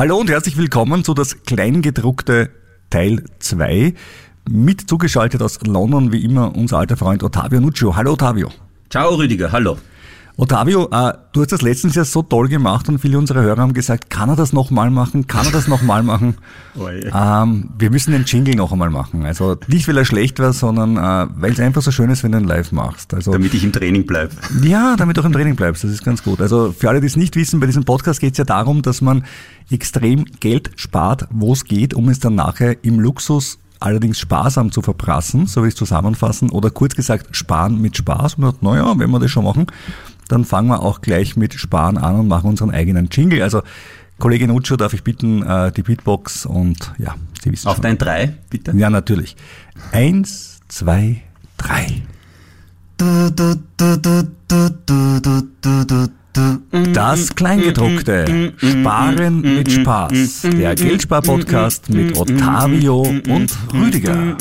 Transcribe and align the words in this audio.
Hallo 0.00 0.16
und 0.16 0.30
herzlich 0.30 0.56
willkommen 0.56 1.04
zu 1.04 1.12
das 1.12 1.42
Kleingedruckte 1.42 2.48
Teil 2.88 3.22
2. 3.38 3.92
Mit 4.48 4.88
zugeschaltet 4.88 5.42
aus 5.42 5.58
London 5.66 6.10
wie 6.10 6.24
immer 6.24 6.56
unser 6.56 6.78
alter 6.78 6.96
Freund 6.96 7.22
Ottavio 7.22 7.60
Nuccio. 7.60 7.94
Hallo 7.94 8.14
Ottavio. 8.14 8.48
Ciao 8.88 9.14
Rüdiger, 9.16 9.52
hallo. 9.52 9.76
Ottavio, 10.40 10.88
äh, 10.90 11.12
du 11.32 11.42
hast 11.42 11.52
das 11.52 11.60
letztens 11.60 11.96
ja 11.96 12.04
so 12.06 12.22
toll 12.22 12.48
gemacht 12.48 12.88
und 12.88 12.98
viele 12.98 13.18
unserer 13.18 13.42
Hörer 13.42 13.60
haben 13.60 13.74
gesagt, 13.74 14.08
kann 14.08 14.30
er 14.30 14.36
das 14.36 14.54
nochmal 14.54 14.90
machen? 14.90 15.26
Kann 15.26 15.44
er 15.44 15.52
das 15.52 15.68
nochmal 15.68 16.02
machen? 16.02 16.36
Oh 16.78 16.86
ähm, 16.88 17.70
wir 17.78 17.90
müssen 17.90 18.12
den 18.12 18.24
Jingle 18.24 18.54
noch 18.54 18.70
einmal 18.70 18.90
machen. 18.90 19.26
Also 19.26 19.56
nicht, 19.66 19.88
weil 19.88 19.98
er 19.98 20.04
schlecht 20.04 20.38
war, 20.38 20.52
sondern 20.52 20.96
äh, 20.96 21.26
weil 21.34 21.52
es 21.52 21.58
einfach 21.58 21.82
so 21.82 21.90
schön 21.90 22.10
ist, 22.10 22.22
wenn 22.22 22.30
du 22.30 22.38
ihn 22.38 22.44
live 22.44 22.70
machst. 22.70 23.12
Also, 23.12 23.32
damit 23.32 23.52
ich 23.54 23.64
im 23.64 23.72
Training 23.72 24.06
bleibe. 24.06 24.32
Ja, 24.62 24.94
damit 24.96 25.16
du 25.16 25.20
auch 25.20 25.24
im 25.24 25.32
Training 25.32 25.56
bleibst. 25.56 25.82
Das 25.82 25.90
ist 25.90 26.04
ganz 26.04 26.22
gut. 26.22 26.40
Also 26.40 26.72
für 26.72 26.88
alle, 26.88 27.00
die 27.00 27.08
es 27.08 27.16
nicht 27.16 27.34
wissen, 27.34 27.58
bei 27.58 27.66
diesem 27.66 27.84
Podcast 27.84 28.20
geht 28.20 28.32
es 28.32 28.38
ja 28.38 28.44
darum, 28.44 28.82
dass 28.82 29.00
man 29.00 29.24
extrem 29.68 30.24
Geld 30.38 30.70
spart, 30.76 31.26
wo 31.30 31.52
es 31.52 31.64
geht, 31.64 31.92
um 31.92 32.08
es 32.08 32.20
dann 32.20 32.36
nachher 32.36 32.82
im 32.84 33.00
Luxus 33.00 33.58
allerdings 33.80 34.20
sparsam 34.20 34.70
zu 34.70 34.80
verprassen, 34.80 35.46
so 35.46 35.64
wie 35.64 35.68
ich 35.68 35.74
es 35.74 35.78
zusammenfassen, 35.78 36.50
oder 36.50 36.70
kurz 36.70 36.94
gesagt 36.94 37.34
sparen 37.36 37.80
mit 37.80 37.96
Spaß. 37.96 38.34
Und 38.34 38.42
man 38.42 38.50
sagt, 38.52 38.62
naja, 38.62 38.94
wenn 38.96 39.10
wir 39.10 39.18
das 39.18 39.30
schon 39.30 39.44
machen, 39.44 39.66
dann 40.30 40.44
fangen 40.44 40.68
wir 40.68 40.82
auch 40.82 41.00
gleich 41.00 41.36
mit 41.36 41.54
Sparen 41.54 41.98
an 41.98 42.16
und 42.20 42.28
machen 42.28 42.48
unseren 42.50 42.70
eigenen 42.70 43.08
Jingle. 43.10 43.42
Also 43.42 43.62
Kollege 44.18 44.46
Nuccio, 44.46 44.76
darf 44.76 44.92
ich 44.92 45.02
bitten, 45.02 45.42
äh, 45.42 45.72
die 45.72 45.82
Beatbox 45.82 46.44
und 46.46 46.92
ja, 46.98 47.14
Sie 47.42 47.50
wissen 47.50 47.68
Auf 47.68 47.76
schon. 47.76 47.82
dein 47.82 47.98
drei, 47.98 48.34
bitte. 48.50 48.72
Ja, 48.76 48.90
natürlich. 48.90 49.34
Eins, 49.92 50.60
zwei, 50.68 51.22
drei. 51.56 52.02
Das 56.92 57.34
Kleingedruckte. 57.34 58.52
Sparen 58.58 59.40
mit 59.40 59.72
Spaß. 59.72 60.42
Der 60.42 60.74
Geldspar-Podcast 60.74 61.88
mit 61.88 62.16
Ottavio 62.18 63.00
und 63.00 63.56
Rüdiger. 63.72 64.36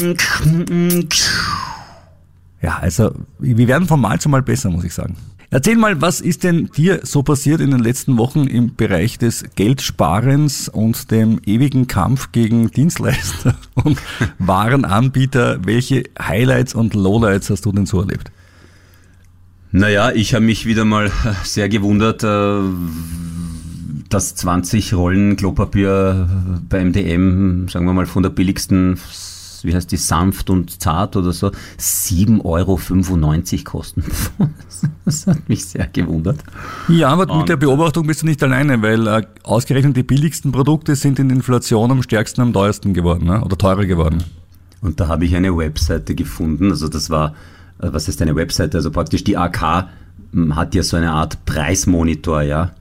Ja, 2.61 2.79
also 2.79 3.15
wir 3.39 3.67
werden 3.67 3.87
von 3.87 4.01
Mal 4.01 4.19
zu 4.19 4.27
Mal 4.27 4.41
besser, 4.41 4.69
muss 4.69 4.83
ich 4.83 4.93
sagen. 4.93 5.15
Erzähl 5.51 5.77
mal, 5.77 5.99
was 5.99 6.21
ist 6.21 6.43
denn 6.43 6.69
dir 6.77 6.99
so 7.03 7.23
passiert 7.23 7.59
in 7.59 7.71
den 7.71 7.79
letzten 7.79 8.19
Wochen 8.19 8.45
im 8.45 8.75
Bereich 8.75 9.17
des 9.17 9.43
Geldsparens 9.55 10.69
und 10.69 11.09
dem 11.09 11.39
ewigen 11.43 11.87
Kampf 11.87 12.31
gegen 12.31 12.69
Dienstleister 12.69 13.55
und 13.73 13.99
Warenanbieter? 14.37 15.65
Welche 15.65 16.03
Highlights 16.21 16.75
und 16.75 16.93
Lowlights 16.93 17.49
hast 17.49 17.65
du 17.65 17.71
denn 17.71 17.87
so 17.87 18.01
erlebt? 18.01 18.31
Naja, 19.71 20.11
ich 20.11 20.35
habe 20.35 20.45
mich 20.45 20.67
wieder 20.67 20.85
mal 20.85 21.11
sehr 21.43 21.67
gewundert, 21.67 22.23
äh, 22.23 22.59
dass 24.09 24.35
20 24.35 24.93
Rollen 24.93 25.35
Klopapier 25.35 26.29
beim 26.69 26.93
DM, 26.93 27.67
sagen 27.69 27.85
wir 27.85 27.93
mal, 27.93 28.05
von 28.05 28.21
der 28.21 28.29
billigsten 28.29 28.99
wie 29.63 29.73
heißt 29.73 29.91
die, 29.91 29.97
sanft 29.97 30.49
und 30.49 30.81
zart 30.81 31.15
oder 31.15 31.31
so, 31.31 31.51
7,95 31.79 32.43
Euro 32.45 32.79
kosten. 33.63 34.03
das 35.05 35.27
hat 35.27 35.47
mich 35.49 35.65
sehr 35.65 35.87
gewundert. 35.87 36.39
Ja, 36.87 37.09
aber 37.09 37.31
und 37.31 37.39
mit 37.39 37.49
der 37.49 37.57
Beobachtung 37.57 38.07
bist 38.07 38.21
du 38.21 38.25
nicht 38.25 38.41
alleine, 38.43 38.81
weil 38.81 39.07
äh, 39.07 39.25
ausgerechnet 39.43 39.97
die 39.97 40.03
billigsten 40.03 40.51
Produkte 40.51 40.95
sind 40.95 41.19
in 41.19 41.29
Inflation 41.29 41.91
am 41.91 42.03
stärksten, 42.03 42.41
am 42.41 42.53
teuersten 42.53 42.93
geworden 42.93 43.25
ne? 43.25 43.41
oder 43.43 43.57
teurer 43.57 43.85
geworden. 43.85 44.23
Und 44.81 44.99
da 44.99 45.07
habe 45.07 45.25
ich 45.25 45.35
eine 45.35 45.55
Webseite 45.55 46.15
gefunden, 46.15 46.71
also 46.71 46.87
das 46.87 47.09
war, 47.09 47.35
äh, 47.79 47.89
was 47.91 48.07
ist 48.07 48.21
eine 48.21 48.35
Webseite, 48.35 48.77
also 48.77 48.91
praktisch 48.91 49.23
die 49.23 49.37
AK 49.37 49.89
hm, 50.31 50.55
hat 50.55 50.75
ja 50.75 50.83
so 50.83 50.97
eine 50.97 51.11
Art 51.11 51.45
Preismonitor, 51.45 52.41
ja. 52.41 52.71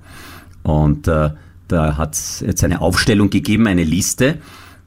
Und 0.62 1.08
äh, 1.08 1.30
da 1.68 1.96
hat 1.96 2.14
es 2.14 2.40
jetzt 2.40 2.64
eine 2.64 2.80
Aufstellung 2.80 3.30
gegeben, 3.30 3.66
eine 3.66 3.84
Liste 3.84 4.38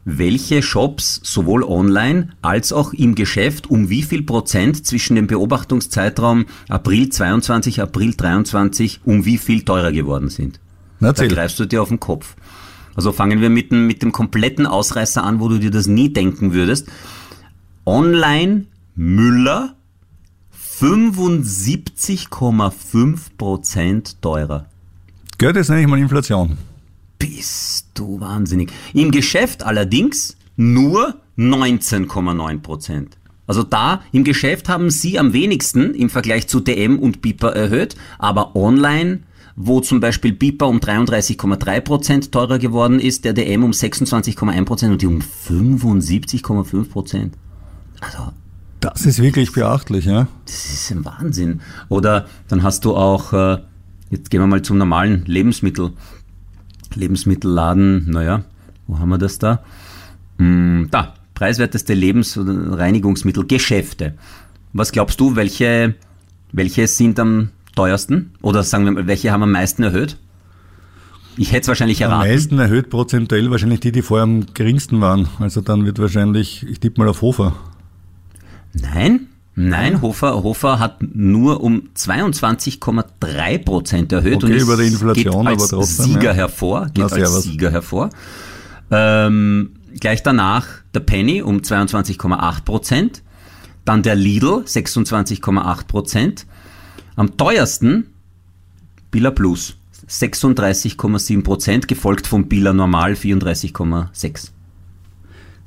welche 0.06 0.62
Shops 0.62 1.20
sowohl 1.24 1.64
online 1.64 2.30
als 2.42 2.74
auch 2.74 2.94
im 2.94 3.16
Geschäft 3.16 3.70
um 3.70 3.90
wie 3.90 4.04
viel 4.04 4.24
Prozent 4.24 4.86
zwischen 4.86 5.16
dem 5.16 5.28
Beobachtungszeitraum 5.28 6.46
April 6.70 7.10
22, 7.10 7.82
April 7.82 8.14
23 8.16 9.02
um 9.06 9.26
wie 9.26 9.38
viel 9.38 9.64
teurer 9.64 9.92
geworden 9.92 10.30
sind. 10.30 10.60
Erzähl. 11.00 11.30
Da 11.30 11.36
greifst 11.36 11.60
du 11.60 11.66
dir 11.66 11.82
auf 11.82 11.90
den 11.90 12.00
Kopf. 12.00 12.36
Also 12.96 13.12
fangen 13.12 13.42
wir 13.42 13.50
mit 13.50 13.72
dem, 13.72 13.88
mit 13.88 14.04
dem 14.04 14.12
kompletten 14.12 14.68
Ausreißer 14.68 15.24
an, 15.24 15.40
wo 15.40 15.48
du 15.48 15.60
dir 15.60 15.72
das 15.72 15.88
nie 15.88 16.12
denken 16.12 16.52
würdest. 16.54 16.88
Online 17.86 18.66
Müller 18.96 19.76
75,5 20.80 23.18
Prozent 23.38 24.22
teurer. 24.22 24.66
Gehört 25.38 25.56
jetzt 25.56 25.70
nämlich 25.70 25.88
mal 25.88 26.00
Inflation. 26.00 26.58
Bist 27.22 27.88
du 27.94 28.20
wahnsinnig. 28.20 28.72
Im 28.94 29.12
Geschäft 29.12 29.64
allerdings 29.64 30.36
nur 30.58 31.16
19,9 31.38 32.62
Prozent. 32.62 33.18
Also 33.48 33.64
da 33.64 34.02
im 34.12 34.24
Geschäft 34.24 34.70
haben 34.70 34.90
sie 34.90 35.20
am 35.20 35.34
wenigsten 35.34 35.94
im 35.94 36.10
Vergleich 36.10 36.48
zu 36.48 36.60
DM 36.60 36.98
und 37.00 37.22
Biper 37.22 37.54
erhöht, 37.56 37.96
aber 38.18 38.56
online, 38.56 39.20
wo 39.56 39.82
zum 39.82 40.00
Beispiel 40.00 40.32
Biper 40.32 40.68
um 40.68 40.80
33,3 40.80 41.82
Prozent 41.82 42.32
teurer 42.32 42.60
geworden 42.60 43.00
ist, 43.00 43.26
der 43.26 43.34
DM 43.34 43.64
um 43.64 43.72
26,1 43.72 44.66
Prozent 44.66 44.92
und 44.94 45.02
die 45.02 45.08
um 45.08 45.20
75,5 45.20 46.90
Prozent. 46.90 47.36
Also 48.00 48.32
das 48.80 49.06
ist 49.06 49.22
wirklich 49.22 49.52
beachtlich, 49.54 50.06
ja. 50.06 50.28
Das 50.46 50.66
ist 50.66 50.92
ein 50.92 51.06
Wahnsinn. 51.06 51.62
Oder 51.88 52.26
dann 52.48 52.64
hast 52.64 52.84
du 52.84 52.96
auch, 52.96 53.32
äh, 53.32 53.60
jetzt 54.10 54.32
gehen 54.32 54.42
wir 54.42 54.48
mal 54.48 54.64
zum 54.64 54.80
normalen 54.80 55.24
Lebensmittel. 55.26 55.92
Lebensmittelladen, 56.96 58.10
naja, 58.10 58.44
wo 58.88 59.00
haben 59.00 59.10
wir 59.10 59.18
das 59.18 59.40
da? 59.40 59.64
Hm, 60.38 60.88
da, 60.92 61.14
preiswerteste 61.34 61.94
Lebens- 61.94 62.38
oder 62.38 62.78
Reinigungsmittel, 62.78 63.46
Geschäfte. 63.46 64.14
Was 64.74 64.92
glaubst 64.92 65.20
du, 65.20 65.36
welche, 65.36 65.96
welche 66.52 66.88
sind 66.88 67.20
am 67.20 67.50
teuersten? 67.76 68.32
Oder 68.42 68.64
sagen 68.64 68.86
wir 68.86 68.92
mal, 68.92 69.08
welche 69.08 69.32
haben 69.32 69.44
am 69.44 69.52
meisten 69.52 69.84
erhöht? 69.84 70.18
Ich 71.38 71.52
hätte 71.52 71.62
es 71.62 71.68
wahrscheinlich 71.70 72.02
erraten. 72.02 72.24
Am 72.24 72.28
meisten 72.28 72.60
erhöht 72.60 72.90
prozentuell 72.90 73.50
wahrscheinlich 73.52 73.80
die, 73.80 73.92
die 73.92 74.02
vorher 74.02 74.24
am 74.24 74.54
geringsten 74.54 75.02
waren. 75.02 75.28
Also 75.40 75.62
dann 75.62 75.86
wird 75.86 76.00
wahrscheinlich, 76.00 76.66
ich 76.68 76.80
tippe 76.80 77.00
mal 77.02 77.08
auf 77.08 77.22
Hofer. 77.22 77.56
Nein, 78.74 79.28
Nein, 79.56 80.02
Hofer, 80.02 80.44
Hofer 80.44 80.80
hat 80.80 81.02
nur 81.02 81.62
um 81.62 81.90
22,3 81.96 83.58
Prozent 83.66 84.12
erhöht 84.14 84.44
okay, 84.44 84.54
und 84.54 84.62
über 84.62 84.78
die 84.78 84.88
Inflation, 84.88 85.46
geht 85.46 85.48
als 85.48 85.74
aber 85.74 85.82
trotzdem, 85.82 86.06
Sieger 86.06 86.24
ja. 86.24 86.34
hervor. 86.34 86.86
Geht 86.94 87.06
Na, 87.10 87.16
als 87.16 87.44
Sieger 87.44 87.72
hervor. 87.72 88.10
Ähm, 88.92 89.72
gleich 90.00 90.24
danach 90.24 90.68
der 90.94 91.02
Penny 91.02 91.42
um 91.42 91.58
22,8 91.58 92.64
Prozent. 92.64 93.24
Dann 93.84 94.04
der 94.04 94.16
Lidl 94.16 94.64
26,8 94.66 95.86
Prozent. 95.86 96.46
Am 97.16 97.36
teuersten 97.36 98.08
Billa 99.12 99.32
Plus 99.32 99.76
36,7 100.08 101.44
Prozent, 101.44 101.88
gefolgt 101.88 102.28
vom 102.28 102.48
Billa 102.48 102.74
Normal 102.74 103.14
34,6. 103.14 104.52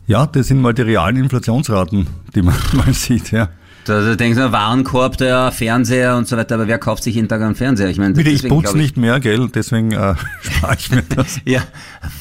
Ja, 0.06 0.26
das 0.26 0.48
sind 0.48 0.60
mal 0.60 0.74
die 0.74 0.82
realen 0.82 1.16
Inflationsraten, 1.16 2.06
die 2.34 2.42
man 2.42 2.54
mal 2.72 2.92
sieht, 2.92 3.30
ja. 3.30 3.48
Da, 3.84 4.00
da 4.00 4.16
denkst 4.16 4.38
du, 4.38 4.50
Warenkorb, 4.50 5.18
der 5.18 5.52
Fernseher 5.52 6.16
und 6.16 6.26
so 6.26 6.36
weiter, 6.36 6.54
aber 6.54 6.68
wer 6.68 6.78
kauft 6.78 7.02
sich 7.02 7.16
jeden 7.16 7.28
Tag 7.28 7.42
einen 7.42 7.54
Fernseher? 7.54 7.88
Ich 7.90 7.98
meine, 7.98 8.20
ich 8.20 8.48
putze 8.48 8.76
nicht 8.76 8.96
mehr, 8.96 9.20
gell, 9.20 9.48
deswegen 9.54 9.92
äh, 9.92 10.14
spare 10.40 10.76
ich 10.78 10.90
mir 10.90 11.02
das. 11.02 11.40
ja, 11.44 11.60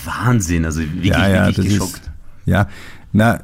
Wahnsinn, 0.04 0.66
also 0.66 0.82
wirklich, 0.82 1.06
ja, 1.06 1.28
ja, 1.30 1.48
wirklich 1.48 1.70
geschockt. 1.70 1.96
Ist, 1.96 2.12
ja, 2.46 2.68
na, 3.16 3.40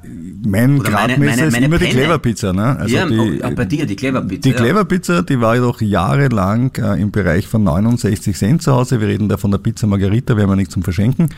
mein 0.46 0.80
Gradmesser 0.80 1.46
ist 1.46 1.58
immer 1.58 1.78
Penne. 1.78 1.92
die 1.92 1.96
Clever-Pizza. 1.96 2.54
Ne? 2.54 2.80
Also 2.80 2.96
ja, 2.96 3.06
die, 3.06 3.40
oh, 3.44 3.52
bei 3.56 3.66
dir 3.66 3.86
die 3.86 3.96
Clever-Pizza. 3.96 4.50
Die 4.50 4.54
Clever-Pizza, 4.54 5.22
die 5.22 5.40
war 5.40 5.56
doch 5.58 5.80
jahrelang 5.80 6.76
äh, 6.78 7.00
im 7.00 7.12
Bereich 7.12 7.48
von 7.48 7.64
69 7.64 8.36
Cent 8.36 8.64
zu 8.64 8.74
Hause. 8.74 9.00
Wir 9.00 9.08
reden 9.08 9.30
da 9.30 9.38
von 9.38 9.52
der 9.52 9.60
Pizza 9.60 9.86
Margarita, 9.86 10.36
wir 10.36 10.44
haben 10.44 10.50
ja 10.50 10.56
nichts 10.56 10.74
zum 10.74 10.82
Verschenken. 10.82 11.30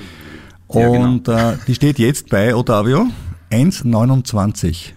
Ja, 0.73 0.87
genau. 0.87 1.03
Und 1.03 1.25
genau. 1.25 1.51
äh, 1.51 1.57
die 1.67 1.75
steht 1.75 1.99
jetzt 1.99 2.29
bei 2.29 2.55
Ottavio 2.55 3.07
1,29. 3.51 4.93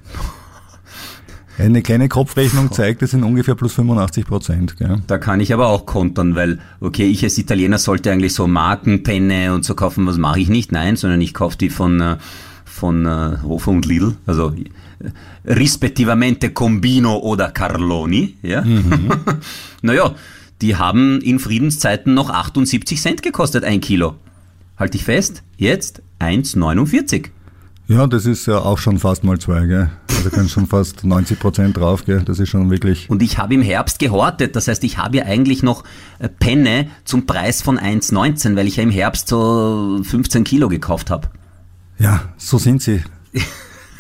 Eine 1.57 1.83
kleine 1.83 2.09
Kopfrechnung 2.09 2.73
zeigt, 2.73 3.03
es 3.03 3.13
sind 3.13 3.23
ungefähr 3.23 3.55
plus 3.55 3.75
85 3.75 4.27
Prozent. 4.27 4.75
Da 5.07 5.19
kann 5.19 5.41
ich 5.41 5.53
aber 5.53 5.69
auch 5.69 5.87
kontern, 5.87 6.35
weil, 6.35 6.59
okay, 6.81 7.07
ich 7.07 7.23
als 7.23 7.39
Italiener 7.39 7.79
sollte 7.79 8.11
eigentlich 8.11 8.35
so 8.35 8.47
Markenpenne 8.47 9.55
und 9.55 9.65
so 9.65 9.75
kaufen, 9.75 10.07
was 10.07 10.19
mache 10.19 10.41
ich 10.41 10.49
nicht? 10.49 10.73
Nein, 10.73 10.97
sondern 10.97 11.21
ich 11.21 11.33
kaufe 11.33 11.57
die 11.57 11.71
von, 11.71 12.01
äh, 12.01 12.17
von 12.65 13.07
uh, 13.07 13.43
Hofer 13.45 13.71
und 13.71 13.87
Lidl, 13.87 14.17
also 14.27 14.51
äh, 14.51 15.11
respektivamente 15.45 16.51
Combino 16.51 17.19
oder 17.19 17.51
Carloni. 17.51 18.37
Ja? 18.43 18.63
Mhm. 18.63 19.11
naja, 19.83 20.15
die 20.61 20.77
haben 20.77 21.21
in 21.21 21.39
Friedenszeiten 21.39 22.15
noch 22.15 22.31
78 22.31 23.01
Cent 23.01 23.23
gekostet, 23.23 23.63
ein 23.65 23.81
Kilo. 23.81 24.17
Halt 24.77 24.95
dich 24.95 25.05
fest, 25.05 25.45
jetzt 25.57 26.03
1,49. 26.21 27.27
Ja, 27.87 28.07
das 28.07 28.25
ist 28.25 28.47
ja 28.47 28.59
auch 28.59 28.79
schon 28.79 28.99
fast 28.99 29.25
mal 29.25 29.39
zwei, 29.39 29.67
gell? 29.67 29.91
Also 30.09 30.31
können 30.31 30.49
schon 30.49 30.67
fast 30.67 31.05
90 31.05 31.39
Prozent 31.39 31.77
drauf, 31.77 32.05
gell? 32.07 32.23
Das 32.25 32.39
ist 32.39 32.49
schon 32.49 32.71
wirklich. 32.71 33.11
Und 33.11 33.23
ich 33.23 33.37
habe 33.37 33.55
im 33.55 33.63
Herbst 33.63 33.99
gehortet. 33.99 34.57
Das 34.57 34.69
heißt, 34.69 34.83
ich 34.85 34.97
habe 34.97 35.19
ja 35.19 35.25
eigentlich 35.25 35.63
noch 35.63 35.85
äh, 36.19 36.29
Penne 36.29 36.89
zum 37.05 37.27
Preis 37.27 37.61
von 37.61 37.79
1,19, 37.79 38.57
weil 38.57 38.67
ich 38.67 38.77
ja 38.77 38.83
im 38.83 38.91
Herbst 38.91 39.29
so 39.29 40.01
15 40.03 40.45
Kilo 40.45 40.69
gekauft 40.69 41.11
habe. 41.11 41.29
Ja, 41.99 42.23
so 42.39 42.59
sind 42.59 42.83
sie. 42.83 43.03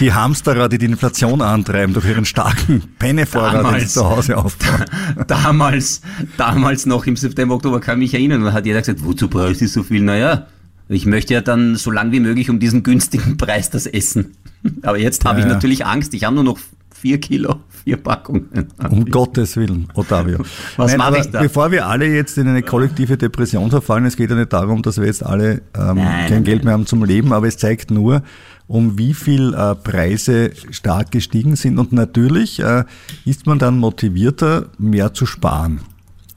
Die 0.00 0.12
Hamsterer, 0.12 0.68
die 0.68 0.78
die 0.78 0.86
Inflation 0.86 1.40
antreiben 1.40 1.94
durch 1.94 2.06
ihren 2.06 2.24
starken 2.24 2.82
Pennevorrat, 2.98 3.64
den 3.64 3.80
sie 3.80 3.86
zu 3.86 4.04
Hause 4.04 4.36
aufbauen. 4.36 4.84
damals, 5.28 6.00
damals 6.36 6.84
noch 6.84 7.06
im 7.06 7.14
September, 7.14 7.54
Oktober 7.54 7.78
kann 7.78 8.02
ich 8.02 8.12
mich 8.12 8.14
erinnern, 8.14 8.42
da 8.42 8.52
hat 8.52 8.66
jeder 8.66 8.80
gesagt, 8.80 9.04
wozu 9.04 9.28
brauchst 9.28 9.60
du 9.60 9.68
so 9.68 9.84
viel? 9.84 10.02
Naja, 10.02 10.48
ich 10.88 11.06
möchte 11.06 11.34
ja 11.34 11.40
dann 11.40 11.76
so 11.76 11.90
lang 11.90 12.12
wie 12.12 12.20
möglich 12.20 12.50
um 12.50 12.58
diesen 12.58 12.82
günstigen 12.82 13.36
Preis 13.38 13.70
das 13.70 13.86
essen. 13.86 14.36
Aber 14.82 14.98
jetzt 14.98 15.24
habe 15.24 15.40
ja, 15.40 15.44
ich 15.44 15.50
ja. 15.50 15.54
natürlich 15.54 15.86
Angst. 15.86 16.14
Ich 16.14 16.24
habe 16.24 16.34
nur 16.34 16.44
noch 16.44 16.58
vier 17.04 17.20
Kilo, 17.20 17.56
vier 17.84 17.98
Packungen. 17.98 18.48
Um 18.90 19.04
Gottes 19.04 19.56
Willen, 19.56 19.88
Ottavio. 19.94 20.38
Was 20.76 20.96
mache 20.96 21.18
ich 21.18 21.30
da? 21.30 21.42
Bevor 21.42 21.70
wir 21.70 21.86
alle 21.86 22.06
jetzt 22.06 22.38
in 22.38 22.48
eine 22.48 22.62
kollektive 22.62 23.18
Depression 23.18 23.68
verfallen, 23.70 24.06
es 24.06 24.16
geht 24.16 24.30
ja 24.30 24.36
nicht 24.36 24.52
darum, 24.54 24.80
dass 24.80 24.98
wir 24.98 25.06
jetzt 25.06 25.24
alle 25.24 25.60
ähm, 25.76 25.96
nein, 25.96 26.28
kein 26.30 26.44
Geld 26.44 26.64
mehr 26.64 26.72
haben 26.72 26.86
zum 26.86 27.04
Leben, 27.04 27.34
aber 27.34 27.46
es 27.46 27.58
zeigt 27.58 27.90
nur, 27.90 28.22
um 28.68 28.96
wie 28.96 29.12
viel 29.12 29.52
äh, 29.52 29.74
Preise 29.74 30.52
stark 30.70 31.10
gestiegen 31.10 31.56
sind. 31.56 31.78
Und 31.78 31.92
natürlich 31.92 32.60
äh, 32.60 32.84
ist 33.26 33.46
man 33.46 33.58
dann 33.58 33.76
motivierter, 33.76 34.68
mehr 34.78 35.12
zu 35.12 35.26
sparen. 35.26 35.80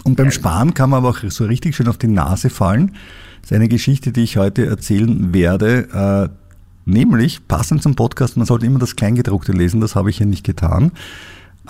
Und 0.04 0.16
beim 0.16 0.32
Sparen 0.32 0.74
kann 0.74 0.90
man 0.90 0.98
aber 0.98 1.10
auch 1.10 1.20
so 1.30 1.46
richtig 1.46 1.76
schön 1.76 1.88
auf 1.88 1.98
die 1.98 2.08
Nase 2.08 2.50
fallen. 2.50 2.94
Das 3.48 3.54
ist 3.54 3.56
eine 3.56 3.70
Geschichte, 3.70 4.12
die 4.12 4.24
ich 4.24 4.36
heute 4.36 4.66
erzählen 4.66 5.34
werde. 5.34 6.28
Äh, 6.28 6.30
nämlich, 6.84 7.48
passend 7.48 7.82
zum 7.82 7.96
Podcast, 7.96 8.36
man 8.36 8.46
sollte 8.46 8.66
immer 8.66 8.78
das 8.78 8.98
Kleingedruckte 8.98 9.54
lesen, 9.54 9.80
das 9.80 9.96
habe 9.96 10.10
ich 10.10 10.18
hier 10.18 10.26
nicht 10.26 10.44
getan. 10.44 10.92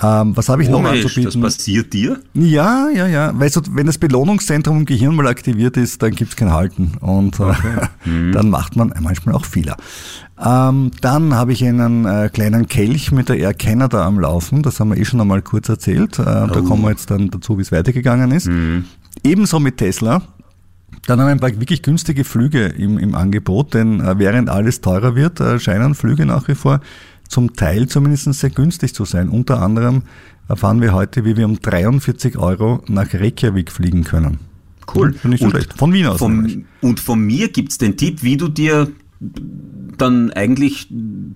Ähm, 0.02 0.36
was 0.36 0.50
habe 0.50 0.64
ich 0.64 0.72
Komisch, 0.72 0.82
noch 0.82 0.92
anzubieten? 0.92 1.40
Das 1.40 1.40
passiert 1.40 1.94
dir? 1.94 2.20
Ja, 2.34 2.90
ja, 2.90 3.06
ja. 3.06 3.32
Weil 3.36 3.52
so, 3.52 3.62
wenn 3.70 3.86
das 3.86 4.00
Belohnungszentrum 4.00 4.80
im 4.80 4.86
Gehirn 4.86 5.16
mal 5.16 5.28
aktiviert 5.28 5.78
ist, 5.78 6.02
dann 6.02 6.16
gibt 6.16 6.32
es 6.32 6.36
kein 6.36 6.52
Halten. 6.52 6.94
Und 7.00 7.40
äh, 7.40 7.44
okay. 7.44 7.88
mhm. 8.06 8.32
dann 8.32 8.50
macht 8.50 8.76
man 8.76 8.92
manchmal 9.00 9.36
auch 9.36 9.46
Fehler. 9.46 9.78
Ähm, 10.44 10.90
dann 11.02 11.36
habe 11.36 11.54
ich 11.54 11.64
einen 11.64 12.06
äh, 12.06 12.32
kleinen 12.34 12.66
Kelch 12.66 13.12
mit 13.12 13.30
der 13.30 13.38
Air 13.38 13.54
Canada 13.54 14.04
am 14.04 14.20
Laufen. 14.20 14.64
Das 14.64 14.80
haben 14.80 14.90
wir 14.90 14.98
eh 14.98 15.06
schon 15.06 15.22
einmal 15.22 15.44
kurz 15.44 15.70
erzählt. 15.70 16.18
Äh, 16.18 16.24
oh. 16.24 16.48
Da 16.48 16.62
kommen 16.62 16.82
wir 16.82 16.90
jetzt 16.90 17.12
dann 17.12 17.30
dazu, 17.30 17.60
wie 17.60 17.62
es 17.62 17.72
weitergegangen 17.72 18.32
ist. 18.32 18.48
Mhm. 18.48 18.86
Ebenso 19.24 19.60
mit 19.60 19.78
Tesla. 19.78 20.24
Dann 21.08 21.20
haben 21.20 21.28
wir 21.28 21.32
ein 21.32 21.40
paar 21.40 21.60
wirklich 21.60 21.82
günstige 21.82 22.24
Flüge 22.26 22.66
im, 22.66 22.98
im 22.98 23.16
Angebot, 23.16 23.74
denn 23.74 24.02
äh, 24.02 24.20
während 24.20 24.50
alles 24.50 24.82
teurer 24.82 25.16
wird, 25.16 25.40
äh, 25.40 25.58
scheinen 25.60 25.96
Flüge 25.96 26.26
nach 26.26 26.48
wie 26.48 26.56
vor 26.56 26.82
zum 27.28 27.54
Teil 27.54 27.88
zumindest 27.88 28.32
sehr 28.34 28.50
günstig 28.50 28.94
zu 28.94 29.06
sein. 29.06 29.30
Unter 29.30 29.62
anderem 29.62 30.04
erfahren 30.48 30.82
wir 30.82 30.94
heute, 30.94 31.26
wie 31.26 31.38
wir 31.38 31.46
um 31.46 31.60
43 31.60 32.38
Euro 32.38 32.84
nach 32.88 33.14
Reykjavik 33.14 33.72
fliegen 33.72 34.04
können. 34.04 34.40
Cool. 34.94 35.14
Finde 35.14 35.36
ich 35.36 35.42
so 35.42 35.50
schlecht. 35.50 35.74
Von 35.74 35.94
Wien 35.94 36.08
aus. 36.08 36.20
Vom, 36.20 36.66
und 36.82 37.00
von 37.00 37.20
mir 37.22 37.50
gibt's 37.50 37.78
den 37.78 37.98
Tipp, 37.98 38.24
wie 38.24 38.38
du 38.38 38.48
dir 38.48 38.90
dann 39.98 40.32
eigentlich 40.32 40.88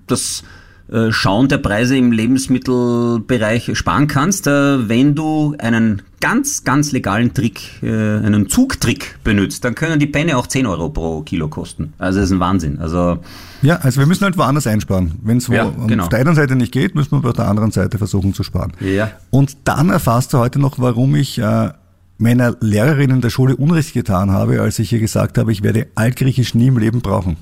das 0.08 0.44
äh, 0.92 1.12
Schauen 1.12 1.48
der 1.48 1.58
Preise 1.58 1.96
im 1.96 2.12
Lebensmittelbereich 2.12 3.78
sparen 3.78 4.08
kannst, 4.08 4.48
äh, 4.48 4.90
wenn 4.90 5.16
du 5.16 5.56
einen 5.58 6.02
ganz, 6.20 6.64
ganz 6.64 6.92
legalen 6.92 7.34
Trick, 7.34 7.82
äh, 7.82 7.88
einen 7.88 8.50
Zugtrick 8.50 9.18
benutzt, 9.24 9.64
dann 9.64 9.74
können 9.74 10.00
die 10.00 10.08
Penne 10.08 10.38
auch 10.38 10.48
10 10.48 10.66
Euro 10.66 10.90
pro 10.90 11.22
Kilo 11.22 11.48
kosten. 11.48 11.94
Also 11.98 12.20
das 12.20 12.30
ist 12.30 12.36
ein 12.36 12.40
Wahnsinn. 12.42 12.80
Also 12.80 13.20
ja, 13.62 13.78
also 13.78 14.00
wir 14.00 14.06
müssen 14.06 14.26
halt 14.26 14.38
woanders 14.38 14.68
einsparen. 14.68 15.14
Wenn 15.24 15.38
es 15.38 15.48
ja, 15.48 15.72
genau. 15.88 16.04
auf 16.04 16.10
der 16.10 16.20
einen 16.20 16.36
Seite 16.36 16.56
nicht 16.56 16.72
geht, 16.72 16.94
müssen 16.96 17.22
wir 17.24 17.30
auf 17.30 17.36
der 17.36 17.48
anderen 17.48 17.72
Seite 17.72 17.98
versuchen 17.98 18.34
zu 18.34 18.44
sparen. 18.44 18.74
Ja. 18.80 19.12
Und 19.30 19.58
dann 19.64 19.90
erfasst 19.90 20.34
du 20.34 20.40
heute 20.40 20.60
noch, 20.60 20.78
warum 20.78 21.16
ich 21.16 21.38
äh, 21.38 21.70
meiner 22.18 22.56
Lehrerin 22.60 23.12
in 23.12 23.22
der 23.22 23.30
Schule 23.30 23.56
Unrecht 23.56 23.94
getan 23.94 24.32
habe, 24.32 24.62
als 24.62 24.80
ich 24.80 24.92
ihr 24.92 25.00
gesagt 25.00 25.38
habe, 25.38 25.52
ich 25.52 25.64
werde 25.64 25.88
Altgriechisch 25.96 26.54
nie 26.54 26.68
im 26.68 26.78
Leben 26.78 27.02
brauchen. 27.02 27.38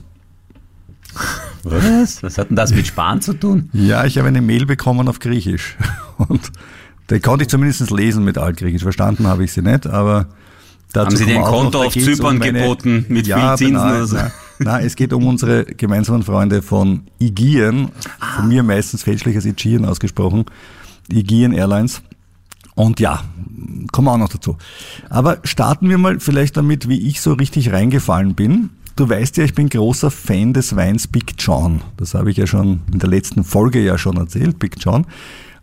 Was? 1.63 2.23
Was 2.23 2.37
hat 2.37 2.49
denn 2.49 2.55
das 2.55 2.73
mit 2.73 2.87
Sparen 2.87 3.21
zu 3.21 3.33
tun? 3.33 3.69
Ja, 3.73 4.05
ich 4.05 4.17
habe 4.17 4.27
eine 4.27 4.41
Mail 4.41 4.65
bekommen 4.65 5.07
auf 5.07 5.19
Griechisch. 5.19 5.77
Und 6.17 6.51
da 7.07 7.19
konnte 7.19 7.43
ich 7.43 7.49
zumindest 7.49 7.89
lesen 7.91 8.23
mit 8.23 8.37
Altgriechisch. 8.37 8.83
Verstanden 8.83 9.27
habe 9.27 9.43
ich 9.43 9.51
sie 9.51 9.61
nicht, 9.61 9.87
aber 9.87 10.27
dazu 10.93 11.07
Haben 11.07 11.17
Sie 11.17 11.25
dir 11.25 11.37
ein 11.37 11.43
Konto 11.43 11.83
auf 11.83 11.93
Zypern 11.93 12.33
um 12.33 12.37
meine, 12.37 12.59
geboten 12.59 13.05
mit 13.09 13.27
ja, 13.27 13.57
viel 13.57 13.67
Zinsen? 13.67 13.83
Nein, 13.83 13.95
oder 13.95 14.07
so? 14.07 14.15
nein, 14.15 14.31
nein, 14.59 14.85
es 14.85 14.95
geht 14.95 15.13
um 15.13 15.25
unsere 15.25 15.65
gemeinsamen 15.65 16.23
Freunde 16.23 16.61
von 16.61 17.03
Aegean, 17.21 17.91
ah. 18.19 18.37
von 18.37 18.47
mir 18.47 18.63
meistens 18.63 19.03
fälschlich 19.03 19.35
als 19.35 19.45
Aegean 19.45 19.85
ausgesprochen, 19.85 20.45
Aegean 21.11 21.53
Airlines. 21.53 22.01
Und 22.75 23.01
ja, 23.01 23.23
kommen 23.91 24.07
wir 24.07 24.13
auch 24.13 24.17
noch 24.17 24.29
dazu. 24.29 24.57
Aber 25.09 25.39
starten 25.43 25.89
wir 25.89 25.97
mal 25.97 26.21
vielleicht 26.21 26.55
damit, 26.55 26.87
wie 26.87 27.07
ich 27.07 27.19
so 27.19 27.33
richtig 27.33 27.73
reingefallen 27.73 28.35
bin. 28.35 28.69
Du 28.99 29.07
weißt 29.07 29.37
ja, 29.37 29.45
ich 29.45 29.53
bin 29.53 29.69
großer 29.69 30.11
Fan 30.11 30.51
des 30.51 30.75
Weins 30.75 31.07
Big 31.07 31.35
John. 31.37 31.79
Das 31.95 32.15
habe 32.15 32.31
ich 32.31 32.35
ja 32.35 32.45
schon 32.45 32.81
in 32.91 32.99
der 32.99 33.07
letzten 33.07 33.45
Folge 33.45 33.81
ja 33.81 33.97
schon 33.97 34.17
erzählt, 34.17 34.59
Big 34.59 34.75
John. 34.77 35.05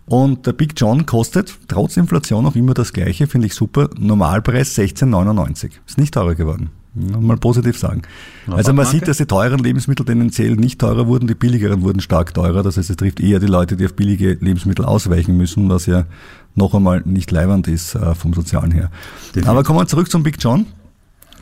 Und 0.07 0.47
der 0.47 0.55
Big 0.55 0.73
John 0.75 1.05
kostet 1.05 1.55
trotz 1.69 1.99
Inflation 1.99 2.47
auch 2.47 2.57
immer 2.57 2.73
das 2.73 2.95
gleiche, 2.95 3.27
finde 3.27 3.49
ich 3.49 3.55
super. 3.55 3.91
Normalpreis 3.99 4.75
16,99. 4.79 5.73
Ist 5.87 5.99
nicht 5.99 6.15
teurer 6.15 6.35
geworden. 6.35 6.71
Mal 6.95 7.37
positiv 7.37 7.77
sagen. 7.77 8.01
also 8.47 8.73
man 8.73 8.87
sieht, 8.87 9.07
dass 9.07 9.19
die 9.19 9.27
teuren 9.27 9.59
Lebensmittel 9.59 10.07
tendenziell 10.07 10.57
nicht 10.57 10.81
teurer 10.81 11.07
wurden, 11.07 11.29
die 11.29 11.35
billigeren 11.35 11.83
wurden 11.83 12.01
stark 12.01 12.33
teurer. 12.33 12.63
Das 12.63 12.79
heißt, 12.79 12.89
es 12.89 12.97
trifft 12.97 13.21
eher 13.21 13.39
die 13.39 13.49
Leute, 13.49 13.77
die 13.77 13.85
auf 13.85 13.93
billige 13.93 14.39
Lebensmittel 14.41 14.87
ausweichen 14.87 15.37
müssen, 15.37 15.69
was 15.69 15.85
ja 15.85 16.07
noch 16.55 16.73
einmal 16.73 17.03
nicht 17.05 17.31
leibernd 17.31 17.69
ist 17.69 17.97
äh, 17.97 18.15
vom 18.15 18.33
Sozialen 18.33 18.71
her. 18.71 18.91
Definitiv. 19.27 19.51
Aber 19.51 19.63
kommen 19.63 19.79
wir 19.81 19.87
zurück 19.87 20.11
zum 20.11 20.23
Big 20.23 20.37
John. 20.41 20.65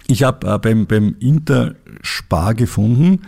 Ich 0.06 0.22
habe 0.22 0.46
äh, 0.46 0.58
beim, 0.58 0.86
beim 0.86 1.16
Interspar 1.18 2.54
gefunden, 2.54 3.22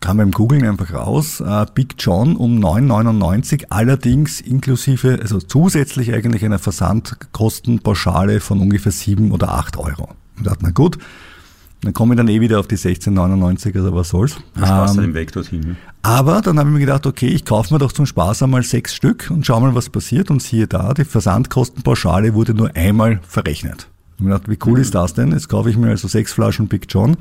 kam 0.00 0.16
beim 0.16 0.30
Googlen 0.30 0.66
einfach 0.66 0.92
raus, 0.92 1.40
äh, 1.40 1.66
Big 1.74 1.94
John 1.98 2.36
um 2.36 2.58
9,99, 2.58 3.66
allerdings 3.70 4.40
inklusive, 4.40 5.18
also 5.20 5.38
zusätzlich 5.38 6.12
eigentlich 6.12 6.44
einer 6.44 6.58
Versandkostenpauschale 6.58 8.40
von 8.40 8.60
ungefähr 8.60 8.92
7 8.92 9.30
oder 9.30 9.52
8 9.52 9.76
Euro. 9.76 10.08
Und 10.36 10.46
dachte, 10.46 10.60
na 10.62 10.70
gut, 10.70 10.98
dann 11.82 11.92
komme 11.94 12.14
ich 12.14 12.16
dann 12.16 12.28
eh 12.28 12.40
wieder 12.40 12.60
auf 12.60 12.68
die 12.68 12.76
16,99, 12.76 13.76
also 13.76 13.94
was 13.94 14.08
soll's. 14.08 14.36
Spaß 14.56 14.96
ähm, 14.96 15.02
den 15.02 15.14
Weg 15.14 15.32
dorthin. 15.32 15.60
Ne? 15.60 15.76
Aber 16.02 16.40
dann 16.40 16.58
habe 16.58 16.68
ich 16.68 16.74
mir 16.74 16.80
gedacht, 16.80 17.06
okay, 17.06 17.26
ich 17.26 17.44
kaufe 17.44 17.74
mir 17.74 17.78
doch 17.78 17.92
zum 17.92 18.06
Spaß 18.06 18.44
einmal 18.44 18.62
sechs 18.62 18.94
Stück 18.94 19.30
und 19.30 19.46
schau 19.46 19.60
mal, 19.60 19.74
was 19.74 19.90
passiert. 19.90 20.30
Und 20.30 20.42
siehe 20.42 20.66
da, 20.68 20.94
die 20.94 21.04
Versandkostenpauschale 21.04 22.34
wurde 22.34 22.54
nur 22.54 22.74
einmal 22.76 23.20
verrechnet. 23.26 23.88
Und 24.22 24.28
ich 24.28 24.34
gedacht, 24.34 24.50
wie 24.50 24.70
cool 24.70 24.78
ist 24.78 24.94
das 24.94 25.14
denn? 25.14 25.32
Jetzt 25.32 25.48
kaufe 25.48 25.68
ich 25.68 25.76
mir 25.76 25.88
also 25.88 26.08
sechs 26.08 26.32
Flaschen 26.32 26.68
Big 26.68 26.86
John 26.88 27.16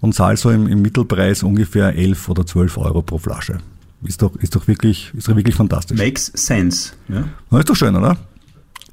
und 0.00 0.14
zahle 0.14 0.36
so 0.36 0.50
im, 0.50 0.66
im 0.66 0.82
Mittelpreis 0.82 1.42
ungefähr 1.42 1.96
elf 1.96 2.28
oder 2.28 2.44
zwölf 2.44 2.76
Euro 2.76 3.02
pro 3.02 3.18
Flasche. 3.18 3.58
Ist 4.02 4.20
doch, 4.20 4.34
ist 4.36 4.54
doch 4.54 4.66
wirklich, 4.66 5.12
ist 5.16 5.28
doch 5.28 5.36
wirklich 5.36 5.54
fantastisch. 5.54 5.98
Makes 5.98 6.32
sense. 6.34 6.92
Ja. 7.08 7.24
Na, 7.50 7.58
ist 7.60 7.70
doch 7.70 7.76
schön, 7.76 7.94
oder? 7.96 8.16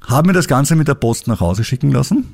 Haben 0.07 0.27
mir 0.27 0.33
das 0.33 0.48
Ganze 0.48 0.75
mit 0.75 0.88
der 0.88 0.93
Post 0.93 1.27
nach 1.27 1.39
Hause 1.39 1.63
schicken 1.63 1.91
lassen. 1.91 2.25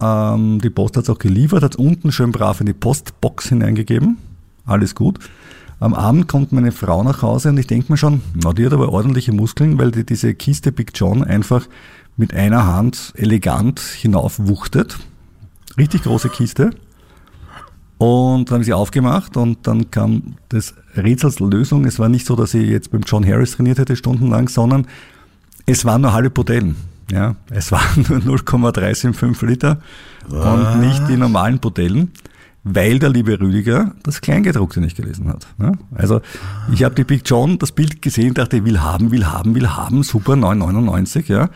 Ähm, 0.00 0.60
die 0.60 0.70
Post 0.70 0.96
hat 0.96 1.04
es 1.04 1.10
auch 1.10 1.18
geliefert, 1.18 1.62
hat 1.62 1.76
unten 1.76 2.12
schön 2.12 2.32
brav 2.32 2.60
in 2.60 2.66
die 2.66 2.72
Postbox 2.72 3.48
hineingegeben. 3.48 4.18
Alles 4.66 4.94
gut. 4.94 5.18
Am 5.80 5.94
Abend 5.94 6.28
kommt 6.28 6.52
meine 6.52 6.72
Frau 6.72 7.02
nach 7.02 7.22
Hause 7.22 7.50
und 7.50 7.58
ich 7.58 7.66
denke 7.66 7.92
mir 7.92 7.98
schon, 7.98 8.20
na, 8.34 8.52
die 8.52 8.66
hat 8.66 8.72
aber 8.72 8.90
ordentliche 8.90 9.32
Muskeln, 9.32 9.78
weil 9.78 9.90
die 9.90 10.04
diese 10.04 10.34
Kiste 10.34 10.72
Big 10.72 10.92
John 10.94 11.22
einfach 11.22 11.66
mit 12.16 12.34
einer 12.34 12.66
Hand 12.66 13.12
elegant 13.16 13.80
hinaufwuchtet. 13.80 14.98
Richtig 15.76 16.02
große 16.02 16.28
Kiste. 16.28 16.70
Und 17.98 18.50
dann 18.50 18.56
haben 18.56 18.64
sie 18.64 18.72
aufgemacht 18.72 19.36
und 19.36 19.66
dann 19.66 19.90
kam 19.90 20.36
das 20.48 20.74
Rätsels 20.96 21.40
Lösung. 21.40 21.84
Es 21.84 21.98
war 21.98 22.08
nicht 22.08 22.26
so, 22.26 22.36
dass 22.36 22.50
sie 22.50 22.62
jetzt 22.62 22.90
beim 22.90 23.02
John 23.06 23.26
Harris 23.26 23.52
trainiert 23.52 23.78
hätte 23.78 23.96
stundenlang, 23.96 24.48
sondern 24.48 24.86
es 25.66 25.84
waren 25.84 26.02
nur 26.02 26.12
halbe 26.12 26.30
Botellen. 26.30 26.76
Ja, 27.10 27.36
es 27.50 27.70
waren 27.70 28.04
nur 28.08 28.18
0,375 28.20 29.48
Liter 29.48 29.78
Was? 30.28 30.46
und 30.46 30.80
nicht 30.80 31.06
die 31.08 31.16
normalen 31.16 31.58
Botellen, 31.58 32.12
weil 32.62 32.98
der 32.98 33.10
liebe 33.10 33.38
Rüdiger 33.38 33.92
das 34.02 34.20
Kleingedruckte 34.20 34.80
nicht 34.80 34.96
gelesen 34.96 35.28
hat. 35.28 35.46
Also 35.94 36.22
ich 36.72 36.82
habe 36.82 36.94
die 36.94 37.04
Big 37.04 37.22
John, 37.26 37.58
das 37.58 37.72
Bild 37.72 38.00
gesehen, 38.00 38.34
dachte, 38.34 38.64
will 38.64 38.80
haben, 38.80 39.10
will 39.10 39.26
haben, 39.26 39.54
will 39.54 39.68
haben, 39.68 40.02
super, 40.02 40.32
9,99, 40.32 41.30
ja. 41.30 41.50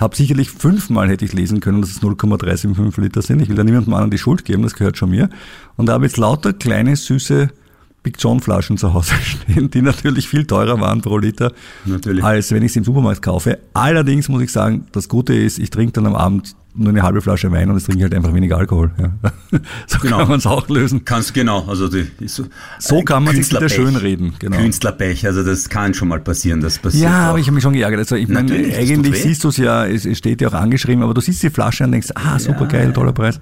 Hab 0.00 0.16
sicherlich 0.16 0.50
fünfmal 0.50 1.08
hätte 1.08 1.24
ich 1.24 1.32
lesen 1.32 1.60
können, 1.60 1.80
dass 1.80 1.90
es 1.90 2.02
0,375 2.02 3.02
Liter 3.02 3.22
sind. 3.22 3.40
Ich 3.40 3.48
will 3.48 3.56
da 3.56 3.64
niemandem 3.64 3.94
anderen 3.94 4.10
die 4.10 4.18
Schuld 4.18 4.44
geben, 4.44 4.62
das 4.62 4.74
gehört 4.74 4.96
schon 4.98 5.10
mir. 5.10 5.30
Und 5.76 5.86
da 5.86 5.92
habe 5.92 6.04
jetzt 6.04 6.16
lauter 6.16 6.52
kleine, 6.52 6.96
süße 6.96 7.50
Big 8.04 8.16
John 8.20 8.38
Flaschen 8.38 8.76
zu 8.78 8.94
Hause 8.94 9.14
stehen, 9.24 9.70
die 9.70 9.82
natürlich 9.82 10.28
viel 10.28 10.46
teurer 10.46 10.78
waren 10.80 11.00
pro 11.00 11.18
Liter, 11.18 11.52
Natürlich. 11.86 12.22
als 12.22 12.52
wenn 12.52 12.62
ich 12.62 12.72
sie 12.72 12.78
im 12.80 12.84
Supermarkt 12.84 13.22
kaufe. 13.22 13.58
Allerdings 13.72 14.28
muss 14.28 14.42
ich 14.42 14.52
sagen, 14.52 14.86
das 14.92 15.08
Gute 15.08 15.34
ist, 15.34 15.58
ich 15.58 15.70
trinke 15.70 15.92
dann 15.94 16.06
am 16.06 16.14
Abend 16.14 16.54
nur 16.76 16.88
eine 16.90 17.02
halbe 17.02 17.22
Flasche 17.22 17.50
Wein 17.52 17.70
und 17.70 17.76
es 17.76 17.84
trinke 17.84 18.02
halt 18.02 18.14
einfach 18.14 18.34
weniger 18.34 18.58
Alkohol. 18.58 18.90
Ja. 19.00 19.32
So 19.86 19.98
Genau. 20.00 20.18
kann 20.18 20.28
man 20.28 20.38
es 20.38 20.46
auch 20.46 20.68
lösen. 20.68 21.04
Kannst 21.04 21.32
genau, 21.32 21.64
also 21.66 21.88
die, 21.88 22.06
so, 22.26 22.44
So 22.78 23.02
kann 23.02 23.24
man 23.24 23.34
sich 23.36 23.48
wieder 23.48 23.60
Künstlerpech. 23.60 23.92
schön 23.92 23.96
reden, 23.96 24.34
genau. 24.38 24.56
Künstlerpech, 24.58 25.24
also 25.26 25.42
das 25.44 25.68
kann 25.68 25.94
schon 25.94 26.08
mal 26.08 26.20
passieren, 26.20 26.60
das 26.60 26.78
passiert. 26.78 27.04
Ja, 27.04 27.26
auch. 27.26 27.30
aber 27.30 27.38
ich 27.38 27.46
habe 27.46 27.54
mich 27.54 27.62
schon 27.62 27.72
geärgert. 27.74 28.00
Also 28.00 28.16
ich 28.16 28.28
meine, 28.28 28.52
eigentlich 28.76 29.22
siehst 29.22 29.44
du 29.44 29.48
es 29.48 29.56
ja, 29.56 29.86
es, 29.86 30.06
steht 30.18 30.40
ja 30.42 30.48
auch 30.48 30.54
angeschrieben, 30.54 31.02
aber 31.04 31.14
du 31.14 31.20
siehst 31.20 31.42
die 31.42 31.50
Flasche 31.50 31.84
und 31.84 31.92
denkst, 31.92 32.08
ah, 32.16 32.38
super 32.38 32.66
geil, 32.66 32.92
toller 32.92 33.12
Preis. 33.12 33.38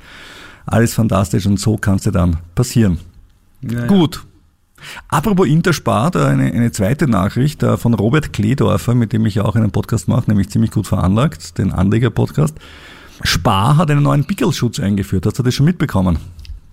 Alles 0.66 0.95
fantastisch 0.95 1.47
und 1.47 1.59
so 1.59 1.76
kann 1.78 1.97
es 1.97 2.02
dir 2.02 2.12
dann 2.12 2.37
passieren. 2.54 2.99
Ja, 3.62 3.81
ja. 3.81 3.87
Gut. 3.87 4.23
Apropos 5.08 5.46
Interspar, 5.46 6.10
da 6.10 6.26
eine, 6.28 6.44
eine 6.52 6.72
zweite 6.72 7.06
Nachricht 7.08 7.62
äh, 7.62 7.76
von 7.76 7.94
Robert 7.94 8.32
Kledorfer, 8.32 8.94
mit 8.94 9.12
dem 9.12 9.24
ich 9.26 9.36
ja 9.36 9.44
auch 9.44 9.56
einen 9.56 9.70
Podcast 9.70 10.08
mache, 10.08 10.24
nämlich 10.28 10.48
ziemlich 10.50 10.70
gut 10.70 10.86
veranlagt, 10.86 11.58
den 11.58 11.72
Anleger-Podcast. 11.72 12.56
Spar 13.22 13.76
hat 13.76 13.90
einen 13.90 14.02
neuen 14.02 14.24
Pickelschutz 14.24 14.80
eingeführt. 14.80 15.26
Hast 15.26 15.38
du 15.38 15.42
das 15.42 15.54
schon 15.54 15.66
mitbekommen? 15.66 16.18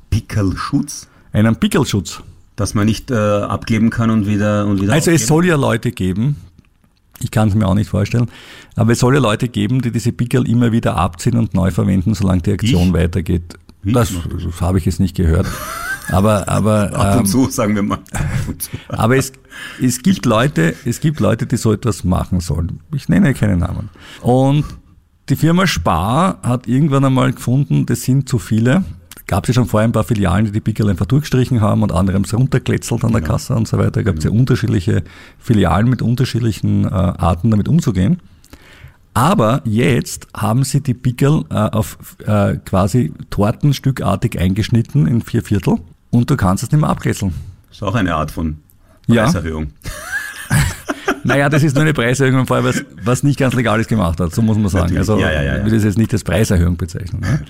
Pickelschutz, 0.09 1.07
Einen 1.31 1.55
Pickelschutz. 1.57 2.21
dass 2.55 2.73
man 2.73 2.85
nicht 2.85 3.11
äh, 3.11 3.15
abgeben 3.15 3.89
kann 3.89 4.09
und 4.09 4.25
wieder 4.27 4.65
und 4.65 4.81
wieder. 4.81 4.93
Also 4.93 5.11
es 5.11 5.21
aufgeben? 5.23 5.27
soll 5.27 5.45
ja 5.45 5.55
Leute 5.55 5.91
geben, 5.91 6.35
ich 7.21 7.31
kann 7.31 7.49
es 7.49 7.55
mir 7.55 7.67
auch 7.67 7.75
nicht 7.75 7.89
vorstellen, 7.89 8.27
aber 8.75 8.93
es 8.93 8.99
soll 8.99 9.13
ja 9.13 9.19
Leute 9.19 9.47
geben, 9.49 9.81
die 9.81 9.91
diese 9.91 10.11
Pickel 10.11 10.47
immer 10.47 10.71
wieder 10.71 10.95
abziehen 10.95 11.37
und 11.37 11.53
neu 11.53 11.69
verwenden, 11.71 12.13
solange 12.15 12.41
die 12.41 12.53
Aktion 12.53 12.87
Ich? 12.87 12.93
weitergeht. 12.93 13.55
Ich 13.83 13.93
das. 13.93 14.11
das 14.11 14.61
habe 14.61 14.77
ich 14.79 14.85
jetzt 14.85 14.99
nicht 14.99 15.15
gehört. 15.15 15.45
Aber, 16.11 16.47
aber, 16.47 16.93
ab 16.93 17.13
und 17.13 17.19
ähm, 17.19 17.25
zu, 17.25 17.49
sagen 17.49 17.75
wir 17.75 17.83
mal. 17.83 17.99
Aber 18.87 19.15
es, 19.15 19.31
es 19.81 20.01
gibt 20.01 20.25
Leute, 20.25 20.75
es 20.85 20.99
gibt 20.99 21.19
Leute, 21.19 21.45
die 21.45 21.57
so 21.57 21.71
etwas 21.71 22.03
machen 22.03 22.39
sollen. 22.39 22.79
Ich 22.93 23.09
nenne 23.09 23.33
keine 23.33 23.57
Namen. 23.57 23.89
Und 24.21 24.65
die 25.29 25.35
Firma 25.35 25.67
Spar 25.67 26.39
hat 26.41 26.67
irgendwann 26.67 27.05
einmal 27.05 27.31
gefunden, 27.31 27.85
das 27.85 28.01
sind 28.01 28.27
zu 28.27 28.39
viele. 28.39 28.83
Gab 29.27 29.43
es 29.43 29.49
ja 29.49 29.53
schon 29.53 29.67
vorher 29.67 29.87
ein 29.87 29.91
paar 29.91 30.03
Filialen, 30.03 30.45
die 30.45 30.51
die 30.51 30.59
Pickel 30.59 30.89
einfach 30.89 31.05
durchgestrichen 31.05 31.61
haben 31.61 31.83
und 31.83 31.91
andere 31.91 32.15
haben 32.15 32.23
es 32.23 32.33
runterkletzelt 32.33 33.03
an 33.03 33.11
der 33.11 33.21
Kasse 33.21 33.53
und 33.53 33.67
so 33.67 33.77
weiter. 33.77 34.03
Gab 34.03 34.17
es 34.17 34.23
ja 34.23 34.31
unterschiedliche 34.31 35.03
Filialen 35.37 35.87
mit 35.87 36.01
unterschiedlichen 36.01 36.85
äh, 36.85 36.87
Arten 36.87 37.51
damit 37.51 37.67
umzugehen. 37.67 38.19
Aber 39.13 39.61
jetzt 39.65 40.27
haben 40.35 40.63
sie 40.63 40.81
die 40.81 40.93
Pickel 40.95 41.43
äh, 41.49 41.53
auf 41.53 41.97
äh, 42.25 42.57
quasi 42.65 43.13
tortenstückartig 43.29 44.39
eingeschnitten 44.39 45.05
in 45.05 45.21
vier 45.21 45.43
Viertel 45.43 45.77
und 46.11 46.29
du 46.29 46.35
kannst 46.37 46.63
es 46.63 46.71
nicht 46.71 46.81
mehr 46.81 46.89
abkretzeln. 46.89 47.33
Ist 47.71 47.83
auch 47.83 47.95
eine 47.95 48.15
Art 48.15 48.31
von 48.31 48.57
Ja. 49.07 49.23
Preiserhöhung. 49.23 49.67
Naja, 51.25 51.49
das 51.49 51.63
ist 51.63 51.75
nur 51.75 51.83
eine 51.83 51.93
Preiserhöhung, 51.93 52.47
vorher 52.47 52.63
was, 52.65 52.83
was 53.03 53.23
nicht 53.23 53.37
ganz 53.37 53.53
Legales 53.53 53.87
gemacht 53.87 54.21
hat, 54.21 54.33
so 54.33 54.41
muss 54.41 54.57
man 54.57 54.69
sagen. 54.69 54.93
Natürlich. 54.93 54.99
Also 54.99 55.19
Ja, 55.19 55.29
ja, 55.31 55.43
ja, 55.43 55.43
ja. 55.43 55.57
ich 55.59 55.65
will 55.65 55.73
das 55.73 55.83
jetzt 55.83 55.97
nicht 55.97 56.13
als 56.13 56.23
Preiserhöhung 56.23 56.77
bezeichnen. 56.77 57.19
Ne? 57.21 57.41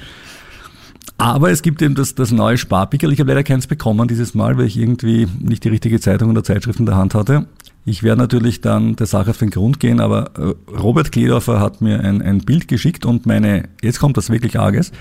Aber 1.17 1.51
es 1.51 1.61
gibt 1.61 1.81
eben 1.81 1.95
das, 1.95 2.15
das 2.15 2.31
neue 2.31 2.57
Sparpickel. 2.57 3.13
Ich 3.13 3.19
habe 3.19 3.29
leider 3.29 3.43
keins 3.43 3.67
bekommen 3.67 4.07
dieses 4.07 4.33
Mal, 4.33 4.57
weil 4.57 4.65
ich 4.65 4.77
irgendwie 4.77 5.27
nicht 5.39 5.63
die 5.65 5.69
richtige 5.69 5.99
Zeitung 5.99 6.29
oder 6.31 6.43
Zeitschrift 6.43 6.79
in 6.79 6.85
der 6.87 6.95
Hand 6.95 7.13
hatte. 7.13 7.45
Ich 7.85 8.03
werde 8.03 8.21
natürlich 8.21 8.61
dann 8.61 8.95
der 8.95 9.05
Sache 9.07 9.31
auf 9.31 9.37
den 9.37 9.49
Grund 9.49 9.79
gehen, 9.79 9.99
aber 9.99 10.31
äh, 10.37 10.71
Robert 10.77 11.11
Kledorfer 11.11 11.59
hat 11.59 11.81
mir 11.81 11.99
ein, 12.01 12.21
ein 12.21 12.39
Bild 12.39 12.67
geschickt 12.67 13.05
und 13.05 13.25
meine, 13.25 13.69
jetzt 13.81 13.99
kommt 13.99 14.17
das 14.17 14.29
wirklich 14.29 14.57
Arges, 14.59 14.91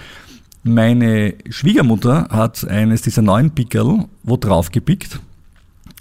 meine 0.63 1.35
Schwiegermutter 1.49 2.29
hat 2.31 2.67
eines 2.69 3.03
dieser 3.03 3.23
neuen 3.23 3.51
Pickel 3.53 4.05
wo 4.23 4.37
drauf 4.37 4.71
gepickt 4.71 5.21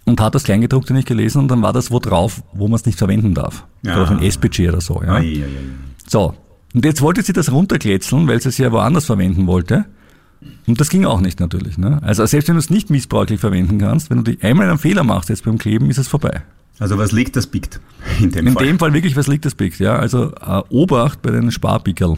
und 0.05 0.19
hat 0.21 0.35
das 0.35 0.43
Kleingedruckte 0.43 0.93
nicht 0.93 1.07
gelesen 1.07 1.39
und 1.39 1.47
dann 1.49 1.61
war 1.61 1.73
das 1.73 1.91
wo 1.91 1.99
drauf, 1.99 2.41
wo 2.53 2.67
man 2.67 2.75
es 2.75 2.85
nicht 2.85 2.97
verwenden 2.97 3.33
darf. 3.33 3.65
Ja. 3.83 3.93
Oder 3.93 4.03
auf 4.03 4.11
ein 4.11 4.21
SPG 4.21 4.69
oder 4.69 4.81
so. 4.81 5.01
Ja. 5.03 5.21
So, 6.07 6.33
und 6.73 6.85
jetzt 6.85 7.01
wollte 7.01 7.21
sie 7.23 7.33
das 7.33 7.51
runterkletzeln, 7.51 8.27
weil 8.27 8.41
sie 8.41 8.49
es 8.49 8.57
ja 8.57 8.71
woanders 8.71 9.05
verwenden 9.05 9.47
wollte. 9.47 9.85
Und 10.67 10.79
das 10.79 10.89
ging 10.89 11.05
auch 11.05 11.21
nicht 11.21 11.39
natürlich. 11.39 11.77
Ne? 11.77 11.99
Also 12.03 12.25
selbst 12.25 12.47
wenn 12.47 12.55
du 12.55 12.59
es 12.59 12.69
nicht 12.69 12.89
missbräuchlich 12.89 13.39
verwenden 13.39 13.79
kannst, 13.79 14.09
wenn 14.09 14.23
du 14.23 14.31
die 14.31 14.43
einmal 14.43 14.69
einen 14.69 14.77
Fehler 14.77 15.03
machst 15.03 15.29
jetzt 15.29 15.43
beim 15.45 15.57
Kleben, 15.57 15.89
ist 15.89 15.97
es 15.97 16.07
vorbei. 16.07 16.43
Also 16.79 16.97
was 16.97 17.11
liegt, 17.11 17.35
das 17.35 17.47
biegt. 17.47 17.79
In 18.19 18.31
dem 18.31 18.47
In 18.47 18.53
Fall. 18.53 18.65
dem 18.65 18.79
Fall 18.79 18.93
wirklich, 18.93 19.15
was 19.15 19.27
liegt 19.27 19.45
das 19.45 19.55
Bild? 19.55 19.79
Ja, 19.79 19.95
also 19.97 20.33
äh, 20.35 20.61
Obacht 20.69 21.21
bei 21.21 21.31
den 21.31 21.51
Sparpickel. 21.51 22.15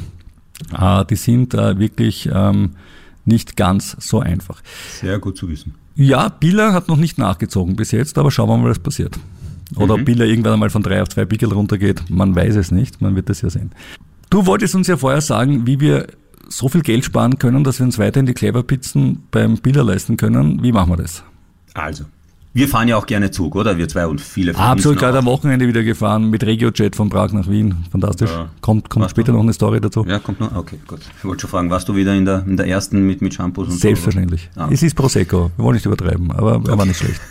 Äh, 0.78 1.06
die 1.06 1.16
sind 1.16 1.54
äh, 1.54 1.78
wirklich 1.80 2.30
ähm, 2.32 2.72
nicht 3.26 3.56
ganz 3.56 3.96
so 4.00 4.20
einfach. 4.20 4.62
Sehr 5.00 5.20
gut 5.20 5.38
zu 5.38 5.50
wissen. 5.50 5.76
Ja, 5.96 6.30
Billa 6.30 6.74
hat 6.74 6.88
noch 6.88 6.98
nicht 6.98 7.18
nachgezogen 7.18 7.76
bis 7.76 7.92
jetzt, 7.92 8.18
aber 8.18 8.32
schauen 8.32 8.50
wir 8.50 8.58
mal, 8.58 8.70
was 8.70 8.80
passiert. 8.80 9.20
Oder 9.76 9.96
Mhm. 9.96 10.02
ob 10.02 10.06
Billa 10.06 10.26
irgendwann 10.26 10.54
einmal 10.54 10.70
von 10.70 10.82
drei 10.82 11.02
auf 11.02 11.10
zwei 11.10 11.26
Pickel 11.26 11.52
runtergeht, 11.52 12.04
man 12.10 12.36
weiß 12.36 12.56
es 12.56 12.72
nicht, 12.72 13.02
man 13.02 13.16
wird 13.16 13.30
es 13.30 13.42
ja 13.42 13.50
sehen. 13.50 13.72
Du 14.30 14.46
wolltest 14.46 14.76
uns 14.76 14.88
ja 14.88 14.98
vorher 14.98 15.22
sagen, 15.22 15.68
wie 15.68 15.80
wir 15.80 16.08
so 16.48 16.68
viel 16.70 16.82
Geld 16.82 17.06
sparen 17.06 17.38
können, 17.38 17.64
dass 17.64 17.80
wir 17.80 17.86
uns 17.86 18.00
weiterhin 18.00 18.26
die 18.26 18.34
Clever-Pizzen 18.34 19.24
beim 19.30 19.58
Billa 19.58 19.84
leisten 19.84 20.18
können. 20.18 20.64
Wie 20.64 20.72
machen 20.72 20.92
wir 20.92 20.98
das? 20.98 21.24
Also, 21.76 22.06
wir 22.60 22.68
fahren 22.68 22.90
ja 22.90 22.98
auch 22.98 23.06
gerne 23.06 23.32
Zug, 23.32 23.56
oder? 23.56 23.78
Wir 23.78 23.88
zwei 23.88 24.06
und 24.06 24.20
viele 24.20 24.54
von 24.54 24.62
Absolut, 24.62 25.00
gerade 25.00 25.18
am 25.18 25.26
Wochenende 25.26 25.66
wieder 25.66 25.82
gefahren 25.82 26.30
mit 26.30 26.44
Regiojet 26.44 26.94
von 26.94 27.10
Prag 27.10 27.32
nach 27.32 27.50
Wien. 27.50 27.86
Fantastisch. 27.90 28.30
Ja. 28.30 28.50
Kommt, 28.60 28.90
kommt 28.90 29.04
Warst 29.04 29.16
später 29.16 29.32
noch 29.32 29.40
eine 29.40 29.54
Story 29.54 29.80
dazu. 29.80 30.06
Ja, 30.06 30.20
kommt 30.20 30.42
noch. 30.42 30.54
Okay, 30.54 30.78
gut. 30.86 31.00
Ich 31.18 31.24
wollte 31.24 31.42
schon 31.42 31.50
fragen, 31.50 31.70
warst 31.70 31.88
du 31.88 31.96
wieder 31.96 32.14
in 32.14 32.26
der, 32.26 32.44
in 32.46 32.58
der 32.58 32.68
ersten 32.68 33.08
mit, 33.08 33.22
mit 33.22 33.34
Shampoos 33.34 33.68
und 33.68 33.74
so? 33.74 33.80
Selbstverständlich. 33.80 34.50
Ah. 34.56 34.68
Es 34.70 34.84
ist 34.84 34.94
Prosecco. 34.94 35.52
Wir 35.56 35.64
wollen 35.64 35.76
nicht 35.76 35.86
übertreiben, 35.86 36.32
aber 36.32 36.62
er 36.68 36.78
war 36.78 36.86
nicht 36.86 36.98
schlecht. 36.98 37.22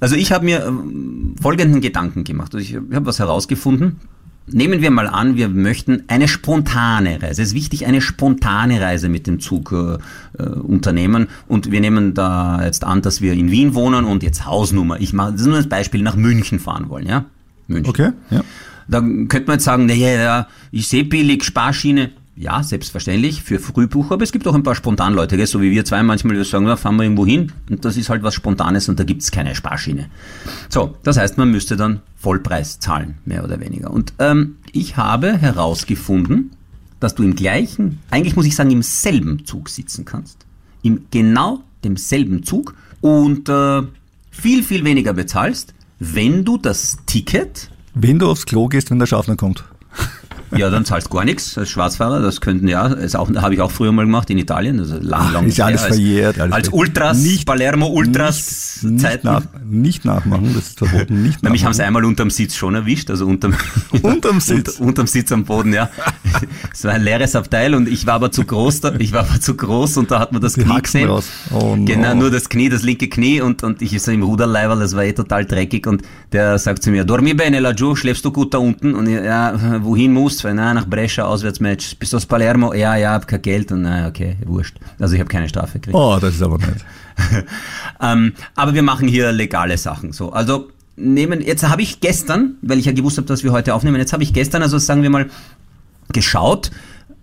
Also 0.00 0.16
ich 0.16 0.32
habe 0.32 0.44
mir 0.44 0.66
ähm, 0.66 1.36
folgenden 1.40 1.80
Gedanken 1.80 2.24
gemacht. 2.24 2.52
Also 2.52 2.58
ich 2.58 2.74
habe 2.74 3.06
was 3.06 3.20
herausgefunden. 3.20 4.00
Nehmen 4.46 4.82
wir 4.82 4.90
mal 4.90 5.06
an, 5.06 5.36
wir 5.36 5.48
möchten 5.48 6.04
eine 6.08 6.28
spontane 6.28 7.22
Reise. 7.22 7.40
Es 7.40 7.48
ist 7.48 7.54
wichtig, 7.54 7.86
eine 7.86 8.02
spontane 8.02 8.78
Reise 8.78 9.08
mit 9.08 9.26
dem 9.26 9.40
Zug 9.40 9.72
äh, 9.72 10.42
äh, 10.42 10.46
unternehmen. 10.46 11.28
Und 11.48 11.70
wir 11.70 11.80
nehmen 11.80 12.12
da 12.12 12.62
jetzt 12.62 12.84
an, 12.84 13.00
dass 13.00 13.22
wir 13.22 13.32
in 13.32 13.50
Wien 13.50 13.74
wohnen 13.74 14.04
und 14.04 14.22
jetzt 14.22 14.44
Hausnummer. 14.44 15.00
Ich 15.00 15.14
mache 15.14 15.32
das 15.32 15.42
ist 15.42 15.46
nur 15.46 15.56
ein 15.56 15.68
Beispiel, 15.68 16.02
nach 16.02 16.16
München 16.16 16.58
fahren 16.58 16.90
wollen, 16.90 17.06
ja? 17.06 17.24
München. 17.68 17.88
Okay? 17.88 18.10
Ja. 18.30 18.42
Da 18.86 19.00
könnte 19.00 19.44
man 19.46 19.54
jetzt 19.54 19.64
sagen, 19.64 19.86
naja, 19.86 20.08
ja, 20.08 20.48
ich 20.70 20.88
sehe 20.88 21.04
billig, 21.04 21.42
Sparschiene. 21.44 22.10
Ja, 22.36 22.64
selbstverständlich, 22.64 23.44
für 23.44 23.60
Frühbucher, 23.60 24.14
aber 24.14 24.24
es 24.24 24.32
gibt 24.32 24.48
auch 24.48 24.54
ein 24.54 24.64
paar 24.64 24.74
Spontanleute, 24.74 25.36
gell? 25.36 25.46
so 25.46 25.62
wie 25.62 25.70
wir 25.70 25.84
zwei 25.84 26.02
manchmal, 26.02 26.36
die 26.36 26.42
sagen, 26.42 26.64
na, 26.64 26.74
fahren 26.76 26.96
wir 26.96 27.04
irgendwo 27.04 27.24
hin 27.24 27.52
und 27.70 27.84
das 27.84 27.96
ist 27.96 28.08
halt 28.08 28.24
was 28.24 28.34
Spontanes 28.34 28.88
und 28.88 28.98
da 28.98 29.04
gibt's 29.04 29.30
keine 29.30 29.54
Sparschiene. 29.54 30.08
So, 30.68 30.96
das 31.04 31.16
heißt, 31.16 31.38
man 31.38 31.52
müsste 31.52 31.76
dann 31.76 32.00
Vollpreis 32.16 32.80
zahlen, 32.80 33.18
mehr 33.24 33.44
oder 33.44 33.60
weniger. 33.60 33.92
Und 33.92 34.14
ähm, 34.18 34.56
ich 34.72 34.96
habe 34.96 35.36
herausgefunden, 35.38 36.50
dass 36.98 37.14
du 37.14 37.22
im 37.22 37.36
gleichen, 37.36 38.00
eigentlich 38.10 38.34
muss 38.34 38.46
ich 38.46 38.56
sagen, 38.56 38.72
im 38.72 38.82
selben 38.82 39.44
Zug 39.44 39.68
sitzen 39.68 40.04
kannst. 40.04 40.44
Im 40.82 41.06
genau 41.12 41.62
demselben 41.84 42.42
Zug 42.42 42.74
und 43.00 43.48
äh, 43.48 43.82
viel, 44.30 44.64
viel 44.64 44.84
weniger 44.84 45.12
bezahlst, 45.12 45.72
wenn 46.00 46.44
du 46.44 46.58
das 46.58 46.98
Ticket 47.06 47.70
Wenn 47.94 48.18
du 48.18 48.28
aufs 48.28 48.46
Klo 48.46 48.66
gehst, 48.66 48.90
wenn 48.90 48.98
der 48.98 49.06
Schaffner 49.06 49.36
kommt. 49.36 49.64
Ja, 50.56 50.70
dann 50.70 50.84
zahlst 50.84 51.10
gar 51.10 51.24
nichts 51.24 51.56
als 51.58 51.68
Schwarzfahrer. 51.70 52.20
Das 52.20 52.40
könnten 52.40 52.68
ja, 52.68 52.86
ist 52.86 53.16
auch, 53.16 53.28
habe 53.34 53.54
ich 53.54 53.60
auch 53.60 53.70
früher 53.70 53.92
mal 53.92 54.04
gemacht 54.04 54.30
in 54.30 54.38
Italien. 54.38 54.78
Also 54.80 54.96
lang, 55.00 55.32
lang 55.32 55.46
ist 55.46 55.60
alles 55.60 55.82
als, 55.82 55.94
verjährt, 55.96 56.38
alles 56.40 56.54
als. 56.54 56.68
Ultras, 56.70 57.18
Nicht- 57.18 57.46
Palermo 57.46 57.86
Ultras 57.88 58.78
nicht, 58.82 59.02
nicht, 59.02 59.24
nach, 59.24 59.42
nicht 59.68 60.04
nachmachen, 60.04 60.52
das 60.54 60.68
ist 60.68 60.78
verboten. 60.78 61.22
Nicht 61.22 61.38
Na, 61.42 61.50
mich 61.50 61.64
haben 61.64 61.72
sie 61.74 61.82
einmal 61.84 62.04
unterm 62.04 62.30
Sitz 62.30 62.54
schon 62.54 62.74
erwischt, 62.74 63.10
also 63.10 63.26
unterm, 63.26 63.54
Unterm 64.02 64.40
Sitz? 64.40 64.74
Unter, 64.74 64.84
unterm 64.88 65.06
Sitz 65.06 65.32
am 65.32 65.44
Boden, 65.44 65.72
ja. 65.72 65.88
Es 66.72 66.84
war 66.84 66.92
ein 66.92 67.02
leeres 67.02 67.36
Abteil 67.36 67.74
und 67.74 67.88
ich 67.88 68.06
war 68.06 68.14
aber 68.14 68.30
zu 68.32 68.44
groß, 68.44 68.80
da, 68.80 68.94
ich 68.98 69.12
war 69.12 69.20
aber 69.28 69.40
zu 69.40 69.54
groß 69.56 69.96
und 69.98 70.10
da 70.10 70.18
hat 70.20 70.32
man 70.32 70.42
das 70.42 70.54
Die 70.54 70.62
Knie 70.62 70.72
Haxen 70.72 71.00
gesehen. 71.00 71.10
raus. 71.10 71.28
Oh 71.52 71.76
no. 71.76 71.84
Genau, 71.84 72.14
nur 72.14 72.30
das 72.30 72.48
Knie, 72.48 72.68
das 72.68 72.82
linke 72.82 73.08
Knie 73.08 73.40
und, 73.40 73.62
und 73.62 73.80
ich 73.82 74.00
so 74.02 74.10
im 74.10 74.22
Ruderleiberl, 74.22 74.78
das 74.80 74.94
war 74.96 75.04
eh 75.04 75.12
total 75.12 75.44
dreckig 75.44 75.86
und 75.86 76.02
der 76.32 76.58
sagt 76.58 76.82
zu 76.82 76.90
mir, 76.90 77.04
dormi 77.04 77.34
bene 77.34 77.60
laggiù, 77.60 77.94
schläfst 77.94 78.24
du 78.24 78.32
gut 78.32 78.52
da 78.54 78.58
unten? 78.58 78.94
Und 78.94 79.06
ich, 79.08 79.14
ja, 79.14 79.80
wohin 79.82 80.12
musst 80.12 80.43
du? 80.44 80.54
Na, 80.54 80.74
nach 80.74 80.86
Brescia, 80.86 81.24
Auswärtsmatch. 81.24 81.96
Bist 81.96 82.12
du 82.12 82.16
aus 82.16 82.26
Palermo? 82.26 82.72
Ja, 82.74 82.96
ja, 82.96 83.12
hab 83.12 83.26
kein 83.26 83.42
Geld 83.42 83.72
und 83.72 83.82
na, 83.82 84.06
okay, 84.08 84.36
wurscht. 84.44 84.76
Also 84.98 85.14
ich 85.14 85.20
habe 85.20 85.30
keine 85.30 85.48
Strafe 85.48 85.78
gekriegt. 85.78 85.96
Oh, 85.96 86.18
das 86.20 86.34
ist 86.34 86.42
aber 86.42 86.58
nett. 86.58 86.84
Ähm, 88.00 88.32
aber 88.56 88.74
wir 88.74 88.82
machen 88.82 89.06
hier 89.06 89.30
legale 89.30 89.78
Sachen. 89.78 90.12
So, 90.12 90.32
also 90.32 90.68
nehmen. 90.96 91.40
Jetzt 91.40 91.66
habe 91.68 91.80
ich 91.80 92.00
gestern, 92.00 92.56
weil 92.60 92.78
ich 92.78 92.86
ja 92.86 92.92
gewusst 92.92 93.16
habe, 93.18 93.26
dass 93.26 93.44
wir 93.44 93.52
heute 93.52 93.74
aufnehmen, 93.74 93.96
jetzt 93.96 94.12
habe 94.12 94.22
ich 94.22 94.32
gestern, 94.32 94.62
also 94.62 94.78
sagen 94.78 95.02
wir 95.02 95.10
mal, 95.10 95.30
geschaut, 96.12 96.70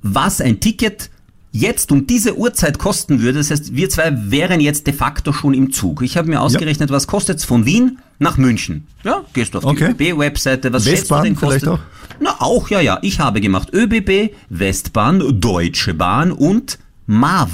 was 0.02 0.42
ein 0.42 0.60
Ticket 0.60 1.10
jetzt 1.52 1.92
um 1.92 2.08
diese 2.08 2.38
Uhrzeit 2.38 2.80
kosten 2.80 3.22
würde. 3.22 3.40
Das 3.40 3.52
heißt, 3.52 3.76
wir 3.76 3.90
zwei 3.90 4.12
wären 4.32 4.60
jetzt 4.62 4.88
de 4.88 4.94
facto 4.94 5.34
schon 5.34 5.54
im 5.54 5.72
Zug. 5.72 6.02
Ich 6.02 6.18
habe 6.18 6.30
mir 6.30 6.42
ausgerechnet, 6.42 6.90
was 6.90 7.08
kostet 7.08 7.40
es 7.40 7.46
von 7.46 7.66
Wien 7.66 8.00
nach 8.20 8.38
München. 8.38 8.88
Ja, 9.04 9.24
gehst 9.34 9.54
du 9.54 9.58
auf 9.58 9.66
Okay. 9.66 9.94
die 9.98 10.10
ÖBB-Webseite, 10.12 10.72
was 10.72 10.84
schätzt 10.84 10.96
du 10.96 11.16
Westbahn 11.16 11.24
denn 11.24 11.36
kostet? 11.36 11.62
vielleicht 11.64 11.80
auch? 11.80 11.84
Na, 12.22 12.36
auch, 12.40 12.70
ja, 12.70 12.80
ja. 12.80 13.00
Ich 13.02 13.20
habe 13.20 13.42
gemacht 13.42 13.74
ÖBB, 13.74 14.34
Westbahn, 14.50 15.42
Deutsche 15.42 15.94
Bahn 15.94 16.32
und 16.32 16.78
MAV. 17.08 17.50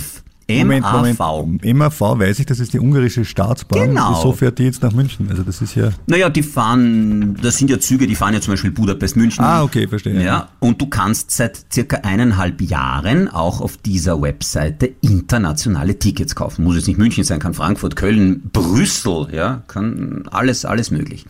MAV. 0.49 1.45
MAV 1.63 2.01
weiß 2.01 2.39
ich, 2.39 2.45
das 2.45 2.59
ist 2.59 2.73
die 2.73 2.79
ungarische 2.79 3.25
Staatsbahn. 3.25 3.89
Genau. 3.89 4.15
Wieso 4.15 4.31
fährt 4.31 4.59
die 4.59 4.63
jetzt 4.63 4.81
nach 4.81 4.93
München? 4.93 5.27
Also 5.29 5.43
das 5.43 5.61
ist 5.61 5.75
ja... 5.75 5.89
Naja, 6.07 6.29
die 6.29 6.43
fahren, 6.43 7.37
das 7.41 7.57
sind 7.57 7.69
ja 7.69 7.79
Züge, 7.79 8.07
die 8.07 8.15
fahren 8.15 8.33
ja 8.33 8.41
zum 8.41 8.53
Beispiel 8.53 8.71
Budapest-München. 8.71 9.43
Ah, 9.43 9.63
okay, 9.63 9.87
verstehe. 9.87 10.23
Ja, 10.23 10.49
und 10.59 10.81
du 10.81 10.87
kannst 10.87 11.31
seit 11.31 11.65
circa 11.71 11.97
eineinhalb 11.97 12.61
Jahren 12.61 13.27
auch 13.27 13.59
auf 13.61 13.77
dieser 13.77 14.21
Webseite 14.21 14.89
internationale 15.01 15.99
Tickets 15.99 16.35
kaufen. 16.35 16.63
Muss 16.63 16.75
jetzt 16.75 16.87
nicht 16.87 16.97
München 16.97 17.23
sein, 17.23 17.39
kann 17.39 17.53
Frankfurt, 17.53 17.95
Köln, 17.95 18.49
Brüssel, 18.53 19.27
ja, 19.33 19.63
kann 19.67 20.23
alles, 20.31 20.63
alles 20.63 20.91
möglich. 20.91 21.25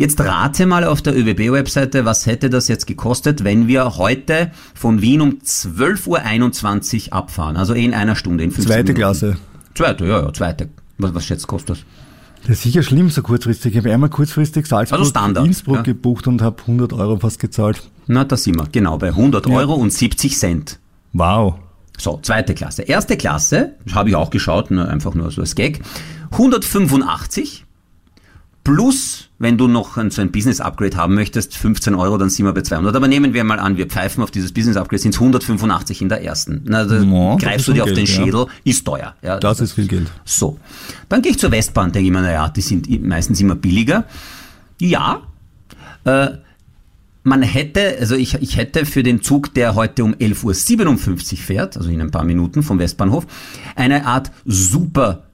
Jetzt 0.00 0.18
rate 0.18 0.64
mal 0.64 0.84
auf 0.84 1.02
der 1.02 1.14
ÖBB-Webseite, 1.14 2.06
was 2.06 2.24
hätte 2.24 2.48
das 2.48 2.68
jetzt 2.68 2.86
gekostet, 2.86 3.44
wenn 3.44 3.68
wir 3.68 3.98
heute 3.98 4.50
von 4.72 5.02
Wien 5.02 5.20
um 5.20 5.40
12.21 5.44 7.08
Uhr 7.08 7.12
abfahren? 7.12 7.58
Also 7.58 7.74
in 7.74 7.92
einer 7.92 8.16
Stunde, 8.16 8.42
in 8.42 8.50
15 8.50 8.66
Zweite 8.66 8.82
Minuten. 8.84 8.98
Klasse. 8.98 9.36
Zweite, 9.74 10.06
ja, 10.06 10.22
ja, 10.22 10.32
zweite. 10.32 10.70
Was, 10.96 11.14
was 11.14 11.26
schätzt 11.26 11.46
kostet 11.46 11.76
das? 11.76 11.78
Das 12.44 12.50
ist 12.52 12.62
sicher 12.62 12.82
schlimm, 12.82 13.10
so 13.10 13.20
kurzfristig. 13.20 13.72
Ich 13.72 13.78
habe 13.78 13.92
einmal 13.92 14.08
kurzfristig 14.08 14.66
Salzburg, 14.66 15.00
Also 15.00 15.10
Standard, 15.10 15.44
Innsbruck 15.44 15.76
ja. 15.76 15.82
gebucht 15.82 16.26
und 16.26 16.40
habe 16.40 16.62
100 16.62 16.94
Euro 16.94 17.18
fast 17.18 17.38
gezahlt. 17.38 17.82
Na, 18.06 18.24
da 18.24 18.38
sind 18.38 18.56
wir, 18.56 18.68
genau, 18.72 18.96
bei 18.96 19.08
100 19.08 19.46
Ja. 19.48 19.54
Euro 19.54 19.74
und 19.74 19.92
70 19.92 20.38
Cent. 20.38 20.78
Wow. 21.12 21.56
So, 21.98 22.18
zweite 22.22 22.54
Klasse. 22.54 22.84
Erste 22.84 23.18
Klasse, 23.18 23.74
habe 23.92 24.08
ich 24.08 24.16
auch 24.16 24.30
geschaut, 24.30 24.70
nur, 24.70 24.88
einfach 24.88 25.12
nur 25.12 25.30
so 25.30 25.42
als 25.42 25.54
Gag, 25.54 25.82
185 26.30 27.66
plus, 28.64 29.28
wenn 29.38 29.56
du 29.56 29.68
noch 29.68 29.96
ein, 29.96 30.10
so 30.10 30.20
ein 30.20 30.30
Business-Upgrade 30.30 30.96
haben 30.96 31.14
möchtest, 31.14 31.56
15 31.56 31.94
Euro, 31.94 32.18
dann 32.18 32.28
sind 32.30 32.44
wir 32.44 32.52
bei 32.52 32.62
200. 32.62 32.94
Aber 32.94 33.08
nehmen 33.08 33.32
wir 33.32 33.42
mal 33.44 33.58
an, 33.58 33.76
wir 33.76 33.86
pfeifen 33.86 34.22
auf 34.22 34.30
dieses 34.30 34.52
Business-Upgrade, 34.52 35.00
sind 35.00 35.14
es 35.14 35.20
185 35.20 36.02
in 36.02 36.08
der 36.08 36.22
ersten. 36.22 36.62
Na, 36.66 36.84
da 36.84 37.00
Ja, 37.00 37.32
das 37.32 37.42
greifst 37.42 37.68
du 37.68 37.72
dir 37.72 37.84
auf 37.84 37.88
den 37.88 38.04
Geld, 38.04 38.08
ja. 38.08 38.24
Schädel, 38.24 38.46
ist 38.64 38.84
teuer. 38.84 39.14
Ja, 39.22 39.38
Das 39.38 39.60
ist 39.60 39.72
viel 39.72 39.88
Geld. 39.88 40.10
so. 40.24 40.58
Dann 41.08 41.22
gehe 41.22 41.32
ich 41.32 41.38
zur 41.38 41.50
Westbahn, 41.50 41.92
denke 41.92 42.06
ich 42.06 42.12
mir, 42.12 42.20
naja, 42.22 42.48
die 42.48 42.60
sind 42.60 42.88
meistens 43.02 43.40
immer 43.40 43.54
billiger. 43.54 44.04
Ja, 44.78 45.22
äh, 46.04 46.28
man 47.22 47.42
hätte, 47.42 47.96
also 48.00 48.14
ich, 48.14 48.34
ich 48.34 48.56
hätte 48.56 48.86
für 48.86 49.02
den 49.02 49.22
Zug, 49.22 49.52
der 49.54 49.74
heute 49.74 50.04
um 50.04 50.14
11.57 50.14 51.32
Uhr 51.32 51.38
fährt, 51.38 51.76
also 51.76 51.90
in 51.90 52.00
ein 52.00 52.10
paar 52.10 52.24
Minuten 52.24 52.62
vom 52.62 52.78
Westbahnhof, 52.78 53.26
eine 53.76 54.06
Art 54.06 54.30
super, 54.44 55.24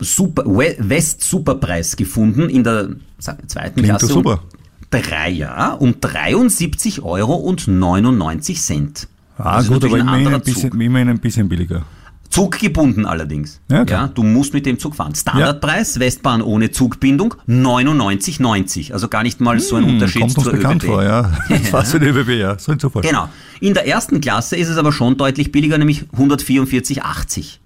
super 0.00 0.44
We- 0.46 0.76
West-Superpreis 0.78 1.96
gefunden 1.96 2.48
in 2.48 2.64
der 2.64 2.88
wir, 3.18 3.48
zweiten 3.48 3.74
Klingt 3.74 3.88
Klasse. 3.98 4.06
super. 4.06 4.40
Um 4.42 4.88
drei, 4.90 5.30
ja, 5.30 5.72
um 5.74 6.00
73 6.00 7.02
Euro 7.02 7.34
und 7.36 7.68
99 7.68 8.60
Cent. 8.60 9.08
Ah, 9.38 9.58
Das 9.58 9.68
gut, 9.68 9.84
aber 9.84 9.94
ein 9.96 10.00
immerhin 10.02 10.34
ein, 10.34 10.40
bisschen, 10.40 10.80
immerhin 10.80 11.08
ein 11.08 11.18
bisschen 11.18 11.48
billiger. 11.48 11.82
Zuggebunden 12.28 13.06
allerdings. 13.06 13.60
Ja, 13.68 13.84
klar. 13.84 14.08
du 14.14 14.22
musst 14.22 14.54
mit 14.54 14.64
dem 14.66 14.78
Zug 14.78 14.94
fahren. 14.94 15.14
Standardpreis, 15.16 15.98
Westbahn 15.98 16.42
ohne 16.42 16.70
Zugbindung, 16.70 17.34
99,90. 17.48 18.92
Also 18.92 19.08
gar 19.08 19.22
nicht 19.24 19.40
mal 19.40 19.58
so 19.60 19.76
ein 19.76 19.84
Unterschied 19.84 20.22
Hm, 20.22 20.32
Kommt 20.34 20.44
zur 20.44 20.52
bekannt 20.52 20.84
ÖBB. 20.84 20.90
vor, 20.92 21.02
ja. 21.02 21.24
Fast 21.70 21.92
für 21.92 21.98
die 22.00 22.06
ÖBB, 22.06 22.28
ja. 22.38 22.58
So 22.58 22.72
ein 22.72 22.78
Zufall. 22.78 23.02
Genau. 23.02 23.28
In 23.60 23.74
der 23.74 23.86
ersten 23.86 24.20
Klasse 24.20 24.56
ist 24.56 24.68
es 24.68 24.76
aber 24.76 24.92
schon 24.92 25.16
deutlich 25.16 25.50
billiger, 25.52 25.76
nämlich 25.78 26.04
144,80 26.16 27.58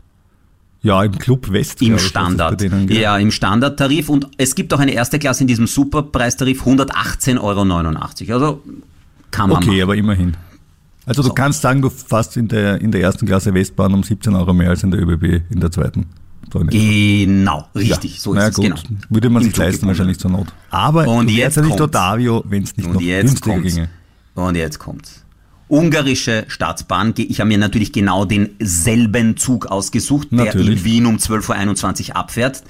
Ja, 0.85 1.03
im 1.03 1.19
Club 1.19 1.51
West. 1.51 1.83
im 1.83 1.97
ich, 1.97 2.03
Standard. 2.03 2.61
Denen, 2.61 2.87
gell? 2.87 2.99
ja, 3.01 3.17
im 3.19 3.31
Standardtarif. 3.33 4.09
Und 4.09 4.29
es 4.37 4.55
gibt 4.55 4.73
auch 4.73 4.79
eine 4.79 4.93
erste 4.93 5.19
Klasse 5.19 5.43
in 5.43 5.49
diesem 5.49 5.67
Superpreistarif, 5.67 6.65
118,89 6.65 7.41
Euro. 7.41 8.35
Also 8.35 8.63
kann 9.33 9.49
man 9.51 9.59
Okay, 9.59 9.71
machen. 9.71 9.83
aber 9.83 9.97
immerhin. 9.97 10.37
Also 11.07 11.23
du 11.23 11.29
So. 11.29 11.35
kannst 11.35 11.63
sagen, 11.63 11.83
du 11.83 11.91
fährst 11.91 12.37
in 12.37 12.49
der, 12.49 12.81
in 12.81 12.93
der 12.93 13.01
ersten 13.01 13.27
Klasse 13.27 13.53
Westbahn 13.55 13.93
um 13.95 14.03
17 14.03 14.35
Euro 14.35 14.53
mehr 14.55 14.71
als 14.71 14.83
in 14.85 14.91
der 14.91 15.01
ÖBB 15.03 15.43
in 15.51 15.61
der 15.61 15.71
zweiten. 15.71 16.07
So. 16.53 16.61
Genau, 16.61 17.67
richtig, 17.75 18.21
so 18.21 18.33
ist 18.33 18.37
naja, 18.37 18.49
es. 18.51 18.55
gut. 18.55 18.65
Genau. 18.65 18.77
Würde 19.09 19.31
man 19.31 19.43
Im 19.43 19.49
sich 19.49 19.57
leisten 19.57 19.73
Zuggebunden. 19.81 19.89
wahrscheinlich 19.89 20.19
zur 20.19 20.31
Not. 20.31 20.47
Aber 20.71 21.09
Und 21.09 21.29
du 21.29 21.33
jetzt 21.35 21.57
ja 21.57 21.63
nicht. 21.63 21.81
Otavio, 21.81 22.45
wenn 22.47 22.63
es 22.63 22.77
nicht 22.77 22.87
noch 22.89 22.97
Und 22.97 23.03
jetzt 23.03 23.27
günstiger 23.27 23.55
kommt's. 23.57 23.75
ginge. 23.75 23.89
Und 24.35 24.55
jetzt 24.57 24.79
kommt's. 24.79 25.24
Ungarische 25.75 26.45
Staatsbahn. 26.47 27.15
Ich 27.17 27.41
habe 27.41 27.49
mir 27.49 27.59
natürlich 27.59 27.93
genau 27.93 28.25
denselben 28.25 29.37
Zug 29.37 29.67
ausgesucht, 29.67 30.29
der 30.31 30.45
Natürlich. 30.45 30.79
in 30.79 30.85
Wien 30.85 31.07
um 31.07 31.17
12.21 31.17 32.11
Uhr 32.11 32.17
abfährt. 32.17 32.63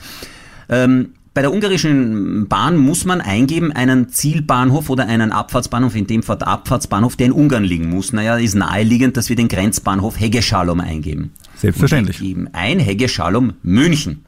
Ähm, 0.70 1.10
bei 1.34 1.42
der 1.42 1.52
ungarischen 1.52 2.48
Bahn 2.48 2.78
muss 2.78 3.04
man 3.04 3.20
eingeben 3.20 3.72
einen 3.72 4.08
Zielbahnhof 4.08 4.88
oder 4.88 5.06
einen 5.06 5.32
Abfahrtsbahnhof, 5.32 5.94
in 5.96 6.06
dem 6.06 6.22
Fall 6.22 6.38
der 6.38 6.48
Abfahrtsbahnhof, 6.48 7.16
der 7.16 7.26
in 7.26 7.32
Ungarn 7.32 7.64
liegen 7.64 7.90
muss. 7.90 8.14
Naja, 8.14 8.38
ist 8.38 8.54
naheliegend, 8.54 9.18
dass 9.18 9.28
wir 9.28 9.36
den 9.36 9.48
Grenzbahnhof 9.48 10.18
Heggeschalom 10.18 10.80
eingeben. 10.80 11.32
Selbstverständlich. 11.56 12.22
Wir 12.22 12.28
geben 12.28 12.48
ein 12.54 12.78
Heggeschalom 12.78 13.52
München. 13.62 14.24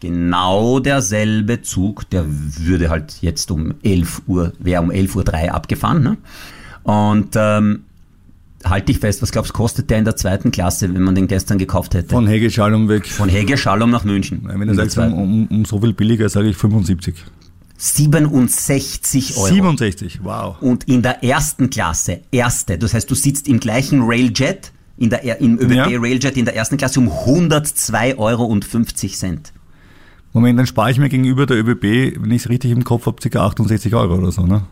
Genau 0.00 0.80
derselbe 0.80 1.60
Zug, 1.60 2.08
der 2.08 2.24
würde 2.26 2.88
halt 2.88 3.18
jetzt 3.20 3.50
um 3.50 3.74
11 3.82 4.22
Uhr, 4.26 4.54
wäre 4.60 4.80
um 4.80 4.90
11.03 4.90 5.44
Uhr 5.44 5.54
abgefahren. 5.54 6.02
Ne? 6.02 6.16
Und 6.84 7.34
ähm, 7.36 7.80
halt 8.64 8.88
dich 8.88 8.98
fest, 8.98 9.22
was 9.22 9.30
glaubst 9.32 9.50
du, 9.50 9.54
kostet 9.54 9.90
der 9.90 9.98
in 9.98 10.04
der 10.04 10.16
zweiten 10.16 10.50
Klasse, 10.50 10.92
wenn 10.94 11.02
man 11.02 11.14
den 11.14 11.26
gestern 11.26 11.58
gekauft 11.58 11.94
hätte? 11.94 12.08
Von 12.10 12.26
Hegeschalum 12.26 12.88
weg. 12.88 13.06
Von 13.06 13.28
Heggeschalom 13.28 13.90
nach 13.90 14.04
München. 14.04 14.42
Wenn 14.44 14.66
du 14.68 14.74
sagst, 14.74 14.96
um, 14.98 15.46
um, 15.48 15.64
so 15.64 15.80
viel 15.80 15.92
billiger, 15.92 16.28
sage 16.28 16.48
ich 16.48 16.56
75. 16.56 17.14
67 17.76 19.36
Euro. 19.36 19.46
67, 19.48 20.20
wow. 20.22 20.56
Und 20.60 20.84
in 20.84 21.02
der 21.02 21.22
ersten 21.24 21.70
Klasse, 21.70 22.20
erste, 22.30 22.78
das 22.78 22.94
heißt, 22.94 23.10
du 23.10 23.14
sitzt 23.14 23.48
im 23.48 23.60
gleichen 23.60 24.02
Railjet, 24.02 24.72
in 24.96 25.10
der, 25.10 25.24
er- 25.24 25.40
im 25.40 25.58
ÖBB 25.58 25.72
Ja. 25.74 25.86
Railjet 25.88 26.36
in 26.36 26.44
der 26.44 26.54
ersten 26.56 26.76
Klasse 26.76 27.00
um 27.00 27.10
102 27.10 28.16
Euro 28.16 28.44
und 28.44 28.64
50 28.64 29.16
Cent. 29.16 29.52
Moment, 30.32 30.58
dann 30.58 30.66
spare 30.66 30.90
ich 30.90 30.98
mir 30.98 31.08
gegenüber 31.08 31.46
der 31.46 31.58
ÖBB, 31.58 32.20
wenn 32.20 32.30
ich 32.30 32.42
es 32.44 32.48
richtig 32.48 32.70
im 32.70 32.84
Kopf 32.84 33.06
habe, 33.06 33.16
ca. 33.28 33.46
68 33.46 33.94
Euro 33.94 34.16
oder 34.16 34.32
so, 34.32 34.46
ne? 34.46 34.62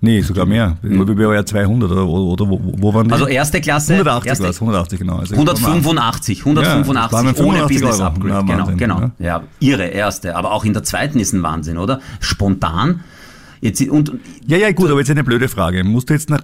Nee, 0.00 0.20
sogar 0.20 0.46
mehr. 0.46 0.76
Die 0.82 0.94
ÖBB 0.94 1.18
war 1.26 1.34
ja 1.34 1.44
200 1.44 1.90
oder, 1.90 2.06
oder 2.06 2.48
wo, 2.48 2.60
wo 2.62 2.94
waren 2.94 3.08
die? 3.08 3.12
Also 3.12 3.26
erste 3.26 3.60
Klasse. 3.60 3.94
180 3.94 4.28
erste, 4.28 4.46
es, 4.46 4.60
180 4.60 4.98
genau. 4.98 5.16
Also 5.16 5.34
185, 5.34 6.38
Ja, 6.38 6.44
185 6.44 6.94
das 6.94 7.12
waren 7.12 7.26
ohne 7.26 7.58
85 7.58 7.76
Business 7.80 7.98
Euro. 8.00 8.06
Upgrade. 8.08 8.28
Ja, 8.30 8.40
genau, 8.42 8.76
genau. 8.76 9.00
ja. 9.00 9.26
Ja, 9.26 9.42
ihre 9.58 9.86
erste. 9.86 10.36
Aber 10.36 10.52
auch 10.52 10.64
in 10.64 10.72
der 10.72 10.84
zweiten 10.84 11.18
ist 11.18 11.32
ein 11.32 11.42
Wahnsinn, 11.42 11.78
oder? 11.78 12.00
Spontan. 12.20 13.00
Jetzt, 13.60 13.80
und, 13.88 14.12
Ja, 14.46 14.56
ja, 14.56 14.70
gut, 14.72 14.90
aber 14.90 15.00
jetzt 15.00 15.10
eine 15.10 15.24
blöde 15.24 15.48
Frage. 15.48 15.82
Musst 15.84 16.10
du 16.10 16.14
jetzt 16.14 16.30
nach 16.30 16.42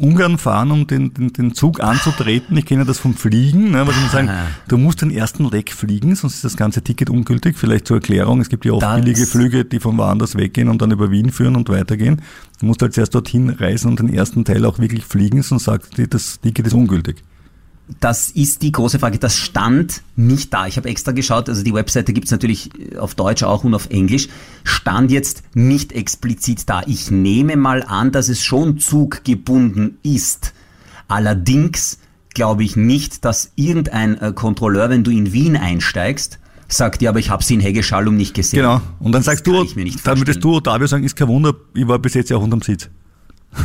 Ungarn 0.00 0.38
fahren, 0.38 0.70
um 0.70 0.86
den, 0.86 1.14
den, 1.14 1.32
den 1.32 1.54
Zug 1.54 1.80
anzutreten? 1.80 2.56
Ich 2.56 2.66
kenne 2.66 2.84
das 2.84 2.98
vom 2.98 3.14
Fliegen, 3.14 3.70
ne, 3.70 3.86
was 3.86 3.96
man 3.96 4.10
sagen, 4.10 4.30
du 4.68 4.76
musst 4.78 5.02
den 5.02 5.10
ersten 5.10 5.48
Leck 5.48 5.72
fliegen, 5.72 6.14
sonst 6.14 6.34
ist 6.36 6.44
das 6.44 6.56
ganze 6.56 6.82
Ticket 6.82 7.10
ungültig. 7.10 7.56
Vielleicht 7.56 7.86
zur 7.86 7.96
Erklärung, 7.98 8.40
es 8.40 8.48
gibt 8.48 8.64
ja 8.64 8.72
oft 8.72 8.82
Das- 8.82 9.00
billige 9.00 9.26
Flüge, 9.26 9.64
die 9.64 9.80
von 9.80 9.96
woanders 9.98 10.36
weggehen 10.36 10.68
und 10.68 10.82
dann 10.82 10.90
über 10.90 11.10
Wien 11.10 11.30
führen 11.30 11.56
und 11.56 11.68
weitergehen. 11.68 12.22
Du 12.60 12.66
musst 12.66 12.82
halt 12.82 12.92
zuerst 12.94 13.14
dorthin 13.14 13.50
reisen 13.50 13.88
und 13.90 14.00
den 14.00 14.12
ersten 14.12 14.44
Teil 14.44 14.64
auch 14.64 14.78
wirklich 14.78 15.04
fliegen, 15.04 15.42
sonst 15.42 15.64
sagt 15.64 15.96
die, 15.96 16.08
das 16.08 16.40
Ticket 16.40 16.66
ist 16.66 16.74
ungültig. 16.74 17.22
Das 18.00 18.30
ist 18.30 18.62
die 18.62 18.72
große 18.72 18.98
Frage. 18.98 19.18
Das 19.18 19.36
stand 19.36 20.02
nicht 20.16 20.52
da. 20.52 20.66
Ich 20.66 20.76
habe 20.76 20.88
extra 20.88 21.12
geschaut, 21.12 21.48
also 21.48 21.62
die 21.62 21.74
Webseite 21.74 22.12
gibt's 22.12 22.30
natürlich 22.30 22.70
auf 22.98 23.14
Deutsch 23.14 23.42
auch 23.42 23.64
und 23.64 23.74
auf 23.74 23.90
Englisch. 23.90 24.28
Stand 24.64 25.10
jetzt 25.10 25.42
nicht 25.54 25.92
explizit 25.92 26.68
da. 26.68 26.82
Ich 26.86 27.10
nehme 27.10 27.56
mal 27.56 27.82
an, 27.82 28.12
dass 28.12 28.28
es 28.28 28.42
schon 28.42 28.78
zuggebunden 28.78 29.98
ist. 30.02 30.52
Allerdings 31.08 31.98
glaube 32.34 32.62
ich 32.62 32.76
nicht, 32.76 33.24
dass 33.24 33.52
irgendein 33.56 34.18
äh, 34.18 34.32
Kontrolleur, 34.32 34.90
wenn 34.90 35.02
du 35.02 35.10
in 35.10 35.32
Wien 35.32 35.56
einsteigst, 35.56 36.38
sagt, 36.68 37.00
ja, 37.00 37.10
aber 37.10 37.18
ich 37.18 37.30
habe 37.30 37.42
sie 37.42 37.54
in 37.54 37.60
Heggeschallum 37.60 38.16
nicht 38.16 38.34
gesehen. 38.34 38.60
Genau. 38.60 38.80
Und 39.00 39.12
dann 39.12 39.22
sagst 39.22 39.44
kann 39.44 39.54
du, 39.54 39.64
ich 39.64 39.74
mir 39.74 39.84
nicht 39.84 40.06
dann 40.06 40.18
würdest 40.18 40.44
du, 40.44 40.54
Otavio, 40.54 40.86
sagen, 40.86 41.04
ist 41.04 41.16
kein 41.16 41.28
Wunder, 41.28 41.54
ich 41.74 41.88
war 41.88 41.98
bis 41.98 42.14
jetzt 42.14 42.28
ja 42.30 42.36
auch 42.36 42.42
unterm 42.42 42.60
Sitz. 42.60 42.90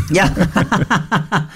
Ja. 0.10 0.29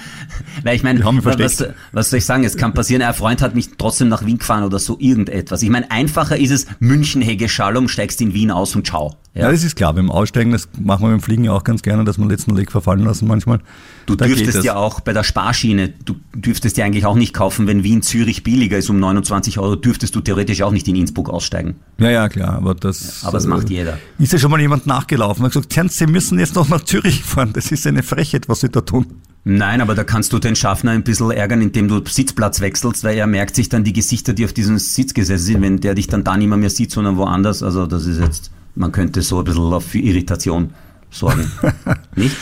Weil 0.63 0.75
ich 0.75 0.83
meine, 0.83 1.03
was, 1.03 1.63
was 1.91 2.09
soll 2.09 2.17
ich 2.19 2.25
sagen? 2.25 2.43
Es 2.43 2.57
kann 2.57 2.73
passieren, 2.73 3.01
ein 3.01 3.13
Freund 3.13 3.41
hat 3.41 3.55
mich 3.55 3.69
trotzdem 3.77 4.09
nach 4.09 4.25
Wien 4.25 4.37
gefahren 4.37 4.63
oder 4.63 4.79
so 4.79 4.97
irgendetwas. 4.99 5.61
Ich 5.61 5.69
meine, 5.69 5.89
einfacher 5.91 6.37
ist 6.37 6.51
es, 6.51 6.65
München, 6.79 7.21
Hege, 7.21 7.47
Schallum, 7.49 7.87
steigst 7.87 8.21
in 8.21 8.33
Wien 8.33 8.51
aus 8.51 8.75
und 8.75 8.87
ciao. 8.87 9.15
Ja. 9.33 9.43
Ja. 9.43 9.51
das 9.51 9.63
ist 9.63 9.75
klar. 9.75 9.93
Beim 9.93 10.09
Aussteigen, 10.09 10.51
das 10.51 10.67
machen 10.79 11.03
wir 11.03 11.09
beim 11.09 11.21
Fliegen 11.21 11.43
ja 11.43 11.51
auch 11.51 11.63
ganz 11.63 11.83
gerne, 11.83 12.03
dass 12.03 12.17
wir 12.17 12.25
den 12.25 12.31
letzten 12.31 12.55
Leg 12.55 12.71
verfallen 12.71 13.03
lassen 13.05 13.27
manchmal. 13.27 13.59
Du 14.07 14.15
Da 14.15 14.25
dürftest 14.25 14.63
ja 14.63 14.75
auch 14.75 14.99
bei 14.99 15.13
der 15.13 15.23
Sparschiene, 15.23 15.89
du 15.89 16.15
dürftest 16.33 16.77
ja 16.77 16.85
eigentlich 16.85 17.05
auch 17.05 17.15
nicht 17.15 17.33
kaufen, 17.33 17.67
wenn 17.67 17.83
Wien, 17.83 18.01
Zürich 18.01 18.43
billiger 18.43 18.77
ist 18.77 18.89
um 18.89 18.99
29 18.99 19.59
Euro, 19.59 19.75
dürftest 19.75 20.15
du 20.15 20.21
theoretisch 20.21 20.61
auch 20.61 20.71
nicht 20.71 20.87
in 20.87 20.95
Innsbruck 20.95 21.29
aussteigen. 21.29 21.75
Ja, 21.99 22.09
ja, 22.09 22.29
klar, 22.29 22.55
aber 22.55 22.73
das. 22.73 23.23
Aber 23.23 23.33
das 23.33 23.45
äh, 23.45 23.49
macht 23.49 23.69
jeder. 23.69 23.99
Ist 24.17 24.33
ja 24.33 24.39
schon 24.39 24.49
mal 24.49 24.59
jemand 24.59 24.87
nachgelaufen 24.87 25.43
und 25.45 25.55
hat 25.55 25.69
gesagt, 25.69 25.91
Sie 25.91 26.07
müssen 26.07 26.39
jetzt 26.39 26.55
noch 26.55 26.69
nach 26.69 26.83
Zürich 26.83 27.23
fahren. 27.23 27.51
Das 27.53 27.71
ist 27.71 27.85
eine 27.85 28.03
Frechheit, 28.03 28.26
was 28.47 28.61
Sie 28.61 28.69
da 28.69 28.81
tun. 28.81 29.05
Nein, 29.43 29.79
aber 29.79 29.95
da 29.95 30.03
kannst 30.03 30.33
du 30.33 30.39
den 30.39 30.57
Schaffner 30.57 30.91
ein 30.91 31.03
bisschen 31.03 31.31
ärgern, 31.31 31.61
indem 31.61 31.87
du 31.87 32.01
Sitzplatz 32.05 32.59
wechselst, 32.59 33.05
weil 33.05 33.17
er 33.17 33.27
merkt 33.27 33.55
sich 33.55 33.69
dann 33.69 33.85
die 33.85 33.93
Gesichter, 33.93 34.33
die 34.33 34.43
auf 34.43 34.51
diesem 34.51 34.77
Sitz 34.77 35.13
gesessen 35.13 35.45
sind, 35.45 35.61
wenn 35.61 35.79
der 35.79 35.95
dich 35.95 36.07
dann 36.07 36.25
da 36.25 36.35
nicht 36.35 36.49
mehr, 36.49 36.57
mehr 36.57 36.69
sieht, 36.69 36.91
sondern 36.91 37.15
woanders. 37.15 37.63
Also 37.63 37.85
das 37.85 38.05
ist 38.05 38.19
jetzt, 38.19 38.51
man 38.75 38.91
könnte 38.91 39.21
so 39.21 39.39
ein 39.39 39.45
bisschen 39.45 39.71
auf 39.71 39.95
Irritation 39.95 40.71
sorgen. 41.09 41.49
nicht? 42.15 42.35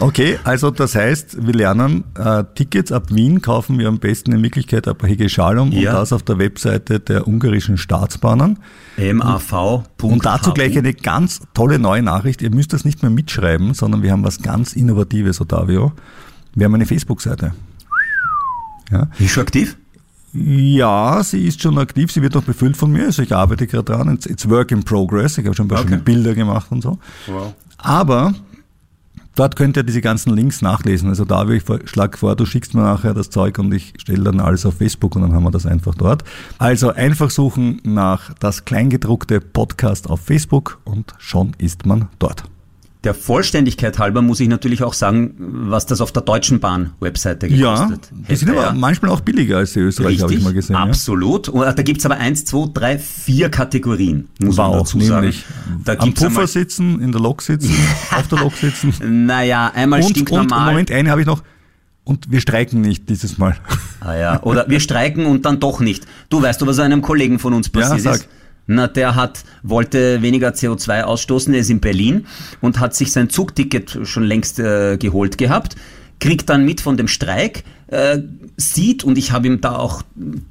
Okay, 0.00 0.38
also 0.44 0.70
das 0.70 0.94
heißt, 0.94 1.46
wir 1.46 1.54
lernen, 1.54 2.04
äh, 2.16 2.44
Tickets 2.54 2.92
ab 2.92 3.04
Wien 3.10 3.40
kaufen 3.42 3.78
wir 3.78 3.88
am 3.88 3.98
besten 3.98 4.32
in 4.32 4.42
Wirklichkeit 4.42 4.88
ab 4.88 5.02
Hege 5.06 5.28
Schalom 5.28 5.70
Ja. 5.72 5.90
und 5.92 5.96
das 5.98 6.12
auf 6.12 6.22
der 6.22 6.38
Webseite 6.38 7.00
der 7.00 7.26
ungarischen 7.28 7.78
Staatsbahnen. 7.78 8.58
mav. 9.14 9.52
Und 10.02 10.24
dazu 10.24 10.52
gleich 10.52 10.76
eine 10.76 10.94
ganz 10.94 11.40
tolle 11.54 11.78
neue 11.78 12.02
Nachricht. 12.02 12.42
Ihr 12.42 12.50
müsst 12.50 12.72
das 12.72 12.84
nicht 12.84 13.02
mehr 13.02 13.10
mitschreiben, 13.10 13.74
sondern 13.74 14.02
wir 14.02 14.12
haben 14.12 14.24
was 14.24 14.42
ganz 14.42 14.72
Innovatives, 14.74 15.40
Ottavio. 15.40 15.92
Wir 16.54 16.66
haben 16.66 16.74
eine 16.74 16.86
Facebook-Seite. 16.86 17.54
Ja. 18.90 19.08
Ist 19.18 19.30
schon 19.30 19.42
aktiv? 19.44 19.76
ja, 20.34 21.22
sie 21.22 21.46
ist 21.46 21.60
schon 21.60 21.76
aktiv, 21.76 22.10
sie 22.10 22.22
wird 22.22 22.34
noch 22.34 22.42
befüllt 22.44 22.74
von 22.76 22.90
mir, 22.90 23.04
also 23.04 23.20
ich 23.20 23.34
arbeite 23.34 23.66
gerade 23.66 23.84
dran. 23.84 24.14
It's, 24.14 24.24
it's 24.24 24.48
work 24.48 24.70
in 24.70 24.82
progress. 24.82 25.36
Ich 25.36 25.44
habe 25.44 25.54
schon 25.54 25.66
ein 25.66 25.68
paar 25.68 25.80
Okay. 25.80 25.88
schöne 25.90 26.00
Bilder 26.02 26.34
gemacht 26.34 26.68
und 26.70 26.82
so. 26.82 26.98
Wow. 27.26 27.54
Aber 27.82 28.32
dort 29.34 29.56
könnt 29.56 29.76
ihr 29.76 29.82
diese 29.82 30.00
ganzen 30.00 30.34
Links 30.34 30.62
nachlesen. 30.62 31.08
Also 31.08 31.24
da 31.24 31.48
ich 31.48 31.64
schlag 31.84 32.16
vor, 32.16 32.36
du 32.36 32.46
schickst 32.46 32.74
mir 32.74 32.82
nachher 32.82 33.14
das 33.14 33.30
Zeug 33.30 33.58
und 33.58 33.72
ich 33.72 33.94
stelle 33.98 34.24
dann 34.24 34.40
alles 34.40 34.64
auf 34.64 34.76
Facebook 34.76 35.16
und 35.16 35.22
dann 35.22 35.32
haben 35.32 35.44
wir 35.44 35.50
das 35.50 35.66
einfach 35.66 35.94
dort. 35.94 36.22
Also 36.58 36.90
einfach 36.90 37.30
suchen 37.30 37.80
nach 37.84 38.32
das 38.34 38.64
Kleingedruckte 38.64 39.40
Podcast 39.40 40.08
auf 40.08 40.20
Facebook 40.20 40.80
und 40.84 41.14
schon 41.18 41.52
ist 41.58 41.86
man 41.86 42.08
dort. 42.18 42.44
Der 43.04 43.14
Vollständigkeit 43.14 43.98
halber 43.98 44.22
muss 44.22 44.38
ich 44.38 44.46
natürlich 44.48 44.84
auch 44.84 44.94
sagen, 44.94 45.34
was 45.38 45.86
das 45.86 46.00
auf 46.00 46.12
der 46.12 46.22
Deutschen 46.22 46.60
Bahn 46.60 46.90
Webseite 47.00 47.48
Ja, 47.48 47.74
gekostet 47.74 48.10
die 48.30 48.36
sind 48.36 48.50
aber 48.50 48.62
ja. 48.66 48.72
manchmal 48.72 49.10
auch 49.10 49.20
billiger 49.20 49.56
als 49.58 49.72
die 49.72 49.80
Österreicher, 49.80 50.22
habe 50.22 50.34
ich 50.34 50.42
mal 50.42 50.52
gesehen. 50.52 50.74
Ja. 50.76 50.82
absolut. 50.82 51.48
Und 51.48 51.62
da 51.64 51.72
gibt's 51.82 52.06
aber 52.06 52.18
eins, 52.18 52.44
zwei, 52.44 52.68
drei, 52.72 52.98
vier 52.98 53.48
Kategorien, 53.50 54.28
muss 54.38 54.56
man 54.56 54.70
Wow, 54.70 54.78
dazu 54.78 55.00
sagen. 55.00 55.34
Da 55.84 55.94
am 55.98 56.14
Puffer 56.14 56.46
sitzen, 56.46 57.00
in 57.00 57.10
der 57.10 57.20
Lok 57.20 57.42
sitzen, 57.42 57.74
auf 58.12 58.28
der 58.28 58.38
Lok 58.38 58.54
sitzen. 58.54 59.26
naja, 59.26 59.72
einmal 59.74 59.98
Und, 60.00 60.06
und 60.06 60.10
stinknormal. 60.12 60.70
Moment, 60.70 60.90
eine 60.92 61.10
habe 61.10 61.22
ich 61.22 61.26
noch. 61.26 61.42
Und 62.04 62.30
wir 62.30 62.40
streiken 62.40 62.80
nicht 62.80 63.08
dieses 63.08 63.38
Mal. 63.38 63.56
Ah 64.00 64.14
ja, 64.16 64.42
oder 64.42 64.68
wir 64.68 64.80
streiken 64.80 65.26
und 65.26 65.44
dann 65.44 65.60
doch 65.60 65.80
nicht. 65.80 66.06
Du 66.30 66.42
weißt 66.42 66.60
du, 66.60 66.66
was 66.66 66.78
einem 66.80 67.00
Kollegen 67.02 67.38
von 67.38 67.52
uns 67.52 67.68
passiert 67.68 68.00
sag. 68.00 68.14
ist? 68.16 68.28
Na, 68.66 68.86
der 68.86 69.14
hat, 69.16 69.44
wollte 69.62 70.22
weniger 70.22 70.50
CO2 70.50 71.02
ausstoßen, 71.02 71.52
er 71.52 71.60
ist 71.60 71.70
in 71.70 71.80
Berlin 71.80 72.26
und 72.60 72.78
hat 72.80 72.94
sich 72.94 73.12
sein 73.12 73.28
Zugticket 73.28 73.98
schon 74.04 74.22
längst 74.22 74.58
äh, 74.60 74.96
geholt 74.98 75.36
gehabt, 75.36 75.76
kriegt 76.20 76.48
dann 76.48 76.64
mit 76.64 76.80
von 76.80 76.96
dem 76.96 77.08
Streik, 77.08 77.64
äh, 77.88 78.18
sieht, 78.56 79.02
und 79.02 79.18
ich 79.18 79.32
habe 79.32 79.48
ihm 79.48 79.60
da 79.60 79.76
auch 79.76 80.02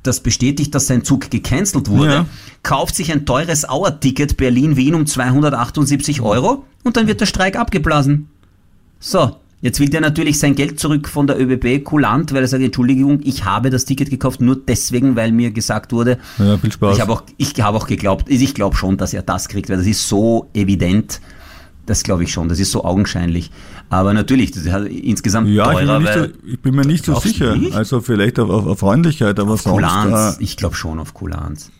das 0.03 0.19
bestätigt, 0.19 0.75
dass 0.75 0.87
sein 0.87 1.03
Zug 1.05 1.31
gecancelt 1.31 1.87
wurde, 1.89 2.11
Ja. 2.13 2.25
kauft 2.63 2.95
sich 2.95 3.11
ein 3.11 3.25
teures 3.25 3.67
Auer-Ticket 3.67 4.35
Berlin-Wien 4.37 4.93
um 4.95 5.05
278 5.05 6.21
Euro 6.21 6.65
und 6.83 6.97
dann 6.97 7.07
wird 7.07 7.21
der 7.21 7.25
Streik 7.27 7.55
abgeblasen. 7.57 8.27
So, 8.99 9.37
jetzt 9.61 9.79
will 9.79 9.89
der 9.89 10.01
natürlich 10.01 10.39
sein 10.39 10.55
Geld 10.55 10.79
zurück 10.79 11.07
von 11.07 11.27
der 11.27 11.39
ÖBB 11.39 11.83
kulant, 11.83 12.33
weil 12.33 12.41
er 12.43 12.47
sagt, 12.47 12.63
Entschuldigung, 12.63 13.19
ich 13.23 13.45
habe 13.45 13.69
das 13.69 13.85
Ticket 13.85 14.09
gekauft 14.09 14.41
nur 14.41 14.55
deswegen, 14.55 15.15
weil 15.15 15.31
mir 15.31 15.51
gesagt 15.51 15.91
wurde, 15.93 16.17
Ja, 16.37 16.57
viel 16.57 16.71
Spaß. 16.71 16.95
ich 16.95 17.01
habe 17.01 17.11
auch, 17.13 17.23
ich 17.37 17.61
habe 17.61 17.77
auch 17.77 17.87
geglaubt, 17.87 18.25
ich 18.29 18.53
glaube 18.53 18.75
schon, 18.75 18.97
dass 18.97 19.13
er 19.13 19.21
das 19.23 19.47
kriegt, 19.47 19.69
weil 19.69 19.77
das 19.77 19.87
ist 19.87 20.07
so 20.07 20.49
evident. 20.53 21.21
Das 21.87 22.03
glaube 22.03 22.23
ich 22.23 22.31
schon, 22.31 22.47
das 22.47 22.59
ist 22.59 22.71
so 22.71 22.83
augenscheinlich. 22.85 23.49
Aber 23.89 24.13
natürlich, 24.13 24.51
das 24.51 24.63
ist 24.65 24.71
halt 24.71 24.87
insgesamt 24.91 25.49
Ja, 25.49 25.71
ich 25.71 25.79
bin, 25.79 25.87
mir 25.87 25.99
teurer, 25.99 25.99
nicht 25.99 26.13
so, 26.13 26.47
ich 26.47 26.59
bin 26.61 26.75
mir 26.75 26.85
nicht 26.85 27.05
so 27.05 27.15
sicher. 27.19 27.55
nicht? 27.55 27.73
Also 27.75 28.01
vielleicht 28.01 28.39
auf, 28.39 28.49
auf, 28.49 28.65
auf 28.67 28.79
Freundlichkeit, 28.79 29.39
aber 29.39 29.57
Kulanz, 29.57 30.11
sonst. 30.35 30.41
ich 30.41 30.57
glaube 30.57 30.75
schon 30.75 30.99
auf 30.99 31.13
Kulanz. 31.13 31.71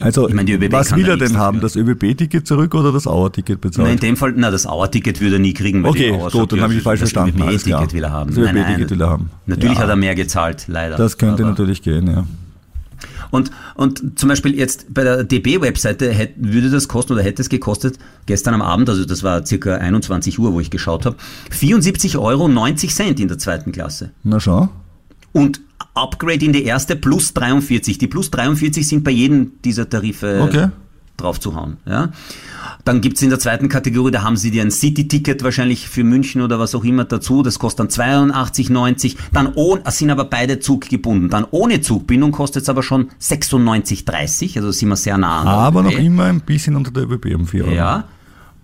Also 0.00 0.28
Ich 0.28 0.34
ÖBB 0.34 0.72
was 0.72 0.94
will 0.96 1.08
er 1.08 1.16
denn 1.18 1.36
haben? 1.36 1.60
dafür. 1.60 1.68
Das 1.68 1.76
ÖBB-Ticket 1.76 2.46
zurück 2.46 2.74
oder 2.74 2.90
das 2.90 3.06
Auer-Ticket 3.06 3.58
Na, 3.62 3.68
in 3.68 3.70
bezahlt? 3.70 4.02
dem 4.02 4.16
Fall, 4.16 4.32
na, 4.36 4.50
das 4.50 4.66
Auer-Ticket 4.66 5.20
würde 5.20 5.36
er 5.36 5.38
nie 5.40 5.52
kriegen, 5.52 5.82
weil 5.82 5.90
Okay, 5.90 6.18
gut, 6.32 6.52
dann 6.52 6.62
habe 6.62 6.74
ich 6.74 6.82
falsch 6.82 7.00
das 7.00 7.10
verstanden, 7.12 7.36
klar. 7.36 7.52
ÖBB-Ticket 7.52 7.92
will 7.92 8.04
er 8.04 8.10
haben. 8.10 8.34
Das 8.34 8.38
ÖBB-Ticket 8.38 8.90
will 8.90 9.00
er 9.02 9.10
haben. 9.10 9.30
Natürlich 9.46 9.76
Ja. 9.76 9.82
hat 9.82 9.88
er 9.90 9.96
mehr 9.96 10.14
gezahlt, 10.14 10.64
leider. 10.68 10.96
Das 10.96 11.18
könnte 11.18 11.42
Aber- 11.42 11.50
natürlich 11.50 11.82
gehen, 11.82 12.06
ja. 12.06 12.24
Und, 13.30 13.50
und 13.76 14.18
zum 14.18 14.28
Beispiel 14.28 14.56
jetzt 14.58 14.92
bei 14.92 15.04
der 15.04 15.22
DB-Webseite 15.22 16.30
würde 16.36 16.68
das 16.70 16.88
kosten 16.88 17.12
oder 17.12 17.22
hätte 17.22 17.40
es 17.42 17.48
gekostet, 17.48 17.98
gestern 18.26 18.54
am 18.54 18.62
Abend, 18.62 18.88
also 18.88 19.04
das 19.04 19.22
war 19.22 19.46
circa 19.46 19.76
21 19.76 20.38
Uhr, 20.38 20.52
wo 20.52 20.60
ich 20.60 20.70
geschaut 20.70 21.06
habe, 21.06 21.16
74,90 21.50 22.18
Euro 22.18 22.46
in 22.46 23.28
der 23.28 23.38
zweiten 23.38 23.70
Klasse. 23.72 24.10
Na 24.24 24.40
schau. 24.40 24.68
Und 25.32 25.60
Upgrade 25.94 26.44
in 26.44 26.52
die 26.52 26.64
erste 26.64 26.96
plus 26.96 27.34
43. 27.34 27.98
Die 27.98 28.06
plus 28.06 28.30
43 28.30 28.86
sind 28.86 29.04
bei 29.04 29.10
jedem 29.10 29.52
dieser 29.64 29.88
Tarife 29.88 30.40
Okay. 30.42 30.68
drauf 31.16 31.38
zu 31.40 31.54
hauen. 31.54 31.76
Ja? 31.86 32.10
Dann 32.84 33.00
gibt's 33.00 33.20
in 33.22 33.28
der 33.30 33.38
zweiten 33.38 33.68
Kategorie, 33.68 34.10
da 34.10 34.22
haben 34.22 34.36
sie 34.36 34.50
dir 34.50 34.62
ein 34.62 34.70
City-Ticket 34.70 35.42
wahrscheinlich 35.42 35.88
für 35.88 36.02
München 36.04 36.40
oder 36.40 36.58
was 36.58 36.74
auch 36.74 36.84
immer 36.84 37.04
dazu. 37.04 37.42
Das 37.42 37.58
kostet 37.58 37.80
dann 37.80 37.88
82,90. 37.88 39.16
Dann 39.32 39.52
ohne, 39.54 39.82
es 39.84 39.98
sind 39.98 40.10
aber 40.10 40.24
beide 40.24 40.60
zuggebunden. 40.60 41.28
Dann 41.28 41.44
ohne 41.50 41.80
Zugbindung 41.80 42.32
kostet 42.32 42.62
es 42.62 42.68
aber 42.68 42.82
schon 42.82 43.10
96,30. 43.20 44.56
Also 44.56 44.70
sind 44.70 44.88
wir 44.88 44.96
sehr 44.96 45.18
nah 45.18 45.40
an. 45.40 45.48
Aber 45.48 45.82
noch 45.82 45.92
immer 45.92 46.24
ein 46.24 46.40
bisschen 46.40 46.76
unter 46.76 46.90
der 46.90 47.04
ÖBB 47.04 47.34
um 47.34 47.46
4 47.46 47.64
Euro. 47.64 47.74
Ja. 47.74 48.04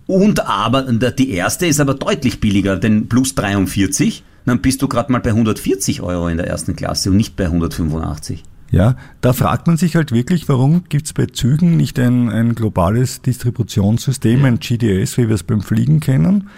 Und 0.07 0.47
aber 0.47 0.83
die 0.83 1.31
erste 1.31 1.67
ist 1.67 1.81
aber 1.81 1.95
deutlich 1.95 2.41
billiger, 2.41 2.77
denn 2.77 3.09
plus 3.09 3.35
43, 3.35 4.23
dann 4.47 4.61
bist 4.61 4.81
du 4.83 4.89
gerade 4.89 5.13
mal 5.13 5.21
bei 5.21 5.31
140 5.31 6.01
Euro 6.01 6.29
in 6.29 6.39
der 6.39 6.47
ersten 6.47 6.77
Klasse 6.77 7.11
und 7.11 7.17
nicht 7.17 7.37
bei 7.37 7.45
185. 7.45 8.45
Ja, 8.71 8.97
da 9.21 9.33
fragt 9.33 9.67
man 9.67 9.77
sich 9.77 9.95
halt 9.95 10.13
wirklich, 10.13 10.49
warum 10.49 10.85
gibt's 10.89 11.13
bei 11.13 11.27
Zügen 11.27 11.77
nicht 11.77 11.99
ein, 11.99 12.29
ein 12.31 12.55
globales 12.55 13.23
Distributionssystem, 13.23 14.45
ein 14.45 14.59
GDS, 14.59 15.19
wie 15.19 15.29
wir 15.29 15.35
es 15.35 15.45
beim 15.45 15.61
Fliegen 15.61 16.01
kennen? 16.01 16.49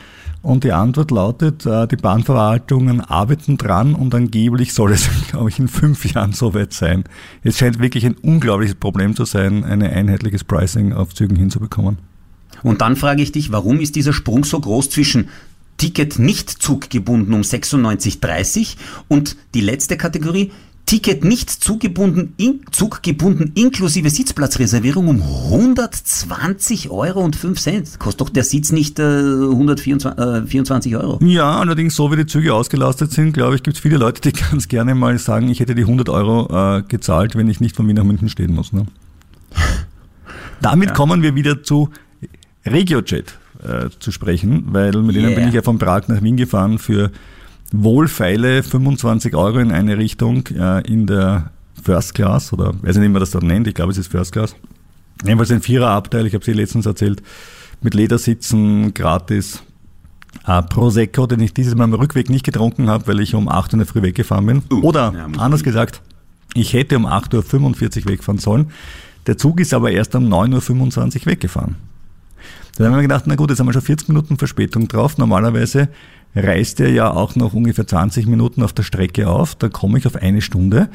Und 0.41 0.65
die 0.65 0.73
Antwort 0.73 1.11
lautet, 1.11 1.67
äh, 1.67 1.87
die 1.89 1.97
Bahnverwaltungen 1.97 3.01
arbeiten 3.01 3.59
dran 3.59 3.95
und 3.95 4.15
angeblich 4.15 4.73
soll 4.73 4.93
es, 4.93 5.09
glaube 5.31 5.51
ich, 5.51 5.59
in 5.59 5.69
fünf 5.69 6.05
Jahren 6.13 6.33
soweit 6.33 6.73
sein. 6.73 7.05
Es 7.43 7.59
scheint 7.59 7.81
wirklich 7.81 8.07
ein 8.07 8.15
unglaubliches 8.15 8.77
Problem 8.77 9.17
zu 9.17 9.25
sein, 9.25 9.65
ein 9.65 9.83
einheitliches 9.83 10.45
Pricing 10.45 10.93
auf 10.93 11.15
Zügen 11.15 11.37
hinzubekommen. 11.37 11.99
Und 12.63 12.81
dann 12.81 12.97
frage 12.97 13.23
ich 13.23 13.33
dich, 13.33 13.53
warum 13.53 13.81
ist 13.81 13.97
dieser 13.97 14.13
Sprung 14.13 14.45
so 14.45 14.59
groß 14.59 14.91
zwischen 14.91 15.29
Ticket 15.79 16.19
nicht 16.19 16.51
zuggebunden 16.51 17.33
um 17.33 17.41
96,30 17.41 18.77
und 19.09 19.37
die 19.55 19.61
letzte 19.61 19.97
Kategorie 19.97 20.51
Ticket 20.89 21.23
nicht 21.23 21.51
zugebunden, 21.51 22.33
in, 22.39 22.61
zuggebunden 22.71 23.53
inklusive 23.55 24.09
Sitzplatzreservierung 24.09 25.09
um 25.09 25.23
120 25.23 26.89
Euro 26.89 27.21
und 27.21 27.37
5 27.37 27.61
Cent. 27.61 27.99
Kostet 27.99 28.23
doch 28.23 28.31
der 28.31 28.43
Sitz 28.43 28.73
nicht 28.73 28.99
äh, 28.99 29.03
124 29.03 30.19
äh, 30.19 30.47
24 30.47 30.97
Euro. 30.97 31.19
Ja, 31.23 31.59
allerdings 31.61 31.95
so 31.95 32.11
wie 32.11 32.17
die 32.17 32.25
Züge 32.25 32.55
ausgelastet 32.55 33.13
sind, 33.13 33.35
glaube 33.35 33.57
ich, 33.57 33.63
gibt's 33.63 33.81
viele 33.81 33.99
Leute, 33.99 34.23
die 34.23 34.33
ganz 34.51 34.69
gerne 34.69 34.95
mal 34.95 35.19
sagen, 35.19 35.51
ich 35.51 35.61
hätte 35.61 35.75
die 35.75 35.83
100 35.83 36.09
Euro 36.09 36.79
äh, 36.79 36.83
gezahlt, 36.89 37.37
wenn 37.37 37.51
ich 37.51 37.61
nicht 37.61 37.77
von 37.77 37.87
Wien 37.87 37.97
nach 37.97 38.05
München 38.05 38.31
stehen 38.31 38.55
muss. 38.55 38.73
Ne? 38.73 38.87
Damit 40.63 40.95
kommen 40.95 41.21
wir 41.21 41.35
wieder 41.35 41.63
zu 41.63 41.91
RegioJet 42.65 43.35
äh, 43.63 43.89
zu 43.99 44.13
sprechen, 44.13 44.67
weil 44.71 44.93
mit 45.03 45.17
Yeah. 45.17 45.35
bin 45.35 45.49
ich 45.49 45.55
ja 45.55 45.63
von 45.63 45.79
Prag 45.79 46.09
nach 46.09 46.23
Wien 46.23 46.37
gefahren 46.37 46.79
für 46.79 47.11
wohlfeile 47.73 48.63
25 48.63 49.35
Euro 49.35 49.59
in 49.59 49.73
eine 49.73 49.99
Richtung 49.99 50.47
äh, 50.49 50.81
in 50.87 51.07
der 51.07 51.51
First 51.83 52.15
Class 52.15 52.53
oder 52.53 52.75
weiß 52.83 52.97
nicht, 52.97 53.05
wie 53.05 53.09
man 53.09 53.21
das 53.21 53.31
dann 53.31 53.47
nennt, 53.47 53.67
ich 53.67 53.75
glaube 53.75 53.93
es 53.93 53.99
ist 53.99 54.11
First 54.11 54.33
Class. 54.33 54.55
Jedenfalls 55.25 55.51
ein 55.51 55.63
Viererabteil, 55.63 56.27
ich 56.27 56.35
habe 56.35 56.45
sie 56.45 56.53
letztens 56.53 56.87
erzählt, 56.87 57.23
mit 57.81 57.95
Ledersitzen, 57.95 58.95
gratis. 58.95 59.63
Äh, 60.47 60.63
Prosecco, 60.63 61.27
den 61.27 61.41
ich 61.41 61.55
dieses 61.55 61.75
Mal 61.75 61.85
am 61.85 61.95
Rückweg 61.95 62.31
nicht 62.31 62.45
getrunken 62.45 62.89
habe, 62.89 63.07
weil 63.07 63.21
ich 63.21 63.35
um 63.35 63.49
8 63.49 63.71
Uhr 63.71 63.73
in 63.75 63.79
der 63.81 63.87
Früh 63.87 64.03
weggefahren 64.03 64.47
bin. 64.47 64.63
Uh, 64.71 64.83
Oder 64.83 65.13
ja, 65.17 65.27
anders 65.39 65.63
gesagt, 65.63 66.03
ich 66.55 66.73
hätte 66.73 66.97
um 66.97 67.07
8.45 67.07 68.05
Uhr 68.05 68.13
wegfahren 68.13 68.39
sollen. 68.39 68.71
Der 69.27 69.37
Zug 69.37 69.61
ist 69.61 69.75
aber 69.75 69.91
erst 69.91 70.15
um 70.15 70.33
9.25 70.33 71.21
Uhr 71.21 71.27
weggefahren. 71.27 71.77
Dann 72.77 72.87
haben 72.89 72.95
wir 72.97 73.03
gedacht, 73.03 73.25
na 73.27 73.35
gut, 73.35 73.51
jetzt 73.51 73.59
haben 73.61 73.67
wir 73.67 73.73
schon 73.73 73.83
40 73.83 74.09
Minuten 74.09 74.37
Verspätung 74.39 74.89
drauf. 74.89 75.19
Normalerweise 75.19 75.89
reist 76.35 76.79
er 76.81 76.91
ja 76.91 77.11
auch 77.11 77.35
noch 77.37 77.55
ungefähr 77.55 77.87
20 77.87 78.27
Minuten 78.27 78.63
auf 78.63 78.73
der 78.73 78.83
Strecke 78.85 79.29
auf. 79.29 79.55
Da 79.57 79.69
komme 79.69 79.99
ich 79.99 80.07
auf 80.07 80.17
eine 80.17 80.41
Stunde. 80.43 80.89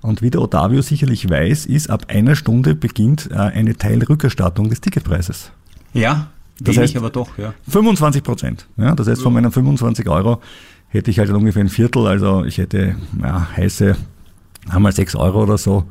Und 0.00 0.20
wie 0.22 0.30
der 0.30 0.42
Ottavio 0.42 0.82
sicherlich 0.82 1.28
weiß, 1.30 1.64
ist 1.66 1.88
ab 1.88 2.06
einer 2.08 2.36
Stunde 2.36 2.74
beginnt 2.74 3.30
äh, 3.30 3.34
eine 3.36 3.76
Teilrückerstattung 3.76 4.68
des 4.68 4.80
Ticketpreises. 4.82 5.50
Ja, 5.94 6.28
Das 6.60 6.76
heißt- 6.76 6.96
aber 6.98 7.10
doch, 7.10 7.38
ja. 7.38 7.54
25 7.68 8.22
Prozent. 8.22 8.66
Ja, 8.76 8.94
das 8.94 9.08
heißt, 9.08 9.22
von 9.22 9.32
meinen 9.32 9.50
25 9.50 10.06
Euro 10.08 10.40
hätte 10.88 11.10
ich 11.10 11.18
halt 11.18 11.30
ungefähr 11.30 11.64
ein 11.64 11.68
Viertel. 11.70 12.06
Also 12.06 12.44
ich 12.44 12.58
hätte 12.58 12.96
ja, 13.22 13.48
heiße, 13.56 13.96
einmal 14.68 14.92
6 14.92 15.16
Euro 15.16 15.42
oder 15.44 15.56
so 15.58 15.84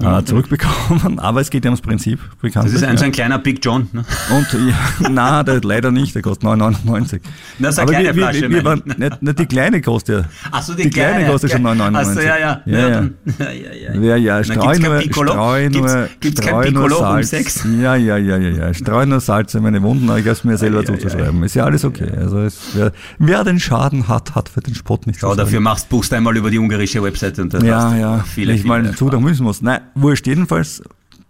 äh, 0.00 0.24
zurückbekommen. 0.24 1.18
Aber 1.18 1.40
es 1.40 1.50
geht 1.50 1.64
ja 1.64 1.70
ums 1.70 1.80
Prinzip. 1.80 2.20
Bekanntlich, 2.42 2.74
das 2.74 2.82
ist 2.82 2.86
ein, 2.86 2.94
ja. 2.94 2.98
so 2.98 3.04
ein 3.06 3.12
kleiner 3.12 3.38
Big 3.38 3.64
John. 3.64 3.88
Ne? 3.92 4.04
Und 4.30 4.52
ja, 4.52 5.08
na, 5.10 5.42
der 5.42 5.60
leider 5.62 5.90
nicht, 5.90 6.14
der 6.14 6.22
kostet 6.22 6.46
9,99. 6.48 7.20
Das 7.58 7.74
ist 7.74 7.78
eine 7.78 7.90
kleine 7.90 8.04
wir, 8.04 8.14
Flasche. 8.14 8.40
Wir, 8.42 8.50
wir 8.50 8.64
waren, 8.64 8.82
nicht, 8.84 9.22
nicht, 9.22 9.38
die 9.38 9.46
kleine 9.46 9.80
kostet 9.80 10.24
ja. 10.24 10.28
Ach 10.50 10.62
so, 10.62 10.74
die, 10.74 10.84
die 10.84 10.90
kleine, 10.90 11.14
kleine 11.14 11.30
kostet 11.30 11.52
schon 11.52 11.62
9,99. 11.62 11.96
Achso, 11.96 12.20
ja, 12.20 12.36
ja. 12.36 12.62
Ja, 12.66 12.78
ja. 12.78 12.88
ja, 12.88 13.50
ja, 13.92 14.16
ja. 14.16 14.16
ja 14.16 14.44
streu 14.44 14.78
nur, 14.78 15.00
streu 15.00 15.68
nur, 15.70 16.08
gibt's 16.20 16.42
streu 16.42 16.70
nur 16.70 16.90
Salz. 16.90 17.64
Um 17.64 17.80
ja, 17.80 17.96
ja, 17.96 18.16
ja, 18.16 18.36
ja, 18.36 18.50
ja. 18.50 18.74
Streu 18.74 19.06
nur 19.06 19.20
Salz 19.20 19.54
in 19.54 19.62
meine 19.62 19.82
Wunden, 19.82 20.04
ich 20.04 20.10
habe 20.10 20.30
es 20.30 20.44
mir 20.44 20.58
selber 20.58 20.84
zuzuschreiben. 20.84 21.42
Ist 21.42 21.54
ja 21.54 21.64
alles 21.64 21.84
okay. 21.84 22.10
Also 22.18 22.40
es, 22.40 22.58
wer, 22.74 22.92
wer 23.18 23.44
den 23.44 23.60
Schaden 23.60 24.08
hat, 24.08 24.34
hat 24.34 24.48
für 24.48 24.60
den 24.60 24.74
Spott 24.74 25.06
nicht 25.06 25.20
Schau, 25.20 25.34
dafür 25.34 25.60
machst, 25.60 25.88
buchst 25.88 26.12
einmal 26.12 26.36
über 26.36 26.50
die 26.50 26.58
ungarische 26.58 27.02
Webseite 27.02 27.42
und 27.42 27.54
dann 27.54 27.64
ja, 27.64 27.96
ja. 27.96 28.24
viele, 28.26 28.52
ich 28.52 28.64
mal 28.64 28.94
zu, 28.94 29.08
da 29.08 29.18
müssen 29.18 29.44
muss. 29.44 29.62
Nein, 29.62 29.80
wurscht, 29.94 30.26
jedenfalls 30.26 30.82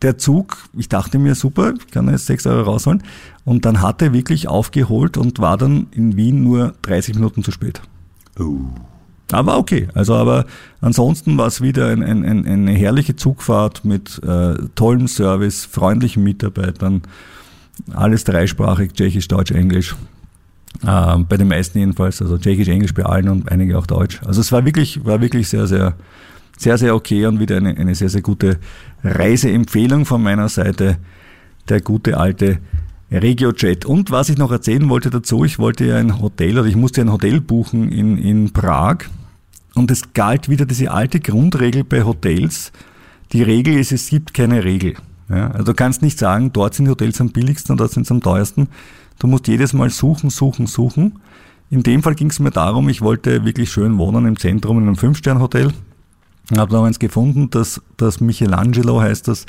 der 0.02 0.18
Zug, 0.18 0.58
ich 0.76 0.88
dachte 0.88 1.18
mir, 1.18 1.34
super, 1.34 1.74
ich 1.78 1.90
kann 1.90 2.08
jetzt 2.08 2.26
6 2.26 2.46
Euro 2.46 2.70
rausholen. 2.70 3.02
Und 3.44 3.64
dann 3.64 3.80
hat 3.80 4.02
er 4.02 4.12
wirklich 4.12 4.48
aufgeholt 4.48 5.16
und 5.16 5.38
war 5.38 5.56
dann 5.56 5.86
in 5.92 6.16
Wien 6.16 6.42
nur 6.42 6.74
30 6.82 7.14
Minuten 7.14 7.42
zu 7.42 7.50
spät. 7.50 7.80
Oh. 8.38 8.58
Aber 9.32 9.58
okay, 9.58 9.88
also 9.94 10.14
aber 10.14 10.46
ansonsten 10.80 11.36
war 11.36 11.48
es 11.48 11.60
wieder 11.60 11.88
ein, 11.88 12.02
ein, 12.02 12.24
ein, 12.24 12.46
eine 12.46 12.72
herrliche 12.72 13.16
Zugfahrt 13.16 13.84
mit 13.84 14.22
äh, 14.22 14.54
tollem 14.74 15.08
Service, 15.08 15.64
freundlichen 15.64 16.22
Mitarbeitern, 16.22 17.02
alles 17.92 18.24
dreisprachig, 18.24 18.92
Tschechisch, 18.92 19.26
Deutsch, 19.26 19.50
Englisch. 19.50 19.96
Äh, 20.86 21.18
bei 21.18 21.36
den 21.36 21.48
meisten 21.48 21.78
jedenfalls, 21.78 22.22
also 22.22 22.38
Tschechisch, 22.38 22.68
Englisch 22.68 22.94
bei 22.94 23.04
allen 23.04 23.28
und 23.28 23.50
einige 23.50 23.78
auch 23.78 23.86
Deutsch. 23.86 24.20
Also 24.24 24.40
es 24.40 24.52
war 24.52 24.64
wirklich, 24.64 25.04
war 25.04 25.20
wirklich 25.20 25.48
sehr, 25.48 25.66
sehr, 25.66 25.94
sehr, 26.56 26.78
sehr 26.78 26.94
okay 26.94 27.26
und 27.26 27.40
wieder 27.40 27.56
eine, 27.56 27.76
eine 27.76 27.94
sehr, 27.94 28.08
sehr 28.08 28.22
gute 28.22 28.58
Reiseempfehlung 29.04 30.04
von 30.04 30.22
meiner 30.22 30.48
Seite. 30.48 30.98
Der 31.68 31.80
gute 31.80 32.16
alte 32.18 32.58
RegioJet. 33.10 33.84
Und 33.84 34.10
was 34.10 34.28
ich 34.28 34.38
noch 34.38 34.50
erzählen 34.50 34.88
wollte 34.88 35.10
dazu, 35.10 35.44
ich 35.44 35.58
wollte 35.58 35.84
ja 35.84 35.96
ein 35.96 36.20
Hotel 36.20 36.58
oder 36.58 36.68
ich 36.68 36.76
musste 36.76 37.00
ein 37.00 37.12
Hotel 37.12 37.40
buchen 37.40 37.90
in, 37.90 38.18
in 38.18 38.52
Prag. 38.52 38.98
Und 39.74 39.90
es 39.90 40.12
galt 40.14 40.48
wieder 40.48 40.64
diese 40.64 40.90
alte 40.90 41.20
Grundregel 41.20 41.84
bei 41.84 42.02
Hotels. 42.04 42.72
Die 43.32 43.42
Regel 43.42 43.78
ist, 43.78 43.92
es 43.92 44.08
gibt 44.08 44.32
keine 44.32 44.64
Regel. 44.64 44.94
Ja, 45.28 45.50
also 45.50 45.64
du 45.64 45.74
kannst 45.74 46.02
nicht 46.02 46.18
sagen, 46.18 46.52
dort 46.52 46.74
sind 46.74 46.86
die 46.86 46.90
Hotels 46.90 47.20
am 47.20 47.30
billigsten 47.30 47.72
und 47.72 47.80
dort 47.80 47.92
sind 47.92 48.06
sie 48.06 48.14
am 48.14 48.20
teuersten. 48.20 48.68
Du 49.18 49.26
musst 49.26 49.48
jedes 49.48 49.72
Mal 49.72 49.90
suchen, 49.90 50.30
suchen, 50.30 50.66
suchen. 50.66 51.18
In 51.68 51.82
dem 51.82 52.02
Fall 52.02 52.14
ging 52.14 52.30
es 52.30 52.38
mir 52.38 52.50
darum, 52.50 52.88
ich 52.88 53.02
wollte 53.02 53.44
wirklich 53.44 53.70
schön 53.70 53.98
wohnen 53.98 54.26
im 54.26 54.38
Zentrum 54.38 54.78
in 54.78 54.84
einem 54.84 54.96
Fünf-Stern-Hotel. 54.96 55.72
Habe 56.56 56.72
noch 56.72 56.84
eins 56.84 56.98
gefunden, 56.98 57.50
dass 57.50 57.80
das 57.96 58.20
Michelangelo 58.20 59.00
heißt 59.00 59.26
das, 59.28 59.46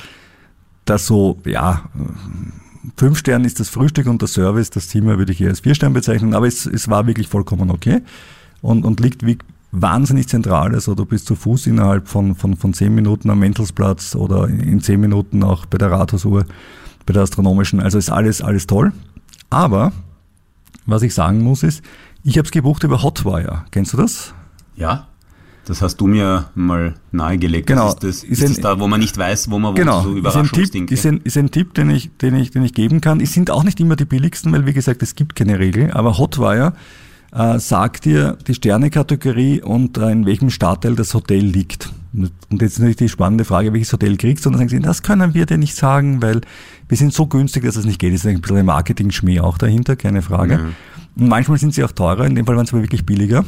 das 0.85 1.05
so, 1.05 1.37
ja, 1.45 1.89
fünf 2.95 3.19
Sterne 3.19 3.45
ist 3.45 3.59
das 3.59 3.69
Frühstück 3.69 4.07
und 4.07 4.21
der 4.21 4.27
Service, 4.27 4.69
das 4.69 4.89
Zimmer 4.89 5.17
würde 5.17 5.31
ich 5.31 5.41
eher 5.41 5.49
als 5.49 5.59
vier 5.59 5.75
Sterne 5.75 5.93
bezeichnen, 5.93 6.33
aber 6.33 6.47
es, 6.47 6.65
es 6.65 6.87
war 6.87 7.05
wirklich 7.05 7.27
vollkommen 7.27 7.69
okay 7.69 8.01
und, 8.61 8.85
und 8.85 8.99
liegt 8.99 9.25
wie 9.25 9.37
wahnsinnig 9.71 10.27
zentral. 10.27 10.73
Also 10.73 10.95
du 10.95 11.05
bist 11.05 11.27
zu 11.27 11.35
Fuß 11.35 11.67
innerhalb 11.67 12.07
von, 12.07 12.35
von, 12.35 12.55
von 12.55 12.73
zehn 12.73 12.93
Minuten 12.95 13.29
am 13.29 13.39
Mentelsplatz 13.39 14.15
oder 14.15 14.47
in 14.47 14.81
zehn 14.81 14.99
Minuten 14.99 15.43
auch 15.43 15.65
bei 15.65 15.77
der 15.77 15.91
Rathausuhr, 15.91 16.45
bei 17.05 17.13
der 17.13 17.23
astronomischen. 17.23 17.79
Also 17.79 17.97
ist 17.97 18.09
alles, 18.09 18.41
alles 18.41 18.65
toll. 18.65 18.93
Aber 19.49 19.91
was 20.85 21.01
ich 21.01 21.13
sagen 21.13 21.41
muss 21.41 21.63
ist, 21.63 21.83
ich 22.23 22.37
habe 22.37 22.45
es 22.45 22.51
gebucht 22.51 22.83
über 22.83 23.03
Hotwire. 23.03 23.65
Kennst 23.71 23.93
du 23.93 23.97
das? 23.97 24.33
Ja. 24.75 25.07
Das 25.67 25.81
hast 25.81 25.97
du 25.97 26.07
mir 26.07 26.45
mal 26.55 26.95
nahegelegt. 27.11 27.67
Genau. 27.67 27.93
Das 27.93 27.95
ist, 27.95 28.03
das, 28.03 28.23
ist, 28.23 28.41
ist 28.41 28.57
ein, 28.57 28.63
da, 28.63 28.79
wo 28.79 28.87
man 28.87 29.01
nicht 29.01 29.17
weiß, 29.17 29.51
wo 29.51 29.59
man 29.59 29.75
genau. 29.75 30.01
so 30.01 30.15
Überraschungsding. 30.15 30.63
Ist 30.63 30.73
ein, 30.73 30.87
Tipp, 30.87 30.91
ist, 30.91 31.05
ein, 31.05 31.21
ist 31.23 31.37
ein 31.37 31.51
Tipp, 31.51 31.73
den 31.73 31.89
ich, 31.89 32.09
den, 32.17 32.35
ich, 32.35 32.51
den 32.51 32.63
ich 32.63 32.73
geben 32.73 33.01
kann. 33.01 33.19
Es 33.19 33.33
sind 33.33 33.51
auch 33.51 33.65
nicht 33.65 33.79
immer 33.81 33.97
die 33.97 34.05
billigsten, 34.05 34.53
weil 34.53 34.65
wie 34.65 34.71
gesagt, 34.71 35.03
es 35.03 35.15
gibt 35.15 35.35
keine 35.35 35.59
Regel. 35.59 35.91
Aber 35.91 36.17
Hotwire 36.17 36.71
äh, 37.33 37.59
sagt 37.59 38.05
dir 38.05 38.37
die 38.47 38.53
Sternekategorie 38.53 39.61
und 39.61 39.97
äh, 39.97 40.09
in 40.09 40.25
welchem 40.25 40.49
Stadtteil 40.49 40.95
das 40.95 41.13
Hotel 41.13 41.43
liegt. 41.43 41.91
Und 42.13 42.61
jetzt 42.61 42.73
ist 42.73 42.79
natürlich 42.79 42.95
die 42.95 43.09
spannende 43.09 43.43
Frage, 43.43 43.73
welches 43.73 43.91
Hotel 43.91 44.15
kriegst 44.15 44.45
du? 44.45 44.49
Und 44.49 44.53
dann 44.53 44.69
sagen 44.69 44.69
sie, 44.69 44.79
das 44.79 45.03
können 45.03 45.33
wir 45.33 45.45
dir 45.45 45.57
nicht 45.57 45.75
sagen, 45.75 46.21
weil 46.21 46.41
wir 46.87 46.97
sind 46.97 47.13
so 47.13 47.27
günstig, 47.27 47.63
dass 47.65 47.75
es 47.75 47.85
nicht 47.85 47.99
geht. 47.99 48.13
Es 48.13 48.23
ist 48.23 48.27
ein 48.27 48.39
bisschen 48.39 48.57
ein 48.57 48.65
Marketing-Schmäh 48.65 49.41
auch 49.41 49.57
dahinter, 49.57 49.97
keine 49.97 50.21
Frage. 50.21 50.57
Mhm. 50.57 50.75
Und 51.17 51.27
manchmal 51.27 51.57
sind 51.57 51.73
sie 51.73 51.83
auch 51.83 51.91
teurer, 51.91 52.25
in 52.25 52.35
dem 52.35 52.45
Fall 52.45 52.55
waren 52.55 52.65
sie 52.65 52.73
aber 52.73 52.83
wirklich 52.83 53.05
billiger. 53.05 53.43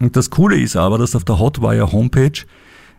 Und 0.00 0.16
das 0.16 0.30
Coole 0.30 0.60
ist 0.60 0.76
aber, 0.76 0.98
dass 0.98 1.12
du 1.12 1.18
auf 1.18 1.24
der 1.24 1.38
Hotwire 1.38 1.92
Homepage 1.92 2.44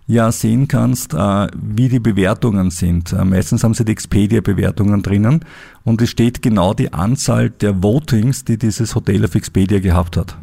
ja 0.09 0.31
sehen 0.31 0.67
kannst, 0.67 1.13
äh, 1.13 1.47
wie 1.55 1.88
die 1.88 1.99
Bewertungen 1.99 2.71
sind. 2.71 3.13
Äh, 3.13 3.23
meistens 3.23 3.63
haben 3.63 3.75
sie 3.75 3.85
die 3.85 3.91
Expedia-Bewertungen 3.91 5.03
drinnen 5.03 5.45
und 5.83 6.01
es 6.01 6.09
steht 6.09 6.41
genau 6.41 6.73
die 6.73 6.91
Anzahl 6.91 7.51
der 7.51 7.83
Votings, 7.83 8.43
die 8.43 8.57
dieses 8.57 8.95
Hotel 8.95 9.23
auf 9.23 9.35
Expedia 9.35 9.79
gehabt 9.79 10.17
hat. 10.17 10.35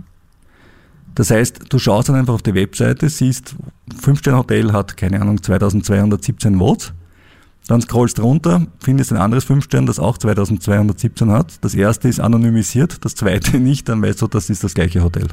Das 1.16 1.30
heißt, 1.30 1.64
du 1.68 1.78
schaust 1.78 2.08
dann 2.08 2.16
einfach 2.16 2.34
auf 2.34 2.42
die 2.42 2.54
Webseite, 2.54 3.08
siehst, 3.08 3.56
5-Sterne-Hotel 4.00 4.72
hat, 4.72 4.96
keine 4.96 5.20
Ahnung, 5.20 5.42
2217 5.42 6.58
Votes. 6.58 6.92
Dann 7.66 7.80
scrollst 7.80 8.20
runter, 8.20 8.66
findest 8.78 9.12
ein 9.12 9.18
anderes 9.18 9.48
5-Stern, 9.48 9.86
das 9.86 9.98
auch 9.98 10.18
2217 10.18 11.32
hat. 11.32 11.64
Das 11.64 11.74
erste 11.74 12.08
ist 12.08 12.20
anonymisiert, 12.20 13.04
das 13.04 13.16
zweite 13.16 13.58
nicht, 13.58 13.88
dann 13.88 14.00
weißt 14.00 14.22
du, 14.22 14.28
das 14.28 14.48
ist 14.48 14.62
das 14.62 14.74
gleiche 14.74 15.02
Hotel. 15.02 15.26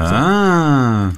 Ah. 0.00 1.10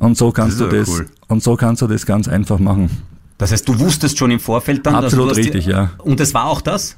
Und 0.00 0.16
so 0.16 0.30
kannst 0.30 0.60
das 0.60 0.68
du 0.68 0.76
das, 0.76 0.88
cool. 0.88 1.06
und 1.28 1.42
so 1.42 1.56
kannst 1.56 1.82
du 1.82 1.86
das 1.86 2.06
ganz 2.06 2.28
einfach 2.28 2.58
machen. 2.58 2.90
Das 3.38 3.52
heißt, 3.52 3.68
du 3.68 3.78
wusstest 3.78 4.18
schon 4.18 4.30
im 4.30 4.40
Vorfeld 4.40 4.84
dann, 4.86 4.96
Absolut 4.96 5.36
richtig, 5.36 5.64
die, 5.64 5.70
ja. 5.70 5.90
Und 5.98 6.20
es 6.20 6.34
war 6.34 6.46
auch 6.46 6.60
das? 6.60 6.96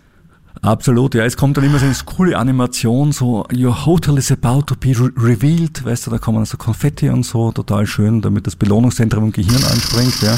Absolut, 0.63 1.15
ja. 1.15 1.25
Es 1.25 1.37
kommt 1.37 1.57
dann 1.57 1.65
immer 1.65 1.79
so 1.79 1.87
eine 1.87 1.95
coole 2.05 2.37
Animation, 2.37 3.13
so 3.13 3.47
Your 3.55 3.87
hotel 3.87 4.19
is 4.19 4.31
about 4.31 4.63
to 4.63 4.75
be 4.75 4.91
re 4.91 5.11
revealed, 5.17 5.85
weißt 5.85 6.07
du, 6.07 6.11
da 6.11 6.19
kommen 6.19 6.45
so 6.45 6.57
Konfetti 6.57 7.09
und 7.09 7.25
so, 7.25 7.53
total 7.53 7.87
schön, 7.87 8.21
damit 8.21 8.47
das 8.47 8.57
Belohnungszentrum 8.57 9.25
im 9.25 9.33
Gehirn 9.33 9.63
anspringt, 9.65 10.21
ja. 10.23 10.37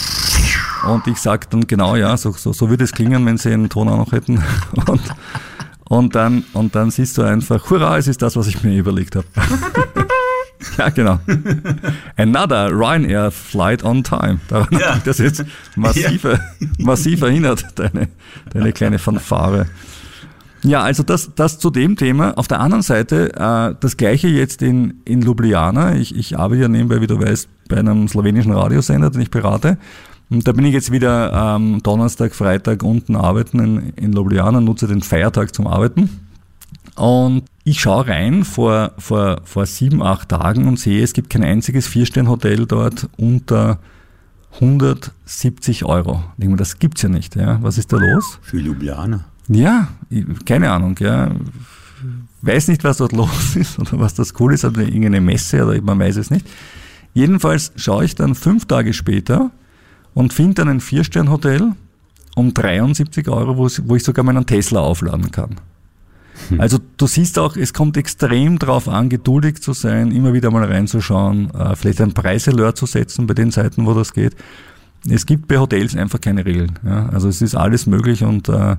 Und 0.89 1.07
ich 1.07 1.19
sag 1.19 1.51
dann 1.51 1.67
genau, 1.67 1.97
ja, 1.97 2.17
so, 2.17 2.33
so, 2.33 2.53
so 2.53 2.69
würde 2.69 2.85
es 2.85 2.93
klingen, 2.93 3.25
wenn 3.27 3.39
sie 3.39 3.53
einen 3.53 3.69
Ton 3.69 3.89
auch 3.89 3.99
noch 3.99 4.13
hätten. 4.13 4.43
Und, 4.87 5.03
und 5.85 6.15
dann, 6.15 6.45
und 6.55 6.75
dann 6.75 6.91
siehst 6.91 7.19
du 7.19 7.23
einfach, 7.23 7.69
hurra, 7.69 7.99
es 7.99 8.09
ist 8.09 8.23
das, 8.23 8.35
was 8.35 8.47
ich 8.47 8.63
mir 8.63 8.75
überlegt 8.79 9.15
habe. 9.15 9.27
Ja, 10.79 10.89
genau. 10.89 11.19
Another 12.17 12.71
Ryanair 12.71 13.31
Flight 13.31 13.85
on 13.85 14.03
Time. 14.03 14.41
Daran 14.49 14.69
ja. 14.73 14.89
hat 14.89 14.95
mich 14.95 15.05
das 15.05 15.19
jetzt 15.19 15.45
massiv, 15.77 16.25
ja. 16.25 16.39
massiv 16.79 17.23
erinnert, 17.23 17.65
deine, 17.77 18.09
deine 18.53 18.73
kleine 18.73 18.99
Fanfare. 18.99 19.67
Ja, 20.65 20.83
also 20.83 21.03
das, 21.03 21.35
das 21.35 21.59
zu 21.59 21.71
dem 21.71 21.97
Thema. 21.97 22.39
Auf 22.39 22.47
der 22.47 22.61
anderen 22.61 22.83
Seite, 22.83 23.33
äh, 23.35 23.75
das 23.81 23.97
gleiche 23.97 24.29
jetzt 24.29 24.63
in, 24.63 25.01
in 25.05 25.23
Ljubljana. 25.23 25.97
Ich, 25.97 26.15
ich 26.17 26.39
arbeite 26.39 26.63
ja 26.63 26.69
nebenbei, 26.69 27.01
wie 27.01 27.09
du 27.09 27.21
weißt, 27.21 27.49
bei 27.69 27.79
einem 27.79 28.07
slowenischen 28.07 28.53
Radiosender, 28.53 29.11
den 29.11 29.23
ich 29.23 29.31
berate. 29.31 29.79
Und 30.31 30.47
da 30.47 30.53
bin 30.53 30.65
ich 30.65 30.73
jetzt 30.73 30.93
wieder 30.93 31.57
ähm, 31.57 31.83
Donnerstag, 31.83 32.35
Freitag 32.35 32.85
unten 32.85 33.17
arbeiten 33.17 33.59
in, 33.59 33.93
in 33.97 34.13
Ljubljana, 34.13 34.61
nutze 34.61 34.87
den 34.87 35.03
Feiertag 35.03 35.55
zum 35.55 35.67
Arbeiten. 35.67 36.09
Und 36.97 37.45
ich 37.65 37.81
schaue 37.81 38.09
rein 38.09 38.45
vor, 38.45 38.93
vor, 38.99 39.41
vor 39.45 39.67
sieben, 39.67 40.03
acht 40.03 40.29
Tagen 40.29 40.69
und 40.69 40.79
sehe, 40.79 41.03
es 41.03 41.13
gibt 41.13 41.31
kein 41.31 41.45
einziges 41.45 41.87
Vierstern-Hotel 41.87 42.67
dort 42.67 43.09
unter 43.17 43.79
170 44.55 45.85
Euro. 45.85 46.25
Ich 46.33 46.41
denke 46.41 46.53
mir, 46.53 46.57
das 46.59 46.79
gibt's 46.79 47.03
ja 47.03 47.09
nicht. 47.09 47.37
Ja. 47.37 47.59
Was 47.63 47.79
ist 47.79 47.93
da 47.93 47.97
los? 47.97 48.39
Für 48.43 48.59
Ljubljana. 48.59 49.25
Ja, 49.49 49.89
keine 50.45 50.71
Ahnung. 50.71 50.97
Ja. 51.01 51.31
Weiß 52.43 52.69
nicht, 52.69 52.85
was 52.85 52.99
dort 52.99 53.13
los 53.13 53.57
ist 53.57 53.79
oder 53.79 53.99
was 54.01 54.15
das 54.15 54.39
cool 54.41 54.53
ist, 54.53 54.65
oder 54.65 54.83
irgendeine 54.83 55.21
Messe 55.21 55.65
oder 55.65 55.81
man 55.81 55.99
weiß 55.99 56.17
es 56.17 56.31
nicht. 56.31 56.47
Jedenfalls 57.15 57.73
schaue 57.77 58.05
ich 58.05 58.15
dann 58.15 58.35
fünf 58.35 58.67
Tage 58.67 58.93
später 58.93 59.51
und 60.15 60.33
finde 60.33 60.55
dann 60.55 60.69
ein 60.69 60.81
Vierstern-Hotel 60.81 61.73
um 62.35 62.55
73 62.55 63.29
Euro, 63.29 63.57
wo 63.57 63.97
ich 63.97 64.05
sogar 64.05 64.25
meinen 64.25 64.47
Tesla 64.47 64.81
aufladen 64.81 65.31
kann. 65.31 65.57
Hm. 66.49 66.61
Also 66.61 66.79
du 66.97 67.07
siehst 67.07 67.39
auch, 67.39 67.57
es 67.57 67.73
kommt 67.73 67.97
extrem 67.97 68.59
darauf 68.59 68.89
an, 68.89 69.09
geduldig 69.09 69.61
zu 69.63 69.73
sein, 69.73 70.11
immer 70.11 70.33
wieder 70.33 70.51
mal 70.51 70.65
reinzuschauen, 70.65 71.51
äh, 71.51 71.77
vielleicht 71.77 72.01
ein 72.01 72.13
Preisalert 72.13 72.77
zu 72.77 72.87
setzen 72.87 73.27
bei 73.27 73.35
den 73.35 73.51
Seiten, 73.51 73.87
wo 73.87 73.95
das 73.95 74.13
geht. 74.13 74.35
Es 75.09 75.27
gibt 75.27 75.49
bei 75.49 75.59
Hotels 75.59 75.97
einfach 75.97 76.21
keine 76.21 76.45
Regeln. 76.45 76.79
Ja? 76.85 77.09
Also 77.09 77.29
es 77.29 77.43
ist 77.43 77.55
alles 77.55 77.87
möglich 77.87 78.23
und 78.23 78.49
äh, 78.49 78.77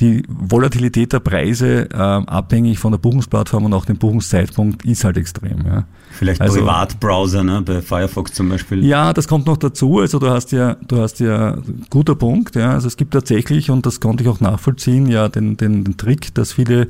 die 0.00 0.22
Volatilität 0.28 1.12
der 1.12 1.20
Preise, 1.20 1.88
äh, 1.90 1.96
abhängig 1.96 2.78
von 2.78 2.92
der 2.92 2.98
Buchungsplattform 2.98 3.66
und 3.66 3.74
auch 3.74 3.84
dem 3.84 3.98
Buchungszeitpunkt, 3.98 4.84
ist 4.84 5.04
halt 5.04 5.16
extrem. 5.16 5.64
Ja. 5.66 5.84
Vielleicht 6.10 6.40
also, 6.40 6.60
Privatbrowser, 6.60 7.44
ne, 7.44 7.62
bei 7.62 7.80
Firefox 7.80 8.32
zum 8.32 8.48
Beispiel. 8.48 8.84
Ja, 8.84 9.12
das 9.12 9.28
kommt 9.28 9.46
noch 9.46 9.56
dazu. 9.56 10.00
Also 10.00 10.18
du 10.18 10.28
hast 10.28 10.52
ja, 10.52 10.76
du 10.86 10.98
hast 11.00 11.20
ja 11.20 11.58
guter 11.90 12.14
Punkt. 12.14 12.56
Ja. 12.56 12.72
Also 12.72 12.88
es 12.88 12.96
gibt 12.96 13.12
tatsächlich 13.12 13.70
und 13.70 13.86
das 13.86 14.00
konnte 14.00 14.24
ich 14.24 14.28
auch 14.28 14.40
nachvollziehen, 14.40 15.06
ja 15.06 15.28
den, 15.28 15.56
den, 15.56 15.84
den 15.84 15.96
Trick, 15.96 16.34
dass 16.34 16.52
viele 16.52 16.88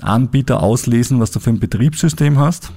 Anbieter 0.00 0.62
auslesen, 0.62 1.20
was 1.20 1.30
du 1.30 1.40
für 1.40 1.50
ein 1.50 1.60
Betriebssystem 1.60 2.38
hast 2.38 2.72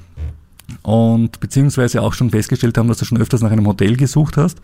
und 0.83 1.39
beziehungsweise 1.39 2.01
auch 2.01 2.13
schon 2.13 2.29
festgestellt 2.29 2.77
haben, 2.77 2.87
dass 2.87 2.97
du 2.97 3.05
schon 3.05 3.19
öfters 3.19 3.41
nach 3.41 3.51
einem 3.51 3.67
Hotel 3.67 3.95
gesucht 3.97 4.37
hast 4.37 4.59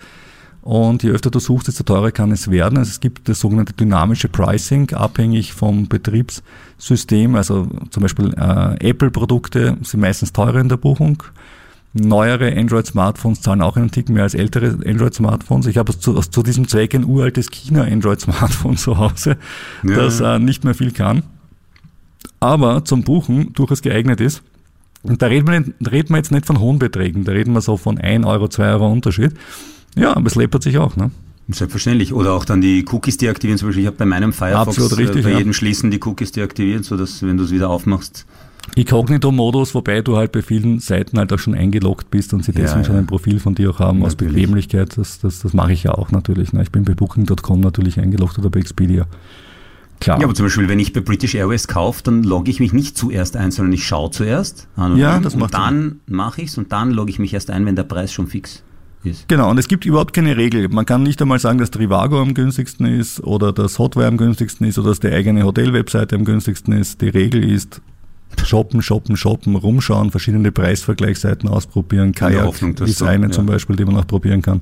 Und 0.61 1.03
je 1.03 1.11
öfter 1.11 1.31
du 1.31 1.39
suchst, 1.39 1.69
desto 1.69 1.83
teurer 1.83 2.11
kann 2.11 2.31
es 2.31 2.51
werden. 2.51 2.77
Also 2.77 2.89
es 2.89 2.99
gibt 2.99 3.29
das 3.29 3.39
sogenannte 3.39 3.73
dynamische 3.73 4.27
Pricing, 4.27 4.91
abhängig 4.93 5.53
vom 5.53 5.87
Betriebssystem. 5.87 7.35
Also 7.35 7.67
zum 7.89 8.03
Beispiel 8.03 8.33
äh, 8.33 8.89
Apple-Produkte 8.89 9.77
sind 9.81 10.01
meistens 10.01 10.33
teurer 10.33 10.59
in 10.59 10.67
der 10.67 10.77
Buchung. 10.77 11.23
Neuere 11.93 12.55
Android-Smartphones 12.55 13.41
zahlen 13.41 13.61
auch 13.61 13.77
einen 13.77 13.91
Tick 13.91 14.09
mehr 14.09 14.23
als 14.23 14.33
ältere 14.33 14.77
Android-Smartphones. 14.85 15.67
Ich 15.67 15.77
habe 15.77 15.97
zu, 15.97 16.13
zu, 16.15 16.43
diesem 16.43 16.67
Zweck 16.67 16.93
ein 16.93 17.05
uraltes 17.05 17.49
China-Android-Smartphone 17.49 18.77
zu 18.77 18.97
Hause, 18.97 19.37
ja. 19.83 19.95
das 19.95 20.19
äh, 20.19 20.37
nicht 20.37 20.63
mehr 20.63 20.75
viel 20.75 20.91
kann, 20.91 21.23
aber 22.39 22.85
zum 22.85 23.03
Buchen 23.03 23.53
durchaus 23.53 23.81
geeignet 23.81 24.21
ist. 24.21 24.43
Und 25.03 25.21
da 25.21 25.27
reden 25.27 25.47
wir, 25.47 25.91
reden 25.91 26.09
wir 26.09 26.17
jetzt 26.17 26.31
nicht 26.31 26.45
von 26.45 26.59
hohen 26.59 26.79
Beträgen, 26.79 27.23
da 27.23 27.31
reden 27.31 27.53
wir 27.53 27.61
so 27.61 27.77
von 27.77 27.97
1 27.97 28.25
Euro, 28.25 28.47
2 28.47 28.71
Euro 28.71 28.91
Unterschied. 28.91 29.33
Ja, 29.97 30.15
aber 30.15 30.27
es 30.27 30.35
läppert 30.35 30.63
sich 30.63 30.77
auch. 30.77 30.95
Ne? 30.95 31.11
Selbstverständlich. 31.49 32.13
Oder 32.13 32.33
auch 32.33 32.45
dann 32.45 32.61
die 32.61 32.85
Cookies 32.91 33.17
deaktivieren. 33.17 33.57
Zum 33.57 33.69
Beispiel, 33.69 33.83
ich 33.83 33.87
habe 33.87 33.97
bei 33.97 34.05
meinem 34.05 34.33
Firefox 34.33 34.77
Absolut 34.77 34.97
richtig, 34.97 35.21
äh, 35.21 35.23
bei 35.23 35.31
ja. 35.31 35.37
jedem 35.39 35.53
Schließen 35.53 35.91
die 35.91 35.99
Cookies 36.03 36.31
deaktiviert, 36.31 36.85
sodass, 36.85 37.23
wenn 37.23 37.37
du 37.37 37.43
es 37.43 37.51
wieder 37.51 37.69
aufmachst, 37.69 38.25
Inkognito-Modus, 38.75 39.73
wobei 39.73 40.01
du 40.01 40.17
halt 40.17 40.31
bei 40.31 40.41
vielen 40.41 40.79
Seiten 40.79 41.17
halt 41.17 41.31
auch 41.31 41.39
schon 41.39 41.55
eingeloggt 41.55 42.11
bist 42.11 42.33
und 42.33 42.43
sie 42.43 42.51
deswegen 42.51 42.81
ja, 42.81 42.83
schon 42.83 42.95
ein 42.97 43.07
Profil 43.07 43.39
von 43.39 43.55
dir 43.55 43.71
auch 43.71 43.79
haben 43.79 43.99
natürlich. 43.99 44.29
aus 44.29 44.33
Bequemlichkeit. 44.33 44.97
Das, 44.97 45.19
das, 45.19 45.39
das 45.39 45.53
mache 45.53 45.71
ich 45.71 45.83
ja 45.83 45.93
auch 45.93 46.11
natürlich. 46.11 46.53
Ne? 46.53 46.61
Ich 46.63 46.71
bin 46.71 46.83
bei 46.83 46.93
Booking.com 46.93 47.59
natürlich 47.61 47.99
eingeloggt 47.99 48.37
oder 48.37 48.49
bei 48.49 48.59
Expedia. 48.59 49.07
Klar. 49.99 50.19
Ja, 50.19 50.25
aber 50.25 50.35
zum 50.35 50.45
Beispiel, 50.45 50.67
wenn 50.69 50.79
ich 50.79 50.93
bei 50.93 50.99
British 50.99 51.33
Airways 51.33 51.67
kaufe, 51.67 52.03
dann 52.03 52.23
logge 52.23 52.51
ich 52.51 52.59
mich 52.59 52.71
nicht 52.71 52.97
zuerst 52.97 53.35
ein, 53.35 53.49
sondern 53.49 53.73
ich 53.73 53.87
schaue 53.87 54.11
zuerst 54.11 54.67
an 54.75 54.91
und, 54.91 54.99
ja, 54.99 55.15
an, 55.15 55.23
das 55.23 55.33
und 55.33 55.51
dann 55.53 56.01
mache 56.05 56.41
ich 56.41 56.49
es 56.49 56.57
und 56.57 56.71
dann 56.71 56.91
logge 56.91 57.09
ich 57.09 57.17
mich 57.17 57.33
erst 57.33 57.49
ein, 57.49 57.65
wenn 57.65 57.75
der 57.75 57.83
Preis 57.83 58.13
schon 58.13 58.27
fix 58.27 58.63
ist. 59.03 59.27
Genau, 59.27 59.49
und 59.49 59.57
es 59.57 59.67
gibt 59.67 59.85
überhaupt 59.85 60.13
keine 60.13 60.37
Regel. 60.37 60.67
Man 60.69 60.85
kann 60.85 61.03
nicht 61.03 61.21
einmal 61.21 61.39
sagen, 61.39 61.59
dass 61.59 61.71
Trivago 61.71 62.21
am 62.21 62.33
günstigsten 62.33 62.85
ist 62.85 63.23
oder 63.23 63.53
das 63.53 63.79
Hotwire 63.79 64.07
am 64.07 64.17
günstigsten 64.17 64.67
ist 64.67 64.77
oder 64.77 64.89
dass 64.89 64.99
die 64.99 65.09
eigene 65.09 65.43
Hotelwebseite 65.43 66.15
am 66.15 66.25
günstigsten 66.25 66.73
ist. 66.73 67.01
Die 67.01 67.09
Regel 67.09 67.43
ist, 67.49 67.81
shoppen, 68.43 68.81
shoppen, 68.81 69.17
shoppen, 69.17 69.55
rumschauen, 69.55 70.11
verschiedene 70.11 70.51
Preisvergleichsseiten 70.51 71.49
ausprobieren. 71.49 72.13
Kajak 72.13 72.45
Hoffnung, 72.45 72.75
ist 72.75 73.01
eine 73.01 73.27
ja. 73.27 73.31
zum 73.31 73.45
Beispiel, 73.45 73.75
die 73.75 73.85
man 73.85 73.97
auch 73.97 74.07
probieren 74.07 74.41
kann. 74.41 74.61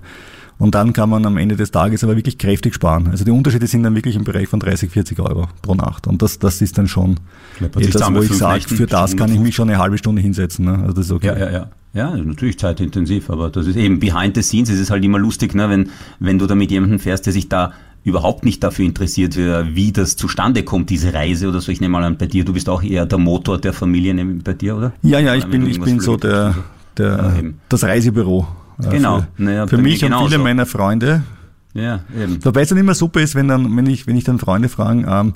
Und 0.58 0.74
dann 0.74 0.94
kann 0.94 1.10
man 1.10 1.26
am 1.26 1.36
Ende 1.38 1.58
des 1.58 1.72
Tages 1.72 2.04
aber 2.04 2.16
wirklich 2.16 2.38
kräftig 2.38 2.74
sparen. 2.74 3.08
Also 3.08 3.26
die 3.26 3.32
Unterschiede 3.32 3.68
sind 3.68 3.84
dann 3.84 3.94
wirklich 3.94 4.16
im 4.16 4.24
Bereich 4.24 4.48
von 4.48 4.62
30, 4.62 4.90
40 4.90 5.20
Euro 5.20 5.48
pro 5.62 5.76
Nacht. 5.76 6.08
Und 6.08 6.22
das, 6.22 6.40
das 6.40 6.62
ist 6.62 6.78
dann 6.78 6.88
schon 6.88 7.20
etwas, 7.60 8.14
wo 8.14 8.22
ich 8.22 8.32
sage, 8.32 8.62
für 8.62 8.86
das 8.86 9.18
kann 9.18 9.34
ich 9.34 9.40
mich 9.40 9.54
schon 9.56 9.70
eine 9.70 9.80
halbe 9.80 9.98
Stunde 9.98 10.22
hinsetzen. 10.22 10.66
Ne? 10.66 10.80
Also 10.80 10.94
das 10.94 11.06
ist 11.08 11.12
okay. 11.12 11.28
Ja, 11.28 11.38
ja, 11.38 11.52
ja. 11.52 11.70
Ja, 11.96 12.16
natürlich 12.16 12.60
zeitintensiv, 12.60 13.30
aber 13.30 13.50
das 13.50 13.68
ist 13.68 13.78
eben 13.78 14.00
behind 14.00 14.36
the 14.36 14.44
scenes. 14.44 14.70
Es 14.70 14.80
ist 14.80 14.92
halt 14.92 15.04
immer 15.06 15.18
lustig, 15.18 15.56
ne, 15.56 15.70
wenn, 15.70 15.90
wenn 16.20 16.38
du 16.38 16.46
da 16.46 16.54
mit 16.54 16.70
jemandem 16.70 17.00
fährst, 17.00 17.26
der 17.26 17.32
sich 17.32 17.48
da 17.48 17.72
überhaupt 18.04 18.44
nicht 18.44 18.62
dafür 18.64 18.86
interessiert, 18.86 19.38
wie 19.38 19.92
das 19.94 20.18
zustande 20.18 20.64
kommt, 20.64 20.90
diese 20.90 21.14
Reise 21.14 21.48
oder 21.48 21.62
so. 21.62 21.72
Ich 21.72 21.80
nehme 21.80 21.94
mal 21.94 22.04
an, 22.04 22.18
bei 22.18 22.28
dir, 22.28 22.44
du 22.44 22.52
bist 22.54 22.68
auch 22.68 22.84
eher 22.84 23.06
der 23.06 23.18
Motor 23.18 23.58
der 23.60 23.72
Familie 23.74 24.14
bei 24.44 24.54
dir, 24.54 24.76
oder? 24.76 24.92
Ja, 25.02 25.20
ja, 25.20 25.36
ich 25.36 25.46
bin, 25.46 25.66
ich 25.66 25.80
bin 25.80 26.02
so 26.02 26.18
der, 26.18 26.56
der, 26.98 27.42
ja, 27.42 27.50
das 27.70 27.84
Reisebüro. 27.84 28.46
Äh, 28.84 28.90
genau. 28.90 29.22
Für, 29.22 29.44
naja, 29.44 29.66
für 29.66 29.78
mich 29.78 30.04
und 30.04 30.14
viele 30.14 30.38
meiner 30.38 30.66
Freunde. 30.66 31.24
Ja, 31.74 32.02
eben. 32.22 32.44
Wobei 32.44 32.62
es 32.62 32.70
dann 32.70 32.78
immer 32.78 32.94
super 32.94 33.22
ist, 33.22 33.36
wenn 33.36 33.48
dann, 33.48 33.76
wenn 33.76 33.88
ich, 33.88 34.06
wenn 34.06 34.18
ich 34.18 34.26
dann 34.26 34.38
Freunde 34.38 34.70
fragen, 34.70 35.06
ähm, 35.10 35.34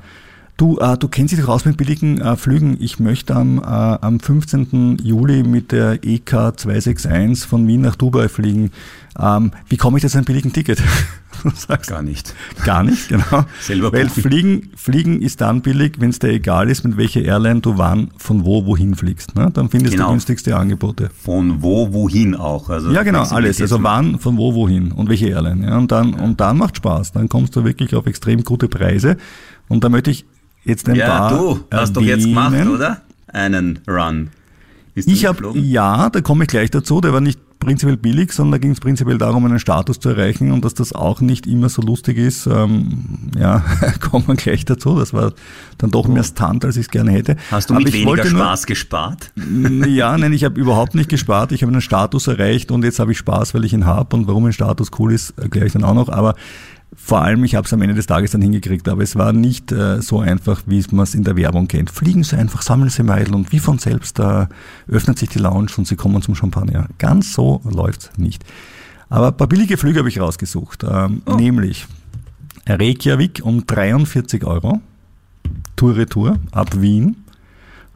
Du, 0.59 0.77
äh, 0.79 0.97
du 0.97 1.07
kennst 1.07 1.31
dich 1.31 1.39
doch 1.39 1.47
aus 1.47 1.63
mit 1.63 1.77
billigen 1.77 2.19
äh, 2.19 2.35
Flügen. 2.35 2.75
Ich 2.81 2.99
möchte 2.99 3.33
am, 3.33 3.59
äh, 3.59 3.61
am 3.61 4.19
15. 4.19 4.97
Juli 5.01 5.43
mit 5.43 5.71
der 5.71 6.03
EK 6.03 6.31
261 6.57 7.47
von 7.47 7.65
Wien 7.65 7.79
nach 7.79 7.95
Dubai 7.95 8.27
fliegen. 8.27 8.71
Ähm, 9.17 9.53
wie 9.69 9.77
komme 9.77 9.97
ich 9.97 10.05
zu 10.05 10.17
einem 10.17 10.25
billigen 10.25 10.51
Ticket? 10.51 10.83
Sagst, 11.55 11.89
gar 11.89 12.01
nicht. 12.01 12.35
Gar 12.65 12.83
nicht, 12.83 13.07
genau. 13.07 13.45
Selber 13.61 13.93
Weil 13.93 14.09
Fliegen, 14.09 14.71
Fliegen 14.75 15.21
ist 15.21 15.39
dann 15.39 15.61
billig, 15.61 15.93
wenn 15.99 16.09
es 16.09 16.19
dir 16.19 16.27
egal 16.27 16.69
ist, 16.69 16.83
mit 16.83 16.97
welcher 16.97 17.21
Airline 17.21 17.61
du 17.61 17.77
wann, 17.77 18.09
von 18.17 18.43
wo, 18.43 18.65
wohin 18.65 18.95
fliegst. 18.95 19.35
Ne? 19.35 19.51
Dann 19.53 19.69
findest 19.69 19.93
genau. 19.93 20.07
du 20.07 20.11
günstigste 20.11 20.57
Angebote. 20.57 21.09
Von 21.23 21.61
wo, 21.63 21.93
wohin 21.93 22.35
auch. 22.35 22.69
Also 22.69 22.91
ja, 22.91 23.03
genau, 23.03 23.23
alles. 23.23 23.61
Also 23.61 23.81
wann, 23.81 24.19
von 24.19 24.35
wo, 24.35 24.53
wohin 24.53 24.91
und 24.91 25.07
welche 25.07 25.29
Airline. 25.29 25.65
Ja? 25.65 25.77
Und, 25.77 25.89
dann, 25.93 26.11
ja. 26.11 26.19
und 26.19 26.41
dann 26.41 26.57
macht 26.57 26.75
Spaß. 26.75 27.13
Dann 27.13 27.29
kommst 27.29 27.55
du 27.55 27.63
wirklich 27.63 27.95
auf 27.95 28.07
extrem 28.07 28.43
gute 28.43 28.67
Preise. 28.67 29.15
Und 29.69 29.85
da 29.85 29.89
möchte 29.89 30.11
ich 30.11 30.25
jetzt 30.63 30.87
ein 30.89 30.95
ja, 30.95 31.07
paar. 31.07 31.31
Ja, 31.31 31.37
du 31.37 31.65
hast 31.71 31.93
doch 31.93 32.01
jetzt 32.01 32.25
gemacht, 32.25 32.67
oder? 32.67 33.01
Einen 33.27 33.79
Run. 33.87 34.29
ich 34.95 35.25
habe, 35.25 35.57
ja, 35.57 36.09
da 36.09 36.21
komme 36.21 36.45
ich 36.45 36.49
gleich 36.49 36.71
dazu. 36.71 36.99
Der 37.01 37.13
war 37.13 37.21
nicht 37.21 37.39
prinzipiell 37.59 37.97
billig, 37.97 38.31
sondern 38.31 38.53
da 38.53 38.57
ging 38.57 38.71
es 38.71 38.79
prinzipiell 38.79 39.17
darum, 39.17 39.45
einen 39.45 39.59
Status 39.59 39.99
zu 39.99 40.09
erreichen 40.09 40.51
und 40.51 40.63
dass 40.63 40.73
das 40.73 40.93
auch 40.93 41.19
nicht 41.19 41.45
immer 41.45 41.67
so 41.67 41.81
lustig 41.81 42.17
ist. 42.17 42.47
Ähm, 42.47 43.31
ja, 43.37 43.63
kommen 43.99 44.27
wir 44.27 44.35
gleich 44.35 44.63
dazu. 44.65 44.97
Das 44.97 45.13
war 45.13 45.33
dann 45.77 45.91
doch 45.91 46.07
mehr 46.07 46.23
Stunt, 46.23 46.63
als 46.63 46.77
ich 46.77 46.83
es 46.85 46.89
gerne 46.89 47.11
hätte. 47.11 47.35
Hast 47.51 47.69
du 47.69 47.73
mit 47.73 47.91
weniger 47.91 48.25
Spaß 48.25 48.61
nur, 48.61 48.67
gespart? 48.67 49.31
Ja, 49.87 50.17
nein, 50.17 50.31
ich 50.31 50.45
habe 50.45 50.59
überhaupt 50.59 50.95
nicht 50.95 51.09
gespart. 51.09 51.51
Ich 51.51 51.61
habe 51.61 51.71
einen 51.71 51.81
Status 51.81 52.27
erreicht 52.27 52.71
und 52.71 52.83
jetzt 52.83 52.99
habe 52.99 53.11
ich 53.11 53.17
Spaß, 53.17 53.53
weil 53.53 53.65
ich 53.65 53.73
ihn 53.73 53.85
habe 53.85 54.15
und 54.15 54.27
warum 54.27 54.45
ein 54.45 54.53
Status 54.53 54.89
cool 54.97 55.11
ist, 55.11 55.37
erkläre 55.37 55.67
ich 55.67 55.73
dann 55.73 55.83
auch 55.83 55.93
noch. 55.93 56.09
Aber 56.09 56.35
vor 56.95 57.21
allem, 57.21 57.43
ich 57.43 57.55
habe 57.55 57.65
es 57.65 57.73
am 57.73 57.81
Ende 57.81 57.95
des 57.95 58.07
Tages 58.07 58.31
dann 58.31 58.41
hingekriegt, 58.41 58.87
aber 58.87 59.03
es 59.03 59.15
war 59.15 59.31
nicht 59.31 59.71
äh, 59.71 60.01
so 60.01 60.19
einfach, 60.19 60.63
wie 60.65 60.83
man 60.91 61.03
es 61.03 61.13
in 61.13 61.23
der 61.23 61.35
Werbung 61.35 61.67
kennt. 61.67 61.91
Fliegen 61.91 62.23
Sie 62.23 62.35
einfach, 62.35 62.61
sammeln 62.61 62.89
Sie 62.89 63.03
Meidel 63.03 63.35
und 63.35 63.51
wie 63.51 63.59
von 63.59 63.77
selbst 63.77 64.19
äh, 64.19 64.47
öffnet 64.87 65.19
sich 65.19 65.29
die 65.29 65.39
Lounge 65.39 65.71
und 65.77 65.87
Sie 65.87 65.95
kommen 65.95 66.21
zum 66.21 66.35
Champagner. 66.35 66.87
Ganz 66.97 67.33
so 67.33 67.61
läuft's 67.63 68.11
nicht. 68.17 68.43
Aber 69.09 69.27
ein 69.27 69.37
paar 69.37 69.47
billige 69.47 69.77
Flüge 69.77 69.99
habe 69.99 70.09
ich 70.09 70.19
rausgesucht, 70.19 70.83
ähm, 70.83 71.21
oh. 71.25 71.35
nämlich 71.35 71.87
Reykjavik 72.67 73.41
um 73.43 73.65
43 73.65 74.45
Euro, 74.45 74.81
Tour 75.75 75.95
Retour 75.95 76.37
ab 76.51 76.79
Wien, 76.79 77.23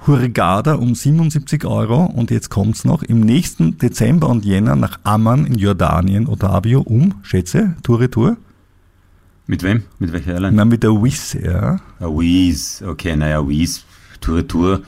Hurghada 0.06 0.76
um 0.76 0.96
77 0.96 1.66
Euro 1.66 2.06
und 2.06 2.32
jetzt 2.32 2.50
kommt's 2.50 2.84
noch, 2.84 3.04
im 3.04 3.22
nächsten 3.22 3.78
Dezember 3.78 4.28
und 4.30 4.46
Jänner 4.46 4.76
nach 4.76 5.00
Amman 5.04 5.46
in 5.46 5.56
Jordanien, 5.56 6.28
Otavio 6.28 6.82
um, 6.82 7.16
schätze, 7.24 7.76
Tour 7.84 8.02
Retour, 8.02 8.38
mit 9.48 9.64
wem? 9.64 9.84
Mit 10.00 10.14
welcher 10.14 10.34
Airline? 10.34 10.56
Na, 10.56 10.66
mit 10.66 10.84
der 10.84 10.92
Wizz, 10.92 11.34
ja. 11.34 11.80
Ah, 12.00 12.08
Wizz, 12.08 12.84
okay, 12.84 13.16
naja, 13.16 13.48
Wizz, 13.48 13.84
Tour 14.22 14.48
Tour, 14.48 14.82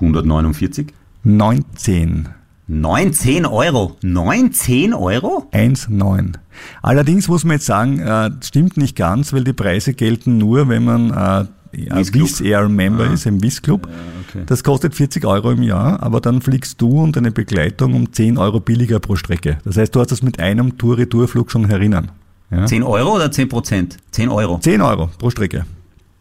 149? 0.00 0.92
19. 1.24 2.28
19 2.68 3.46
Euro? 3.46 3.96
19 4.02 4.94
Euro? 4.94 5.48
1,9. 5.52 6.34
Allerdings 6.82 7.26
muss 7.26 7.44
man 7.44 7.56
jetzt 7.56 7.66
sagen, 7.66 7.98
äh, 7.98 8.30
stimmt 8.42 8.76
nicht 8.76 8.96
ganz, 8.96 9.32
weil 9.32 9.42
die 9.42 9.52
Preise 9.52 9.92
gelten 9.92 10.38
nur, 10.38 10.68
wenn 10.68 10.84
man 10.84 11.10
äh, 11.10 11.46
Wizz 11.72 12.40
Air 12.40 12.68
Member 12.68 13.08
ah. 13.08 13.12
ist, 13.12 13.26
im 13.26 13.42
Wizz 13.42 13.62
Club. 13.62 13.88
Ja, 13.88 13.92
okay. 14.28 14.44
Das 14.46 14.62
kostet 14.62 14.94
40 14.94 15.24
Euro 15.24 15.50
im 15.50 15.64
Jahr, 15.64 16.00
aber 16.00 16.20
dann 16.20 16.42
fliegst 16.42 16.80
du 16.80 17.02
und 17.02 17.16
deine 17.16 17.32
Begleitung 17.32 17.94
um 17.94 18.12
10 18.12 18.38
Euro 18.38 18.60
billiger 18.60 19.00
pro 19.00 19.16
Strecke. 19.16 19.58
Das 19.64 19.76
heißt, 19.76 19.94
du 19.94 20.00
hast 20.00 20.12
das 20.12 20.22
mit 20.22 20.38
einem 20.38 20.78
Tour-Retour-Flug 20.78 21.50
schon 21.50 21.66
herinnen. 21.66 22.12
Ja? 22.50 22.66
10 22.66 22.82
Euro 22.82 23.16
oder 23.16 23.30
10 23.30 23.48
Prozent? 23.48 23.96
10 24.10 24.28
Euro. 24.28 24.58
10 24.58 24.80
Euro 24.80 25.10
pro 25.18 25.30
Strecke. 25.30 25.64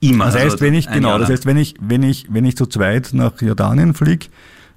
Immer. 0.02 0.26
Das 0.26 0.36
heißt, 0.36 0.44
also 0.52 0.62
wenn 0.62 0.74
ich, 0.74 0.90
genau, 0.90 1.18
das 1.18 1.30
heißt, 1.30 1.46
wenn 1.46 1.58
ich, 1.58 1.76
wenn 1.82 2.04
ich, 2.04 2.28
wenn 2.30 2.46
ich 2.46 2.56
zu 2.56 2.66
zweit 2.66 3.10
nach 3.14 3.42
Jordanien 3.42 3.94
fliege, 3.94 4.28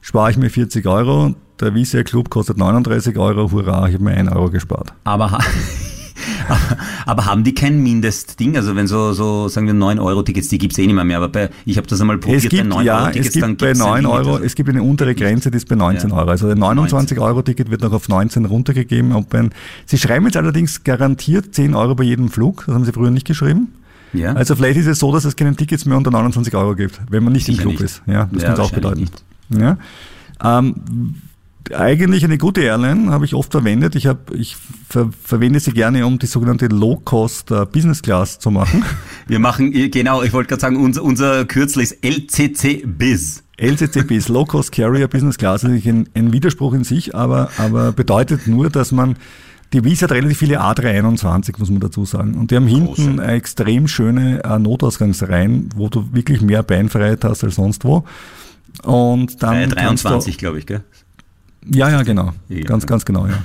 spare 0.00 0.30
ich 0.30 0.36
mir 0.36 0.50
40 0.50 0.86
Euro. 0.86 1.34
Der 1.60 1.74
Visa 1.74 2.02
Club 2.02 2.28
kostet 2.28 2.58
39 2.58 3.16
Euro. 3.18 3.52
Hurra, 3.52 3.86
ich 3.86 3.94
habe 3.94 4.04
mir 4.04 4.14
1 4.14 4.32
Euro 4.32 4.50
gespart. 4.50 4.92
Aber, 5.04 5.38
aber 7.06 7.26
haben 7.26 7.44
die 7.44 7.54
kein 7.54 7.82
Mindestding? 7.82 8.56
Also 8.56 8.76
wenn 8.76 8.86
so, 8.86 9.12
so 9.12 9.48
sagen 9.48 9.66
wir 9.66 9.74
9-Euro-Tickets, 9.74 10.48
die 10.48 10.58
gibt 10.58 10.72
es 10.72 10.78
eh 10.78 10.86
nicht 10.86 10.94
mehr, 10.94 11.04
mehr. 11.04 11.18
Aber 11.18 11.28
bei, 11.28 11.50
ich 11.64 11.76
habe 11.76 11.86
das 11.86 12.00
einmal 12.00 12.18
probiert, 12.18 12.44
es 12.44 12.50
gibt, 12.50 12.62
bei 12.62 12.68
9 12.68 12.84
ja, 12.84 13.10
es 13.10 13.32
gibt 13.32 13.58
bei 13.58 13.72
9 13.72 14.06
Euro, 14.06 14.34
also 14.34 14.44
es 14.44 14.54
gibt 14.54 14.68
eine 14.68 14.82
untere 14.82 15.14
Grenze, 15.14 15.50
die 15.50 15.56
ist 15.56 15.68
bei 15.68 15.76
19 15.76 16.10
ja. 16.10 16.16
Euro. 16.16 16.30
Also 16.30 16.46
der 16.46 16.56
29-Euro-Ticket 16.56 17.70
wird 17.70 17.82
noch 17.82 17.92
auf 17.92 18.08
19 18.08 18.44
runtergegeben. 18.44 19.12
Ein, 19.12 19.50
Sie 19.86 19.98
schreiben 19.98 20.26
jetzt 20.26 20.36
allerdings 20.36 20.84
garantiert 20.84 21.54
10 21.54 21.74
Euro 21.74 21.94
bei 21.94 22.04
jedem 22.04 22.28
Flug. 22.28 22.64
Das 22.66 22.74
haben 22.74 22.84
Sie 22.84 22.92
früher 22.92 23.10
nicht 23.10 23.26
geschrieben. 23.26 23.72
Ja. 24.12 24.34
Also 24.34 24.56
vielleicht 24.56 24.78
ist 24.78 24.86
es 24.86 24.98
so, 24.98 25.12
dass 25.12 25.24
es 25.24 25.36
keine 25.36 25.56
Tickets 25.56 25.86
mehr 25.86 25.96
unter 25.96 26.10
29 26.10 26.54
Euro 26.54 26.74
gibt, 26.74 27.00
wenn 27.08 27.24
man 27.24 27.32
nicht 27.32 27.46
Sicher 27.46 27.58
im 27.58 27.62
Flug 27.62 27.72
nicht. 27.80 27.84
ist. 27.84 28.02
Ja, 28.06 28.28
das 28.30 28.42
ja, 28.42 28.48
kann 28.48 28.54
es 28.54 28.60
auch 28.60 28.72
bedeuten. 28.72 29.00
Nicht. 29.00 29.24
Ja. 29.50 29.78
Ähm, 30.42 30.74
eigentlich 31.74 32.24
eine 32.24 32.38
gute 32.38 32.62
Airline, 32.62 33.10
habe 33.10 33.24
ich 33.24 33.34
oft 33.34 33.52
verwendet. 33.52 33.94
Ich, 33.94 34.06
hab, 34.06 34.32
ich 34.32 34.56
ver 34.88 35.10
verwende 35.22 35.60
sie 35.60 35.72
gerne, 35.72 36.06
um 36.06 36.18
die 36.18 36.26
sogenannte 36.26 36.66
Low-Cost 36.66 37.50
uh, 37.50 37.66
Business 37.66 38.02
Class 38.02 38.38
zu 38.38 38.50
machen. 38.50 38.84
Wir 39.26 39.38
machen, 39.38 39.72
genau, 39.90 40.22
ich 40.22 40.32
wollte 40.32 40.48
gerade 40.48 40.60
sagen, 40.60 40.76
unser, 40.76 41.02
unser 41.02 41.44
Kürzel 41.44 41.82
ist 41.82 42.04
LCC 42.04 42.84
Biz. 42.86 43.42
LCC 43.56 44.06
Biz, 44.06 44.28
Low-Cost 44.28 44.72
Carrier 44.72 45.08
Business 45.08 45.38
Class, 45.38 45.62
ist 45.64 45.86
ein, 45.86 46.08
ein 46.14 46.32
Widerspruch 46.32 46.74
in 46.74 46.84
sich, 46.84 47.14
aber, 47.14 47.50
aber 47.58 47.92
bedeutet 47.92 48.46
nur, 48.46 48.70
dass 48.70 48.92
man 48.92 49.16
die 49.72 49.84
Wies 49.84 50.02
hat 50.02 50.12
relativ 50.12 50.38
viele 50.38 50.60
A321, 50.60 51.54
muss 51.58 51.70
man 51.70 51.80
dazu 51.80 52.04
sagen. 52.04 52.34
Und 52.34 52.50
die 52.50 52.56
haben 52.56 52.66
Große. 52.66 53.02
hinten 53.02 53.18
extrem 53.20 53.88
schöne 53.88 54.44
äh, 54.44 54.58
Notausgangsreihen, 54.58 55.70
wo 55.76 55.88
du 55.88 56.12
wirklich 56.12 56.42
mehr 56.42 56.62
Beinfreiheit 56.62 57.24
hast 57.24 57.42
als 57.42 57.54
sonst 57.54 57.84
wo. 57.84 58.04
Und 58.82 59.42
dann 59.42 59.70
23, 59.70 60.38
glaube 60.38 60.58
ich, 60.58 60.66
gell? 60.66 60.82
Ja, 61.70 61.88
ja, 61.88 62.02
genau. 62.02 62.32
Ja. 62.48 62.64
Ganz, 62.64 62.86
ganz 62.86 63.04
genau, 63.04 63.26
ja. 63.26 63.34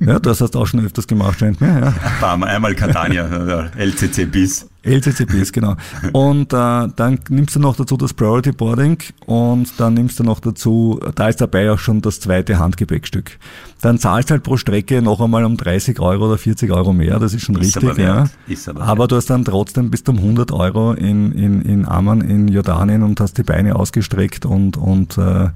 Ja, 0.00 0.18
das 0.18 0.40
hast 0.40 0.54
du 0.54 0.60
auch 0.60 0.66
schon 0.66 0.84
öfters 0.84 1.06
gemacht, 1.06 1.38
scheint 1.38 1.60
mir. 1.60 1.68
Ja. 1.68 2.28
Einmal, 2.32 2.48
einmal 2.48 2.74
Catania, 2.74 3.70
LCC 3.76 4.30
bis. 4.30 4.68
LCCBs, 4.82 5.52
genau. 5.52 5.76
Und 6.12 6.52
äh, 6.52 6.88
dann 6.94 7.18
nimmst 7.28 7.56
du 7.56 7.60
noch 7.60 7.76
dazu 7.76 7.96
das 7.96 8.14
Priority 8.14 8.52
Boarding 8.52 8.98
und 9.26 9.68
dann 9.78 9.94
nimmst 9.94 10.18
du 10.18 10.24
noch 10.24 10.40
dazu, 10.40 11.00
da 11.14 11.28
ist 11.28 11.40
dabei 11.40 11.70
auch 11.72 11.78
schon 11.78 12.00
das 12.00 12.20
zweite 12.20 12.58
Handgepäckstück. 12.58 13.38
Dann 13.80 13.98
zahlst 13.98 14.30
du 14.30 14.32
halt 14.32 14.42
pro 14.42 14.56
Strecke 14.56 15.02
noch 15.02 15.20
einmal 15.20 15.44
um 15.44 15.56
30 15.56 16.00
Euro 16.00 16.26
oder 16.26 16.38
40 16.38 16.70
Euro 16.70 16.92
mehr, 16.92 17.18
das 17.18 17.34
ist 17.34 17.42
schon 17.42 17.56
ist 17.56 17.76
richtig, 17.76 17.90
aber 17.90 18.00
ja. 18.00 18.24
Ist 18.46 18.68
aber, 18.68 18.82
aber 18.82 19.08
du 19.08 19.16
hast 19.16 19.30
dann 19.30 19.44
trotzdem 19.44 19.90
bis 19.90 20.02
um 20.08 20.18
100 20.18 20.52
Euro 20.52 20.92
in, 20.92 21.32
in, 21.32 21.62
in 21.62 21.86
Amman 21.86 22.20
in 22.20 22.48
Jordanien 22.48 23.02
und 23.02 23.20
hast 23.20 23.36
die 23.38 23.42
Beine 23.42 23.76
ausgestreckt 23.76 24.46
und, 24.46 24.76
und 24.76 25.18
äh, 25.18 25.48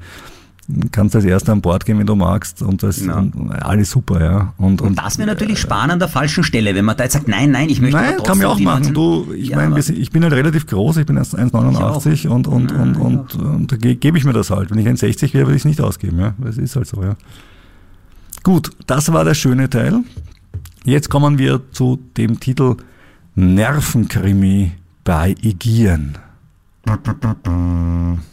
kannst 0.93 1.17
als 1.17 1.25
Erster 1.25 1.53
an 1.53 1.61
Bord 1.61 1.85
gehen, 1.85 1.99
wenn 1.99 2.07
du 2.07 2.15
magst 2.15 2.63
und 2.63 2.83
das 2.83 3.05
ja. 3.05 3.19
und 3.19 3.51
alles 3.51 3.91
super, 3.91 4.23
ja. 4.23 4.55
Und, 4.59 4.81
und, 4.81 4.89
und 4.89 4.99
das 4.99 5.19
wäre 5.19 5.29
natürlich 5.29 5.59
äh, 5.59 5.63
sparen 5.63 5.91
an 5.91 5.99
der 5.99 6.09
falschen 6.09 6.45
Stelle, 6.45 6.75
wenn 6.75 6.85
man 6.85 6.97
da 6.97 7.05
jetzt 7.05 7.15
sagt, 7.15 7.29
nein, 7.29 7.51
nein, 7.51 7.69
ich 7.69 7.81
möchte 7.81 7.97
Nein, 7.97 8.23
kann 8.23 8.39
man 8.39 8.47
auch 8.47 8.59
machen. 8.61 8.95
Du, 8.95 9.33
ich 9.35 9.49
ja, 9.49 9.57
meine, 9.57 9.79
ich 9.79 10.11
bin 10.11 10.23
halt 10.23 10.33
relativ 10.33 10.67
groß, 10.67 10.99
ich 10.99 11.07
bin 11.07 11.17
erst 11.17 11.37
1,89 11.37 12.29
und, 12.29 12.47
und, 12.47 12.71
ja, 12.71 12.81
und, 12.81 12.97
und, 12.97 13.35
und, 13.35 13.73
da 13.73 13.77
gebe 13.77 14.17
ich 14.17 14.25
mir 14.25 14.33
das 14.33 14.51
halt. 14.51 14.71
Wenn 14.71 14.79
ich 14.79 14.87
1,60 14.87 15.35
wäre, 15.35 15.47
würde 15.47 15.57
ich 15.57 15.63
es 15.63 15.67
nicht 15.67 15.81
ausgeben, 15.81 16.19
ja. 16.21 16.35
Das 16.39 16.59
ist 16.59 16.77
halt 16.77 16.87
so, 16.87 17.03
ja. 17.03 17.17
Gut, 18.43 18.71
das 18.87 19.13
war 19.13 19.25
der 19.25 19.35
schöne 19.35 19.69
Teil. 19.69 20.01
Jetzt 20.85 21.11
kommen 21.11 21.39
wir 21.39 21.61
zu 21.73 21.99
dem 22.17 22.41
Titel 22.41 22.77
Nervenkrimi 23.35 24.73
bei 25.05 25.35
Aegean. 25.43 26.19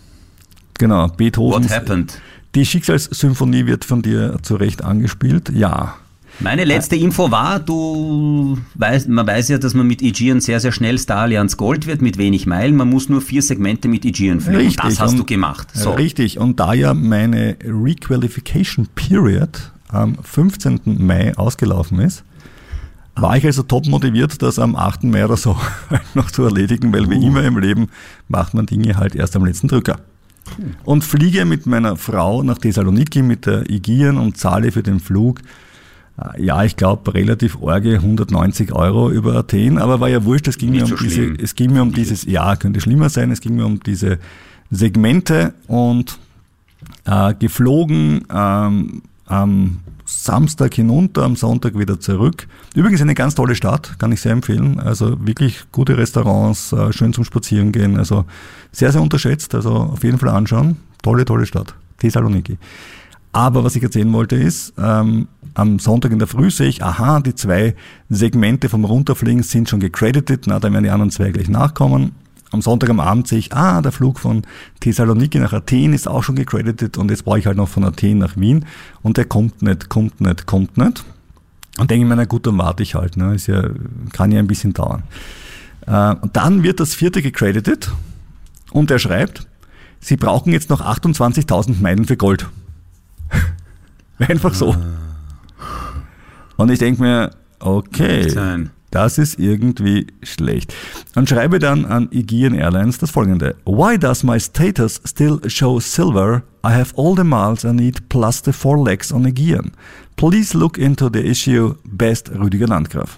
Genau, 0.79 1.07
Beethoven. 1.07 1.65
What 1.65 1.71
happened? 1.71 2.19
Die 2.55 2.65
Schicksalssymphonie 2.65 3.67
wird 3.67 3.85
von 3.85 4.01
dir 4.01 4.37
zu 4.41 4.55
Recht 4.55 4.83
angespielt, 4.83 5.51
ja. 5.53 5.95
Meine 6.39 6.63
letzte 6.63 6.95
Info 6.95 7.31
war, 7.31 7.59
du 7.59 8.57
weißt, 8.75 9.09
man 9.09 9.27
weiß 9.27 9.49
ja, 9.49 9.57
dass 9.57 9.73
man 9.73 9.85
mit 9.85 10.01
Aegean 10.01 10.39
sehr, 10.39 10.61
sehr 10.61 10.71
schnell 10.71 10.97
Star 10.97 11.23
Allianz 11.23 11.57
Gold 11.57 11.85
wird 11.85 12.01
mit 12.01 12.17
wenig 12.17 12.47
Meilen. 12.47 12.77
Man 12.77 12.89
muss 12.89 13.09
nur 13.09 13.21
vier 13.21 13.41
Segmente 13.41 13.89
mit 13.89 14.05
Aegean 14.05 14.39
fliegen. 14.39 14.57
Richtig. 14.57 14.81
Das 14.81 14.99
hast 15.01 15.11
und, 15.11 15.17
du 15.19 15.25
gemacht. 15.25 15.67
So. 15.73 15.91
Richtig. 15.91 16.39
Und 16.39 16.59
da 16.61 16.73
ja 16.73 16.93
meine 16.93 17.57
Requalification 17.61 18.87
Period 18.95 19.71
am 19.89 20.15
15. 20.23 20.79
Mai 20.85 21.35
ausgelaufen 21.35 21.99
ist, 21.99 22.23
war 23.15 23.35
ich 23.35 23.45
also 23.45 23.63
top 23.63 23.87
motiviert, 23.87 24.41
das 24.41 24.59
am 24.59 24.77
8. 24.77 25.03
Mai 25.03 25.25
oder 25.25 25.35
so 25.35 25.57
noch 26.13 26.31
zu 26.31 26.43
erledigen, 26.43 26.93
weil 26.93 27.05
uh. 27.05 27.09
wie 27.09 27.25
immer 27.25 27.43
im 27.43 27.57
Leben 27.57 27.89
macht 28.29 28.53
man 28.53 28.65
Dinge 28.65 28.95
halt 28.95 29.13
erst 29.13 29.35
am 29.35 29.43
letzten 29.43 29.67
Drücker 29.67 29.99
und 30.83 31.03
fliege 31.03 31.45
mit 31.45 31.65
meiner 31.65 31.95
Frau 31.95 32.43
nach 32.43 32.57
Thessaloniki 32.57 33.21
mit 33.21 33.45
der 33.45 33.61
Aegean 33.69 34.17
und 34.17 34.37
zahle 34.37 34.71
für 34.71 34.83
den 34.83 34.99
Flug, 34.99 35.41
äh, 36.19 36.43
ja, 36.43 36.63
ich 36.63 36.75
glaube, 36.75 37.13
relativ 37.13 37.61
orge 37.61 37.95
190 37.95 38.73
Euro 38.73 39.09
über 39.09 39.35
Athen, 39.35 39.77
aber 39.77 39.99
war 39.99 40.09
ja 40.09 40.23
wurscht, 40.23 40.47
es 40.47 40.57
ging 40.57 40.71
Nicht 40.71 40.87
mir 40.87 40.93
um 40.93 40.97
so 40.97 41.03
diese, 41.03 41.33
es 41.41 41.55
ging 41.55 41.73
mir 41.73 41.81
um 41.81 41.93
dieses, 41.93 42.25
ja, 42.25 42.55
könnte 42.55 42.81
schlimmer 42.81 43.09
sein, 43.09 43.31
es 43.31 43.41
ging 43.41 43.55
mir 43.55 43.65
um 43.65 43.79
diese 43.79 44.19
Segmente 44.71 45.53
und 45.67 46.19
äh, 47.05 47.33
geflogen 47.33 48.25
ähm, 48.31 49.01
am 49.25 49.79
Samstag 50.09 50.73
hinunter, 50.73 51.23
am 51.23 51.35
Sonntag 51.35 51.77
wieder 51.77 51.99
zurück. 51.99 52.47
Übrigens 52.75 53.01
eine 53.01 53.13
ganz 53.13 53.35
tolle 53.35 53.55
Stadt, 53.55 53.99
kann 53.99 54.11
ich 54.11 54.21
sehr 54.21 54.31
empfehlen. 54.31 54.79
Also 54.79 55.25
wirklich 55.25 55.65
gute 55.71 55.97
Restaurants, 55.97 56.73
äh, 56.73 56.91
schön 56.91 57.13
zum 57.13 57.23
Spazieren 57.23 57.71
gehen. 57.71 57.97
Also 57.97 58.25
sehr, 58.71 58.91
sehr 58.91 59.01
unterschätzt. 59.01 59.53
Also 59.53 59.71
auf 59.71 60.03
jeden 60.03 60.17
Fall 60.17 60.29
anschauen. 60.29 60.77
Tolle, 61.03 61.25
tolle 61.25 61.45
Stadt. 61.45 61.75
Thessaloniki. 61.99 62.57
Aber 63.31 63.63
was 63.63 63.75
ich 63.75 63.83
erzählen 63.83 64.11
wollte 64.11 64.35
ist, 64.35 64.73
ähm, 64.79 65.27
am 65.53 65.77
Sonntag 65.77 66.11
in 66.11 66.19
der 66.19 66.27
Früh 66.27 66.49
sehe 66.49 66.67
ich, 66.67 66.83
aha, 66.83 67.19
die 67.19 67.35
zwei 67.35 67.75
Segmente 68.09 68.69
vom 68.69 68.85
Runterfliegen 68.85 69.43
sind 69.43 69.69
schon 69.69 69.79
gecredited, 69.79 70.47
na, 70.47 70.59
dann 70.59 70.73
werden 70.73 70.85
die 70.85 70.89
anderen 70.89 71.11
zwei 71.11 71.29
gleich 71.29 71.49
nachkommen 71.49 72.13
am 72.51 72.61
Sonntag 72.61 72.89
am 72.89 72.99
Abend 72.99 73.27
sehe 73.27 73.39
ich, 73.39 73.53
ah, 73.53 73.81
der 73.81 73.91
Flug 73.91 74.19
von 74.19 74.43
Thessaloniki 74.79 75.39
nach 75.39 75.53
Athen 75.53 75.93
ist 75.93 76.07
auch 76.07 76.23
schon 76.23 76.35
gecredited 76.35 76.97
und 76.97 77.11
jetzt 77.11 77.25
brauche 77.25 77.39
ich 77.39 77.45
halt 77.45 77.57
noch 77.57 77.69
von 77.69 77.83
Athen 77.83 78.17
nach 78.17 78.37
Wien 78.37 78.65
und 79.01 79.17
der 79.17 79.25
kommt 79.25 79.61
nicht, 79.61 79.89
kommt 79.89 80.21
nicht, 80.21 80.45
kommt 80.45 80.77
nicht. 80.77 81.03
Und 81.77 81.91
denke 81.91 82.03
ich 82.03 82.09
mir, 82.09 82.15
na 82.15 82.25
gut, 82.25 82.45
dann 82.45 82.57
warte 82.57 82.83
ich 82.83 82.95
halt, 82.95 83.15
ne? 83.15 83.35
Ist 83.35 83.47
ja, 83.47 83.69
kann 84.11 84.31
ja 84.31 84.39
ein 84.39 84.47
bisschen 84.47 84.73
dauern. 84.73 85.03
Äh, 85.85 86.15
und 86.15 86.35
dann 86.35 86.63
wird 86.63 86.79
das 86.79 86.93
vierte 86.93 87.21
gecredited 87.21 87.91
und 88.71 88.91
er 88.91 88.99
schreibt, 88.99 89.47
Sie 90.01 90.15
brauchen 90.15 90.53
jetzt 90.53 90.69
noch 90.69 90.81
28.000 90.81 91.81
Meilen 91.81 92.05
für 92.05 92.15
Gold. 92.15 92.47
Einfach 94.17 94.53
so. 94.53 94.75
Und 96.55 96.71
ich 96.71 96.79
denke 96.79 97.01
mir, 97.01 97.31
okay. 97.59 98.69
Das 98.91 99.17
ist 99.17 99.39
irgendwie 99.39 100.07
schlecht. 100.23 100.73
Und 101.15 101.29
schreibe 101.29 101.59
dann 101.59 101.85
an 101.85 102.09
Aegean 102.11 102.53
Airlines 102.55 102.97
das 102.97 103.11
folgende. 103.11 103.55
Why 103.65 103.97
does 103.97 104.23
my 104.23 104.39
status 104.39 105.01
still 105.05 105.39
show 105.47 105.79
silver? 105.79 106.43
I 106.65 106.71
have 106.71 106.93
all 106.97 107.15
the 107.15 107.23
miles 107.23 107.63
I 107.63 107.71
need 107.71 108.09
plus 108.09 108.41
the 108.43 108.51
four 108.51 108.83
legs 108.83 109.11
on 109.11 109.25
Aegean. 109.25 109.71
Please 110.15 110.57
look 110.57 110.77
into 110.77 111.09
the 111.11 111.19
issue. 111.19 111.75
Best 111.85 112.31
Rüdiger 112.31 112.67
Landgraf. 112.67 113.17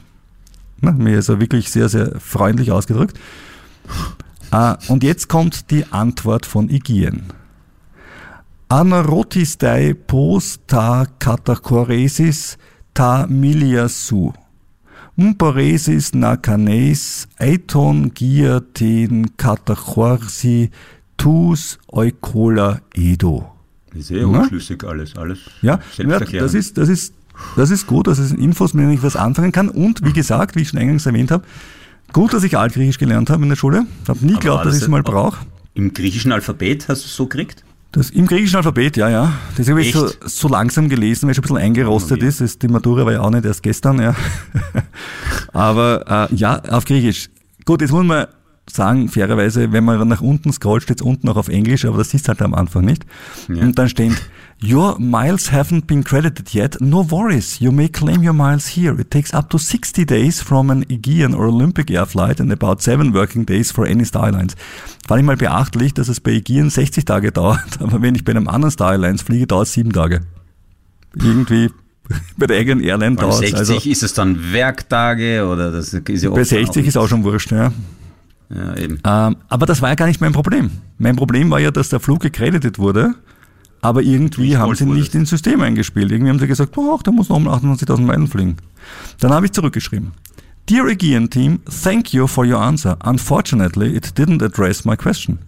Na, 0.81 0.91
mir 0.91 1.19
ist 1.19 1.29
er 1.29 1.39
wirklich 1.39 1.71
sehr, 1.71 1.89
sehr 1.89 2.19
freundlich 2.19 2.71
ausgedrückt. 2.71 3.17
Uh, 4.53 4.75
und 4.89 5.03
jetzt 5.03 5.29
kommt 5.29 5.71
die 5.71 5.85
Antwort 5.91 6.45
von 6.45 6.69
Aegean. 6.69 7.23
Anarotis 8.67 9.57
dei 9.57 9.93
pos 9.93 10.59
ta 10.67 11.05
katachoresis 11.19 12.57
ta 12.93 13.25
miliasu. 13.27 14.33
Mparesis 15.15 16.13
nakanes 16.13 17.27
eiton 17.37 18.13
giaten 18.13 19.35
katachorsi 19.37 20.71
tus 21.17 21.77
eukola 21.91 22.81
edo. 22.95 23.51
Ist 23.93 24.11
eh 24.11 24.23
unschlüssig 24.23 24.83
alles, 24.85 25.17
alles 25.17 25.39
ja, 25.61 25.79
ja 25.97 26.19
das 26.19 26.53
ist, 26.53 26.77
das 26.77 26.87
ist, 26.87 27.13
das 27.57 27.71
ist 27.71 27.87
gut, 27.87 28.07
das 28.07 28.17
sind 28.17 28.39
Infos, 28.39 28.73
mit 28.73 28.83
denen 28.83 28.93
ich 28.93 29.03
was 29.03 29.17
anfangen 29.17 29.51
kann. 29.51 29.67
Und 29.67 30.05
wie 30.05 30.13
gesagt, 30.13 30.55
wie 30.55 30.61
ich 30.61 30.69
schon 30.69 30.79
eingangs 30.79 31.05
erwähnt 31.05 31.29
habe, 31.31 31.43
gut, 32.13 32.33
dass 32.33 32.43
ich 32.43 32.57
Altgriechisch 32.57 32.97
gelernt 32.97 33.29
habe 33.29 33.43
in 33.43 33.49
der 33.49 33.57
Schule. 33.57 33.85
Ich 34.03 34.09
habe 34.09 34.25
nie 34.25 34.33
geglaubt, 34.33 34.65
dass 34.65 34.77
ich 34.77 34.83
es 34.83 34.87
mal 34.87 35.03
brauche. 35.03 35.45
Im 35.73 35.93
griechischen 35.93 36.31
Alphabet 36.31 36.87
hast 36.87 37.03
du 37.03 37.07
es 37.07 37.15
so 37.15 37.25
gekriegt? 37.27 37.65
Das 37.91 38.09
im 38.09 38.25
griechischen 38.25 38.55
Alphabet, 38.55 38.95
ja, 38.95 39.09
ja. 39.09 39.33
Das 39.57 39.67
habe 39.67 39.81
ich 39.81 39.91
so, 39.91 40.09
so, 40.21 40.47
langsam 40.47 40.87
gelesen, 40.87 41.23
weil 41.23 41.31
es 41.31 41.35
schon 41.35 41.43
ein 41.43 41.47
bisschen 41.47 41.57
eingerostet 41.57 42.23
ist. 42.23 42.39
ist. 42.39 42.63
Die 42.63 42.69
Matura 42.69 43.05
war 43.05 43.11
ja 43.11 43.19
auch 43.21 43.29
nicht 43.29 43.43
erst 43.43 43.63
gestern, 43.63 44.01
ja. 44.01 44.15
Aber 45.53 46.29
äh, 46.31 46.35
ja, 46.35 46.61
auf 46.69 46.85
Griechisch. 46.85 47.29
Gut, 47.65 47.81
jetzt 47.81 47.91
muss 47.91 48.05
man 48.05 48.27
sagen, 48.69 49.09
fairerweise, 49.09 49.71
wenn 49.71 49.83
man 49.83 50.07
nach 50.07 50.21
unten 50.21 50.51
scrollt, 50.53 50.83
steht 50.83 51.01
es 51.01 51.05
unten 51.05 51.27
noch 51.27 51.35
auf 51.35 51.49
Englisch, 51.49 51.85
aber 51.85 51.97
das 51.97 52.13
ist 52.13 52.27
halt 52.27 52.41
am 52.41 52.53
Anfang 52.53 52.85
nicht. 52.85 53.05
Ja. 53.49 53.61
Und 53.63 53.77
dann 53.77 53.89
steht, 53.89 54.13
Your 54.63 54.99
miles 54.99 55.51
haven't 55.51 55.87
been 55.87 56.03
credited 56.03 56.53
yet. 56.53 56.79
No 56.79 57.09
worries. 57.09 57.59
You 57.59 57.71
may 57.71 57.89
claim 57.89 58.23
your 58.23 58.33
miles 58.33 58.67
here. 58.67 58.95
It 58.99 59.09
takes 59.09 59.33
up 59.33 59.49
to 59.49 59.57
60 59.57 60.05
days 60.05 60.39
from 60.39 60.69
an 60.69 60.85
Aegean 60.87 61.33
or 61.33 61.47
Olympic 61.47 61.89
Air 61.89 62.05
flight 62.05 62.39
and 62.39 62.51
about 62.51 62.79
7 62.79 63.11
working 63.11 63.43
days 63.43 63.71
for 63.71 63.87
any 63.87 64.05
Star 64.05 64.25
Airlines. 64.25 64.55
Fand 65.07 65.21
ich 65.21 65.25
mal 65.25 65.35
beachtlich, 65.35 65.95
dass 65.95 66.09
es 66.09 66.19
bei 66.19 66.33
Aegean 66.33 66.69
60 66.69 67.05
Tage 67.05 67.31
dauert, 67.31 67.81
aber 67.81 68.03
wenn 68.03 68.13
ich 68.13 68.23
bei 68.23 68.33
einem 68.33 68.47
anderen 68.47 68.71
Star 68.71 68.91
Airlines 68.91 69.23
fliege, 69.23 69.47
dauert 69.47 69.65
es 69.65 69.73
7 69.73 69.91
Tage. 69.91 70.21
Irgendwie 71.15 71.71
bei 72.37 72.45
der 72.45 72.59
eigenen 72.59 72.83
Airline 72.83 73.15
dauert 73.15 73.43
es. 73.43 73.51
Bei 73.51 73.63
60 73.63 73.75
also, 73.75 73.89
ist 73.89 74.03
es 74.03 74.13
dann 74.13 74.53
Werktage 74.53 75.47
oder 75.47 75.71
das 75.71 75.91
ist 75.91 76.23
ja 76.23 76.29
Bei 76.29 76.43
60 76.43 76.85
ist 76.85 76.97
auch 76.97 77.07
schon 77.07 77.23
wurscht, 77.23 77.51
ja. 77.51 77.71
Ja, 78.53 78.75
eben. 78.77 78.99
Ähm, 79.03 79.37
aber 79.47 79.65
das 79.65 79.81
war 79.81 79.89
ja 79.89 79.95
gar 79.95 80.07
nicht 80.07 80.21
mein 80.21 80.33
Problem. 80.33 80.71
Mein 80.97 81.15
Problem 81.15 81.49
war 81.51 81.59
ja, 81.59 81.71
dass 81.71 81.89
der 81.89 81.99
Flug 81.99 82.19
gecredited 82.19 82.79
wurde 82.79 83.15
aber 83.81 84.03
irgendwie 84.03 84.57
haben 84.57 84.75
sie 84.75 84.85
nicht 84.85 85.15
ins 85.15 85.29
System 85.29 85.61
eingespielt. 85.61 86.11
Irgendwie 86.11 86.29
haben 86.29 86.39
sie 86.39 86.47
gesagt, 86.47 86.71
boah, 86.71 86.99
der 86.99 87.13
muss 87.13 87.29
noch 87.29 87.37
um 87.37 87.47
28.000 87.47 88.01
Meilen 88.01 88.27
fliegen. 88.27 88.57
Dann 89.19 89.33
habe 89.33 89.47
ich 89.47 89.51
zurückgeschrieben. 89.51 90.11
Dear 90.69 90.85
Aegean 90.85 91.29
team, 91.29 91.59
thank 91.83 92.13
you 92.13 92.27
for 92.27 92.45
your 92.45 92.59
answer. 92.59 92.97
Unfortunately, 93.03 93.95
it 93.95 94.17
didn't 94.17 94.43
address 94.43 94.85
my 94.85 94.95
question. 94.95 95.39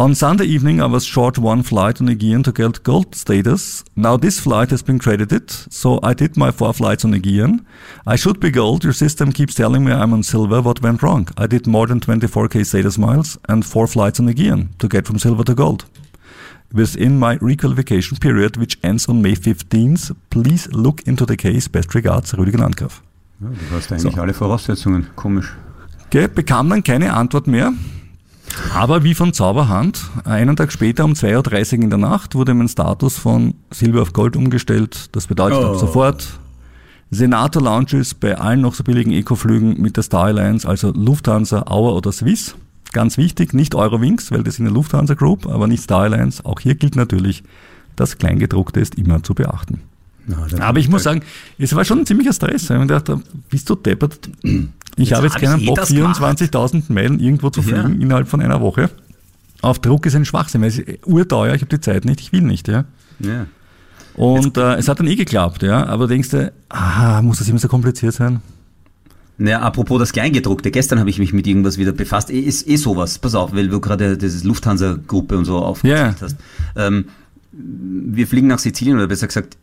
On 0.00 0.14
Sunday 0.14 0.46
evening, 0.46 0.80
I 0.80 0.86
was 0.86 1.04
short 1.04 1.36
one 1.36 1.62
flight 1.62 2.00
on 2.00 2.08
Aegean 2.08 2.42
to 2.44 2.52
get 2.52 2.82
gold 2.84 3.14
status. 3.14 3.84
Now 3.96 4.16
this 4.16 4.40
flight 4.40 4.70
has 4.70 4.82
been 4.82 4.98
credited, 4.98 5.50
so 5.50 6.00
I 6.02 6.14
did 6.14 6.38
my 6.38 6.50
four 6.50 6.72
flights 6.72 7.04
on 7.04 7.12
Aegean. 7.12 7.66
I 8.06 8.16
should 8.16 8.40
be 8.40 8.50
gold. 8.50 8.82
Your 8.82 8.94
system 8.94 9.30
keeps 9.30 9.54
telling 9.54 9.84
me 9.84 9.92
I'm 9.92 10.14
on 10.14 10.22
silver. 10.22 10.62
What 10.62 10.80
went 10.80 11.02
wrong? 11.02 11.28
I 11.36 11.46
did 11.46 11.66
more 11.66 11.86
than 11.86 12.00
24k 12.00 12.64
status 12.64 12.96
miles 12.96 13.36
and 13.46 13.62
four 13.62 13.86
flights 13.86 14.18
on 14.18 14.28
Aegean 14.30 14.70
to 14.78 14.88
get 14.88 15.06
from 15.06 15.18
silver 15.18 15.44
to 15.44 15.54
gold. 15.54 15.84
within 16.72 17.18
my 17.18 17.36
requalification 17.36 18.18
period, 18.20 18.56
which 18.56 18.78
ends 18.82 19.06
on 19.06 19.20
May 19.20 19.34
15th. 19.34 20.16
Please 20.30 20.66
look 20.72 21.06
into 21.06 21.26
the 21.26 21.36
case. 21.36 21.68
Best 21.68 21.94
regards, 21.94 22.32
Rüdiger 22.32 22.60
Landgraf. 22.60 23.02
Ja, 23.40 23.48
du 23.48 23.76
hast 23.76 23.92
eigentlich 23.92 24.14
so. 24.14 24.20
alle 24.22 24.32
Voraussetzungen. 24.32 25.08
Komisch. 25.14 25.54
Okay, 26.06 26.26
bekam 26.26 26.70
dann 26.70 26.82
keine 26.82 27.12
Antwort 27.12 27.46
mehr. 27.46 27.74
Aber 28.74 29.04
wie 29.04 29.14
von 29.14 29.32
Zauberhand, 29.32 30.02
einen 30.24 30.56
Tag 30.56 30.72
später 30.72 31.04
um 31.04 31.12
2.30 31.12 31.78
Uhr 31.78 31.84
in 31.84 31.90
der 31.90 31.98
Nacht 31.98 32.34
wurde 32.34 32.54
mein 32.54 32.68
Status 32.68 33.18
von 33.18 33.54
Silber 33.70 34.02
auf 34.02 34.12
Gold 34.12 34.36
umgestellt. 34.36 35.08
Das 35.12 35.26
bedeutet 35.26 35.58
Oh. 35.60 35.72
ab 35.72 35.76
sofort 35.76 36.40
Senator 37.10 37.62
Lounges 37.62 38.14
bei 38.14 38.38
allen 38.38 38.60
noch 38.60 38.74
so 38.74 38.84
billigen 38.84 39.10
Eco-Flügen 39.10 39.80
mit 39.80 39.96
der 39.96 40.04
Star 40.04 40.24
Alliance, 40.26 40.68
also 40.68 40.92
Lufthansa, 40.92 41.64
Auer 41.66 41.96
oder 41.96 42.12
Swiss. 42.12 42.54
Ganz 42.92 43.16
wichtig, 43.18 43.52
nicht 43.52 43.74
Eurowings, 43.74 44.30
weil 44.30 44.42
das 44.42 44.58
in 44.58 44.64
der 44.64 44.74
Lufthansa 44.74 45.14
Group, 45.14 45.46
aber 45.46 45.66
nicht 45.66 45.82
Star 45.82 46.02
Alliance. 46.02 46.44
Auch 46.44 46.60
hier 46.60 46.74
gilt 46.76 46.96
natürlich, 46.96 47.42
das 47.96 48.18
Kleingedruckte 48.18 48.80
ist 48.80 48.94
immer 48.96 49.22
zu 49.22 49.34
beachten. 49.34 49.80
Da- 50.30 50.64
Aber 50.64 50.78
ich 50.78 50.88
muss 50.88 51.02
sagen, 51.02 51.22
es 51.58 51.74
war 51.74 51.84
schon 51.84 52.00
ein 52.00 52.06
ziemlicher 52.06 52.32
Stress. 52.32 52.64
Ich 52.64 52.70
habe 52.70 52.86
gedacht, 52.86 53.10
bist 53.48 53.68
du 53.68 53.74
deppert? 53.74 54.28
Ich 54.96 55.12
habe 55.12 55.26
jetzt 55.26 55.34
hab 55.34 55.42
keinen 55.42 55.60
eh 55.60 55.66
Bock, 55.66 55.86
gemacht. 55.86 56.18
24.000 56.20 56.92
Meilen 56.92 57.20
irgendwo 57.20 57.50
zu 57.50 57.60
Ja. 57.60 57.82
fliegen 57.82 58.00
innerhalb 58.00 58.28
von 58.28 58.40
einer 58.40 58.60
Woche. 58.60 58.90
Auf 59.62 59.78
Druck 59.78 60.06
ist 60.06 60.14
ein 60.16 60.24
Schwachsinn, 60.24 60.62
weil 60.62 60.68
es 60.68 60.78
ist 60.78 61.06
urteuer, 61.06 61.54
ich 61.54 61.60
habe 61.62 61.70
die 61.76 61.80
Zeit 61.80 62.04
nicht, 62.04 62.20
ich 62.20 62.32
will 62.32 62.42
nicht. 62.42 62.66
Ja. 62.68 62.84
ja. 63.20 63.46
Und 64.14 64.56
äh, 64.56 64.74
es 64.76 64.88
hat 64.88 64.98
dann 64.98 65.06
eh 65.06 65.16
geklappt, 65.16 65.62
ja. 65.62 65.86
aber 65.86 66.06
denkst 66.06 66.30
du, 66.30 66.52
ah, 66.68 67.22
muss 67.22 67.38
das 67.38 67.48
immer 67.48 67.58
so 67.58 67.68
kompliziert 67.68 68.14
sein? 68.14 68.40
Naja, 69.38 69.60
apropos 69.60 69.98
das 69.98 70.12
Kleingedruckte, 70.12 70.70
gestern 70.70 70.98
habe 70.98 71.08
ich 71.08 71.18
mich 71.18 71.32
mit 71.32 71.46
irgendwas 71.46 71.78
wieder 71.78 71.92
befasst. 71.92 72.28
Eh- 72.30 72.40
Ist 72.40 72.68
eh 72.68 72.76
sowas, 72.76 73.18
pass 73.18 73.34
auf, 73.34 73.54
weil 73.54 73.68
du 73.68 73.80
gerade 73.80 74.18
diese 74.18 74.46
Lufthansa-Gruppe 74.46 75.38
und 75.38 75.46
so 75.46 75.58
aufgezählt 75.58 76.16
Ja. 76.20 76.26
hast. 76.26 76.36
Ähm, 76.76 77.06
wir 77.52 78.26
fliegen 78.26 78.48
nach 78.48 78.58
Sizilien, 78.58 78.96
oder 78.98 79.06
besser 79.06 79.26
gesagt, 79.28 79.56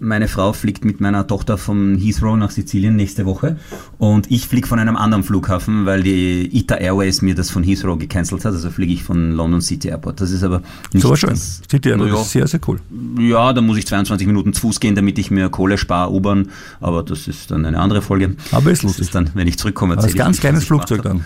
meine 0.00 0.28
Frau 0.28 0.52
fliegt 0.54 0.84
mit 0.84 1.00
meiner 1.00 1.26
Tochter 1.26 1.58
von 1.58 1.96
Heathrow 1.98 2.36
nach 2.36 2.50
Sizilien 2.50 2.96
nächste 2.96 3.26
Woche 3.26 3.56
und 3.98 4.30
ich 4.30 4.48
fliege 4.48 4.66
von 4.66 4.78
einem 4.78 4.96
anderen 4.96 5.22
Flughafen, 5.24 5.84
weil 5.86 6.02
die 6.02 6.48
ITA 6.58 6.76
Airways 6.76 7.20
mir 7.22 7.34
das 7.34 7.50
von 7.50 7.62
Heathrow 7.62 7.98
gecancelt 7.98 8.44
hat, 8.44 8.52
also 8.52 8.70
fliege 8.70 8.92
ich 8.92 9.02
von 9.04 9.32
London 9.32 9.60
City 9.60 9.88
Airport. 9.88 10.20
Das 10.20 10.30
ist 10.30 10.42
aber 10.42 10.62
nicht 10.92 11.02
So 11.02 11.10
war 11.10 11.16
schön. 11.16 11.30
das- 11.30 11.60
City 11.70 11.90
Airport 11.90 12.08
Naja. 12.10 12.20
ist 12.22 12.30
sehr, 12.30 12.46
sehr 12.46 12.60
cool. 12.66 12.80
Ja, 13.18 13.52
da 13.52 13.60
muss 13.60 13.76
ich 13.78 13.86
22 13.86 14.26
Minuten 14.26 14.52
zu 14.54 14.62
Fuß 14.62 14.80
gehen, 14.80 14.94
damit 14.94 15.18
ich 15.18 15.30
mir 15.30 15.48
Kohle 15.50 15.76
spare, 15.78 16.10
U-Bahn, 16.12 16.48
aber 16.80 17.02
das 17.02 17.28
ist 17.28 17.50
dann 17.50 17.64
eine 17.66 17.78
andere 17.78 18.02
Folge. 18.02 18.34
Aber 18.52 18.70
ist 18.70 18.78
Das 18.78 18.84
lustig. 18.84 19.02
ist 19.06 19.14
dann, 19.14 19.30
wenn 19.34 19.46
ich 19.46 19.58
zurückkomme, 19.58 19.92
Aber 19.94 20.00
es 20.00 20.06
ist 20.06 20.12
erzähle 20.12 20.24
ein 20.24 20.26
ganz 20.28 20.36
ich, 20.36 20.40
kleines 20.40 20.64
Flugzeug 20.64 21.02
dann. 21.02 21.24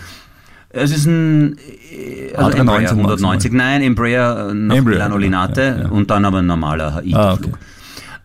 Es 0.76 0.90
ist 0.90 1.06
ein 1.06 1.56
äh, 1.92 2.34
also 2.34 2.50
A319 2.50 2.60
Embraer 2.60 2.90
190, 2.90 3.52
maximal. 3.52 3.66
nein, 3.70 3.82
Embraer 3.82 4.48
äh, 4.50 4.54
nach 4.54 4.74
Embraer, 4.74 4.94
Milano. 4.94 5.16
Linate 5.18 5.60
Ja, 5.62 5.78
ja. 5.84 5.88
und 5.90 6.10
dann 6.10 6.24
aber 6.24 6.38
ein 6.38 6.46
normaler 6.46 6.96
HI-Flug. 6.96 7.14
Ah, 7.16 7.32
okay. 7.34 7.52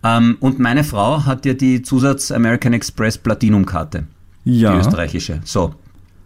Ähm, 0.04 0.38
und 0.40 0.60
meine 0.60 0.84
Frau 0.84 1.26
hat 1.26 1.46
ja 1.46 1.54
die 1.54 1.82
Zusatz 1.82 2.32
American 2.32 2.74
Express 2.74 3.18
Platinum-Karte, 3.18 4.06
die 4.46 4.60
Ja. 4.62 4.78
österreichische. 4.78 5.42
So. 5.44 5.76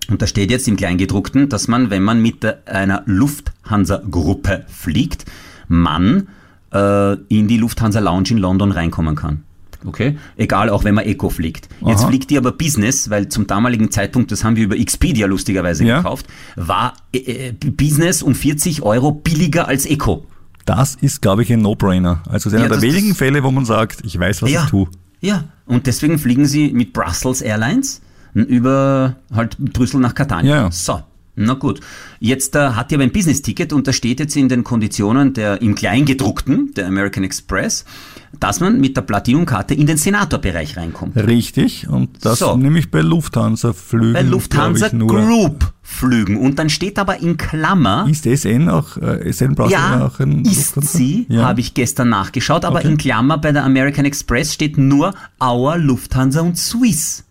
Und 0.09 0.21
da 0.21 0.27
steht 0.27 0.51
jetzt 0.51 0.67
im 0.67 0.75
Kleingedruckten, 0.75 1.47
dass 1.49 1.67
man, 1.69 1.89
wenn 1.89 2.03
man 2.03 2.21
mit 2.21 2.45
einer 2.67 3.03
Lufthansa-Gruppe 3.05 4.65
fliegt, 4.67 5.25
man 5.67 6.27
äh, 6.73 7.13
in 7.29 7.47
die 7.47 7.57
Lufthansa 7.57 7.99
Lounge 7.99 8.29
in 8.31 8.37
London 8.37 8.71
reinkommen 8.71 9.15
kann. 9.15 9.43
Okay? 9.85 10.17
Egal, 10.37 10.69
auch 10.69 10.83
wenn 10.85 10.95
man 10.95 11.05
Eco 11.05 11.29
fliegt. 11.29 11.67
Jetzt 11.85 12.01
Aha. 12.01 12.07
fliegt 12.07 12.29
die 12.29 12.37
aber 12.37 12.51
Business, 12.53 13.09
weil 13.09 13.27
zum 13.27 13.47
damaligen 13.47 13.91
Zeitpunkt, 13.91 14.31
das 14.31 14.43
haben 14.43 14.55
wir 14.55 14.63
über 14.63 14.77
Expedia 14.77 15.27
lustigerweise 15.27 15.83
Ja. 15.83 15.97
gekauft, 15.97 16.25
war 16.55 16.93
äh, 17.13 17.49
äh, 17.49 17.51
Business 17.53 18.23
um 18.23 18.33
40 18.33 18.81
Euro 18.81 19.11
billiger 19.11 19.67
als 19.67 19.85
Eco. 19.85 20.25
Das 20.65 20.95
ist, 20.95 21.21
glaube 21.21 21.43
ich, 21.43 21.51
ein 21.51 21.61
No-Brainer. 21.61 22.23
Also 22.27 22.49
es 22.49 22.53
ist 22.53 22.53
einer 22.53 22.63
Ja, 22.63 22.69
der 22.69 22.81
wenigen 22.81 23.15
Fälle, 23.15 23.43
wo 23.43 23.51
man 23.51 23.65
sagt, 23.65 24.01
ich 24.05 24.17
weiß, 24.17 24.41
was 24.41 24.51
ja. 24.51 24.63
ich 24.63 24.69
tue. 24.69 24.87
Ja, 25.21 25.45
und 25.65 25.87
deswegen 25.87 26.19
fliegen 26.19 26.45
sie 26.45 26.71
mit 26.71 26.93
Brussels 26.93 27.41
Airlines 27.41 28.01
über 28.33 29.15
halt 29.33 29.57
Brüssel 29.57 29.99
nach 29.99 30.15
Catania. 30.15 30.55
Ja. 30.55 30.71
So, 30.71 31.01
na 31.35 31.53
gut. 31.53 31.79
Jetzt 32.19 32.55
äh, 32.55 32.69
hat 32.69 32.91
die 32.91 32.95
aber 32.95 33.03
ein 33.03 33.11
Business-Ticket 33.11 33.73
und 33.73 33.87
da 33.87 33.93
steht 33.93 34.19
jetzt 34.19 34.35
in 34.35 34.49
den 34.49 34.63
Konditionen 34.63 35.33
der 35.33 35.61
im 35.61 35.75
Kleingedruckten, 35.75 36.73
der 36.75 36.87
American 36.87 37.23
Express, 37.23 37.85
dass 38.39 38.59
man 38.59 38.81
mit 38.81 38.97
der 38.97 39.01
Platinum-Karte 39.03 39.73
in 39.73 39.85
den 39.87 39.97
Senatorbereich 39.97 40.75
reinkommt. 40.77 41.15
Richtig. 41.15 41.87
Und 41.87 42.25
das 42.25 42.39
So. 42.39 42.57
nämlich 42.57 42.91
bei 42.91 43.01
Lufthansa-Flügen. 43.01 44.13
Bei 44.13 44.21
Lufthansa 44.21 44.89
glaub 44.89 44.93
ich, 44.93 44.99
nur. 44.99 45.25
Group 45.25 45.73
Flügen. 45.81 46.37
Und 46.37 46.57
dann 46.59 46.69
steht 46.69 46.97
aber 46.97 47.19
in 47.21 47.37
Klammer, 47.37 48.07
Ist 48.09 48.25
SN 48.25 48.69
auch, 48.69 48.97
äh, 48.97 49.29
SN 49.31 49.53
Brussels 49.55 49.73
ja, 49.73 50.05
auch 50.07 50.19
ein 50.19 50.43
ist 50.45 50.75
Lufthansa? 50.75 50.97
sie, 50.97 51.25
Ja. 51.29 51.43
habe 51.43 51.59
ich 51.59 51.73
gestern 51.73 52.09
nachgeschaut, 52.09 52.65
aber 52.65 52.79
Okay. 52.79 52.87
in 52.89 52.97
Klammer 52.97 53.37
bei 53.37 53.51
der 53.51 53.63
American 53.63 54.05
Express 54.05 54.53
steht 54.53 54.77
nur 54.77 55.13
Our, 55.41 55.77
Lufthansa 55.77 56.41
und 56.41 56.57
Swiss. 56.57 57.23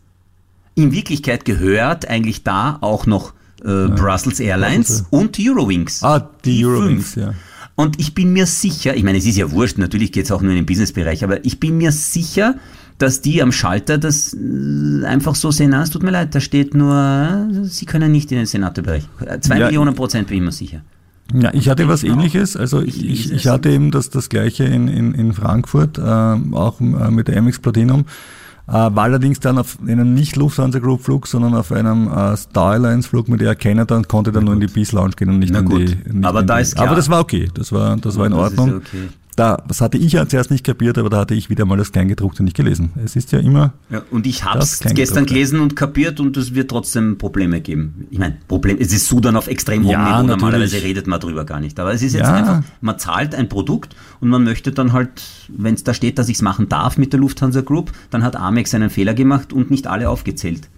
In 0.75 0.93
Wirklichkeit 0.93 1.45
gehört 1.45 2.09
eigentlich 2.09 2.45
da 2.45 2.79
auch 2.81 3.07
noch 3.07 3.33
äh, 3.65 3.89
Brussels 3.89 4.41
Airlines 4.41 5.05
und 5.11 5.37
Eurowings. 5.39 6.03
Ah, 6.03 6.29
die 6.45 6.65
Eurowings, 6.65 7.13
fünf. 7.13 7.27
ja. 7.27 7.35
Und 7.75 7.99
ich 7.99 8.15
bin 8.15 8.33
mir 8.33 8.47
sicher, 8.47 8.97
ich 8.97 9.03
meine, 9.03 9.19
es 9.19 9.27
ist 9.27 9.37
ja 9.39 9.51
wurscht, 9.51 9.79
natürlich 9.79 10.13
geht 10.13 10.27
es 10.27 10.33
auch 10.33 10.43
nur 10.43 10.51
in 10.51 10.57
den 10.57 10.67
Businessbereich, 10.67 11.25
aber 11.25 11.45
ich 11.45 11.59
bin 11.59 11.79
mir 11.79 11.91
sicher, 11.91 12.57
dass 12.99 13.21
die 13.21 13.43
am 13.43 13.51
Schalter 13.51 13.99
das 13.99 14.35
äh, 14.35 15.05
einfach 15.05 15.35
so 15.35 15.51
sehen, 15.51 15.73
ah, 15.75 15.83
es 15.83 15.91
tut 15.91 16.03
mir 16.03 16.11
leid, 16.11 16.35
da 16.35 16.41
steht 16.41 16.75
nur, 16.75 16.95
äh, 16.95 17.65
sie 17.65 17.87
können 17.87 18.13
nicht 18.13 18.31
in 18.31 18.39
den 18.39 18.47
Senatorbereich. 18.47 19.05
Äh, 19.25 19.41
Zwei 19.41 19.59
Ja, 19.59 19.67
Millionen 19.67 19.95
Prozent 19.95 20.29
bin 20.29 20.39
ich 20.39 20.43
mir 20.45 20.53
sicher. 20.53 20.83
Ja, 21.35 21.51
ich 21.55 21.69
hatte 21.69 21.89
was 21.89 22.05
ähnliches. 22.05 22.57
Also 22.57 22.83
ich, 22.83 23.03
Ich 23.05 23.33
ich, 23.33 23.47
hatte 23.49 23.71
eben 23.71 23.91
das, 23.91 24.11
das 24.11 24.29
gleiche 24.29 24.65
in, 24.65 24.89
in, 24.89 25.15
in 25.15 25.33
Frankfurt, 25.33 25.99
ähm, 25.99 26.55
auch 26.55 26.81
äh, 26.81 26.85
mit 27.11 27.29
der 27.29 27.39
Amex 27.39 27.59
Platinum. 27.59 28.05
Äh, 28.69 28.73
war 28.73 28.99
allerdings 29.05 29.41
dann 29.41 29.59
auf 29.59 29.79
einem 29.87 30.15
nicht 30.15 30.37
Lufthansa 30.37 30.79
Group 30.79 31.03
Flug, 31.03 31.27
sondern 31.27 31.55
auf 31.55 31.73
einem 31.73 32.07
äh, 32.07 32.37
Star 32.37 32.73
Alliance 32.73 33.09
Flug 33.09 33.29
mit 33.29 33.43
Air 33.43 33.57
Canada 33.57 33.97
und 33.97 34.09
konnte 34.09 34.31
dann 34.31 34.45
nur 34.45 34.55
in 34.55 34.61
die 34.61 34.69
Peace 34.69 34.93
Lounge 34.93 35.11
gehen 35.17 35.31
und 35.31 35.41
nicht 35.41 35.53
Na 35.53 35.59
in 35.59 35.65
gut. 35.65 35.81
die. 35.81 36.13
Nicht 36.13 36.25
Aber 36.25 36.41
in 36.41 36.47
da 36.47 36.57
die, 36.57 36.63
ist 36.63 36.75
klar. 36.77 36.87
Aber 36.87 36.97
das 36.97 37.11
war 37.11 37.21
okay. 37.21 37.49
Das 37.55 37.73
war, 37.73 37.97
das 37.97 38.17
war 38.17 38.27
in 38.27 38.33
Das 38.33 38.41
Ordnung. 38.41 38.77
okay. 38.77 39.09
Da, 39.35 39.57
das 39.67 39.81
hatte 39.81 39.97
ich 39.97 40.13
ja 40.13 40.29
zuerst 40.29 40.51
nicht 40.51 40.63
kapiert, 40.63 40.99
aber 40.99 41.09
da 41.09 41.21
hatte 41.21 41.35
ich 41.35 41.49
wieder 41.49 41.65
mal 41.65 41.79
das 41.79 41.91
Kleingedruckte 41.91 42.43
nicht 42.43 42.55
gelesen. 42.55 42.91
Es 43.03 43.17
ist 43.17 43.33
ja 43.33 43.39
immer, 43.39 43.73
Ja, 43.89 44.03
und 44.11 44.27
ich 44.27 44.45
habe 44.45 44.59
es 44.59 44.81
gestern 44.81 45.25
gelesen 45.25 45.61
und 45.61 45.75
kapiert 45.75 46.21
und 46.21 46.37
es 46.37 46.55
wird 46.55 46.69
trotzdem 46.71 47.17
Probleme 47.17 47.63
geben. 47.63 48.07
Ich 48.11 48.19
meine, 48.19 48.37
Problem, 48.47 48.77
es 48.79 48.93
ist 48.93 49.07
Sudan 49.07 49.37
auf 49.37 49.47
extrem 49.49 49.85
hohem 49.85 49.91
Ja, 49.93 49.99
Niveau, 50.01 50.11
natürlich. 50.27 50.31
normalerweise 50.43 50.83
redet 50.83 51.07
man 51.07 51.19
drüber 51.19 51.45
gar 51.47 51.61
nicht. 51.61 51.81
Aber 51.81 51.95
es 51.95 52.03
ist 52.03 52.13
jetzt 52.13 52.27
Ja. 52.27 52.35
einfach, 52.35 52.63
man 52.83 52.99
zahlt 52.99 53.35
ein 53.35 53.49
Produkt 53.49 53.97
und 54.21 54.29
man 54.29 54.45
möchte 54.45 54.71
dann 54.71 54.93
halt, 54.93 55.23
wenn 55.49 55.75
es 55.75 55.83
da 55.83 55.95
steht, 55.95 56.19
dass 56.19 56.29
ich 56.29 56.37
es 56.37 56.43
machen 56.43 56.69
darf 56.69 56.99
mit 56.99 57.15
der 57.15 57.21
Lufthansa 57.21 57.63
Group, 57.63 57.91
dann 58.11 58.23
hat 58.25 58.37
Amex 58.37 58.75
einen 58.75 58.91
Fehler 58.91 59.15
gemacht 59.15 59.55
und 59.55 59.71
nicht 59.71 59.87
alle 59.87 60.11
aufgezählt. 60.11 60.69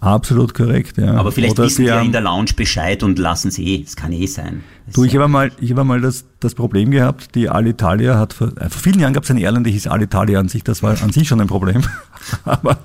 Absolut 0.00 0.54
korrekt. 0.54 0.96
Ja. 0.98 1.14
Aber 1.14 1.32
vielleicht 1.32 1.54
Oder 1.54 1.64
wissen 1.64 1.76
sie 1.76 1.82
die 1.82 1.88
ja 1.88 2.00
in 2.00 2.12
der 2.12 2.20
Lounge 2.20 2.50
Bescheid 2.56 3.02
und 3.02 3.18
lassen 3.18 3.48
es 3.48 3.58
eh. 3.58 3.82
Es 3.86 3.96
kann 3.96 4.12
eh 4.12 4.26
sein. 4.26 4.62
Das 4.86 4.94
Du, 4.94 5.04
ich 5.04 5.14
habe 5.14 5.28
mal, 5.28 5.50
ich 5.60 5.70
habe 5.72 5.84
mal 5.84 6.00
das, 6.00 6.24
das 6.40 6.54
Problem 6.54 6.90
gehabt, 6.90 7.34
die 7.34 7.48
Alitalia 7.48 8.18
hat, 8.18 8.32
vor, 8.32 8.48
äh, 8.58 8.68
vor 8.70 8.80
vielen 8.82 9.00
Jahren 9.00 9.12
gab 9.12 9.24
es 9.24 9.30
eine 9.30 9.40
Airline, 9.40 9.64
die 9.64 9.72
hieß 9.72 9.86
Alitalia 9.88 10.40
an 10.40 10.48
sich, 10.48 10.64
das 10.64 10.82
war 10.82 11.00
an 11.02 11.12
sich 11.12 11.28
schon 11.28 11.40
ein 11.40 11.46
Problem. 11.46 11.82
Aber 12.44 12.78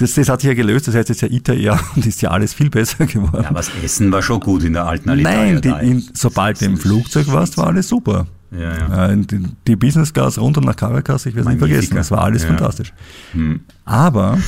das, 0.00 0.14
das 0.14 0.28
hat 0.28 0.40
sich 0.40 0.48
ja 0.48 0.54
gelöst, 0.54 0.88
das 0.88 0.94
heißt 0.94 1.08
jetzt 1.10 1.20
ja 1.20 1.28
ITA 1.28 1.52
Air 1.52 1.80
und 1.94 2.06
ist 2.06 2.22
ja 2.22 2.30
alles 2.30 2.54
viel 2.54 2.70
besser 2.70 3.06
geworden. 3.06 3.42
ja, 3.42 3.48
aber 3.50 3.58
das 3.60 3.70
Essen 3.82 4.10
war 4.12 4.22
schon 4.22 4.40
gut 4.40 4.64
in 4.64 4.72
der 4.74 4.86
alten 4.86 5.08
Alitalia. 5.10 5.60
Nein, 5.60 5.60
die, 5.62 5.90
in, 5.90 6.04
sobald 6.14 6.60
du 6.60 6.64
im 6.66 6.76
Flugzeug 6.78 7.26
warst, 7.32 7.56
war 7.58 7.66
alles 7.68 7.88
super. 7.88 8.26
Ja, 8.52 8.60
ja. 8.78 9.08
Äh, 9.10 9.16
Die, 9.18 9.42
die 9.66 9.76
Business 9.76 10.12
Class 10.12 10.38
runter 10.38 10.60
nach 10.60 10.76
Caracas, 10.76 11.26
ich 11.26 11.34
werde 11.34 11.48
es 11.50 11.54
nie 11.54 11.60
Magnifica. 11.60 11.74
vergessen, 11.74 11.96
das 11.96 12.10
war 12.10 12.22
alles 12.22 12.42
Ja. 12.44 12.48
Hm. 12.50 12.56
fantastisch. 12.56 12.92
Aber 13.84 14.38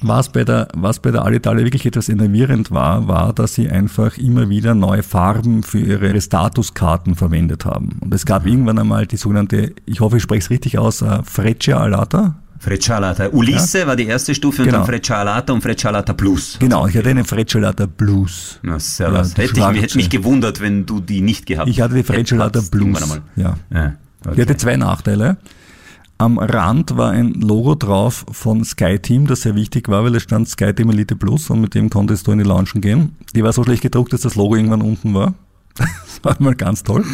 was 0.00 0.30
bei 0.30 0.44
der, 0.44 0.68
was 0.74 1.00
bei 1.00 1.10
der 1.10 1.24
Alitalia 1.24 1.64
wirklich 1.64 1.84
etwas 1.86 2.08
enervierend 2.08 2.70
war, 2.70 3.08
war, 3.08 3.32
dass 3.32 3.54
sie 3.54 3.68
einfach 3.68 4.16
immer 4.18 4.48
wieder 4.48 4.74
neue 4.74 5.02
Farben 5.02 5.62
für 5.62 5.78
ihre 5.78 6.20
Statuskarten 6.20 7.14
verwendet 7.14 7.64
haben. 7.64 7.98
Und 8.00 8.14
es 8.14 8.24
gab 8.26 8.46
irgendwann 8.46 8.78
einmal 8.78 9.06
die 9.06 9.16
sogenannte, 9.16 9.74
ich 9.86 10.00
hoffe, 10.00 10.18
ich 10.18 10.22
spreche 10.22 10.40
es 10.40 10.50
richtig 10.50 10.78
aus, 10.78 11.02
äh, 11.02 11.20
Freccia 11.24 11.78
Alata. 11.78 12.36
Freccialata. 12.60 13.28
Ulisse 13.28 13.86
war 13.86 13.94
die 13.94 14.06
erste 14.06 14.34
Stufe 14.34 14.62
und 14.62 14.66
Genau. 14.66 14.78
dann 14.78 14.86
Freccialata 14.86 15.52
und 15.52 15.62
Freccialata 15.62 16.12
Plus. 16.12 16.56
Genau, 16.58 16.88
ich 16.88 16.96
hatte 16.96 17.08
eine 17.08 17.24
Freccia 17.24 17.58
Alata 17.60 17.86
Blues. 17.86 18.58
Na, 18.62 18.80
servus. 18.80 19.28
Ja, 19.30 19.34
die 19.36 19.42
hätte 19.42 19.60
ich, 19.76 19.82
hätte 19.82 19.96
mich 19.96 20.10
gewundert, 20.10 20.60
wenn 20.60 20.84
du 20.84 20.98
die 20.98 21.20
nicht 21.20 21.46
gehabt 21.46 21.68
Ich 21.68 21.80
hatte 21.80 21.94
die 21.94 22.02
Freccia 22.02 22.36
Alata 22.36 22.58
hättest 22.58 22.74
irgendwann 22.74 23.02
Blues. 23.08 23.20
Ja. 23.36 23.54
Ja, 23.72 23.94
Die 24.24 24.28
okay. 24.30 24.42
hatte 24.42 24.56
zwei 24.56 24.76
Nachteile. 24.76 25.36
Am 26.20 26.38
Rand 26.40 26.96
war 26.96 27.12
ein 27.12 27.34
Logo 27.34 27.76
drauf 27.76 28.26
von 28.32 28.64
SkyTeam, 28.64 29.28
das 29.28 29.42
sehr 29.42 29.54
wichtig 29.54 29.88
war, 29.88 30.02
weil 30.02 30.16
es 30.16 30.24
stand 30.24 30.48
SkyTeam 30.48 30.90
Elite 30.90 31.14
Plus 31.14 31.48
und 31.48 31.60
mit 31.60 31.76
dem 31.76 31.90
konntest 31.90 32.26
du 32.26 32.32
in 32.32 32.38
die 32.38 32.44
Launchen 32.44 32.80
gehen. 32.80 33.16
Die 33.36 33.44
war 33.44 33.52
so 33.52 33.62
schlecht 33.62 33.82
gedruckt, 33.82 34.12
dass 34.12 34.22
das 34.22 34.34
Logo 34.34 34.56
irgendwann 34.56 34.82
unten 34.82 35.14
war. 35.14 35.34
Das 35.78 36.24
war 36.24 36.34
mal 36.40 36.56
ganz 36.56 36.82
toll. 36.82 37.04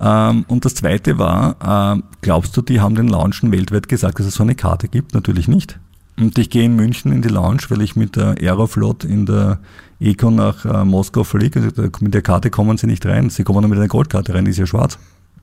Ähm, 0.00 0.44
und 0.48 0.64
das 0.64 0.74
zweite 0.74 1.18
war, 1.18 1.94
ähm, 1.94 2.02
glaubst 2.20 2.56
du, 2.56 2.62
die 2.62 2.80
haben 2.80 2.96
den 2.96 3.06
Launchen 3.06 3.52
weltweit 3.52 3.88
gesagt, 3.88 4.18
dass 4.18 4.26
es 4.26 4.34
so 4.34 4.42
eine 4.42 4.56
Karte 4.56 4.88
gibt? 4.88 5.14
Natürlich 5.14 5.46
nicht. 5.46 5.78
Und 6.18 6.36
ich 6.36 6.50
gehe 6.50 6.64
in 6.64 6.74
München 6.74 7.12
in 7.12 7.22
die 7.22 7.28
Lounge, 7.28 7.60
weil 7.68 7.82
ich 7.82 7.94
mit 7.94 8.16
der 8.16 8.34
Aeroflot 8.40 9.04
in 9.04 9.26
der 9.26 9.60
Econ 10.00 10.34
nach 10.34 10.64
äh, 10.64 10.84
Moskau 10.84 11.22
fliege. 11.22 11.60
Also, 11.60 11.88
mit 12.00 12.14
der 12.14 12.22
Karte 12.22 12.50
kommen 12.50 12.76
sie 12.76 12.88
nicht 12.88 13.06
rein. 13.06 13.30
Sie 13.30 13.44
kommen 13.44 13.60
nur 13.60 13.70
mit 13.70 13.78
einer 13.78 13.86
Goldkarte 13.86 14.34
rein, 14.34 14.46
die 14.46 14.50
ist 14.50 14.58
ja 14.58 14.66
schwarz. 14.66 14.98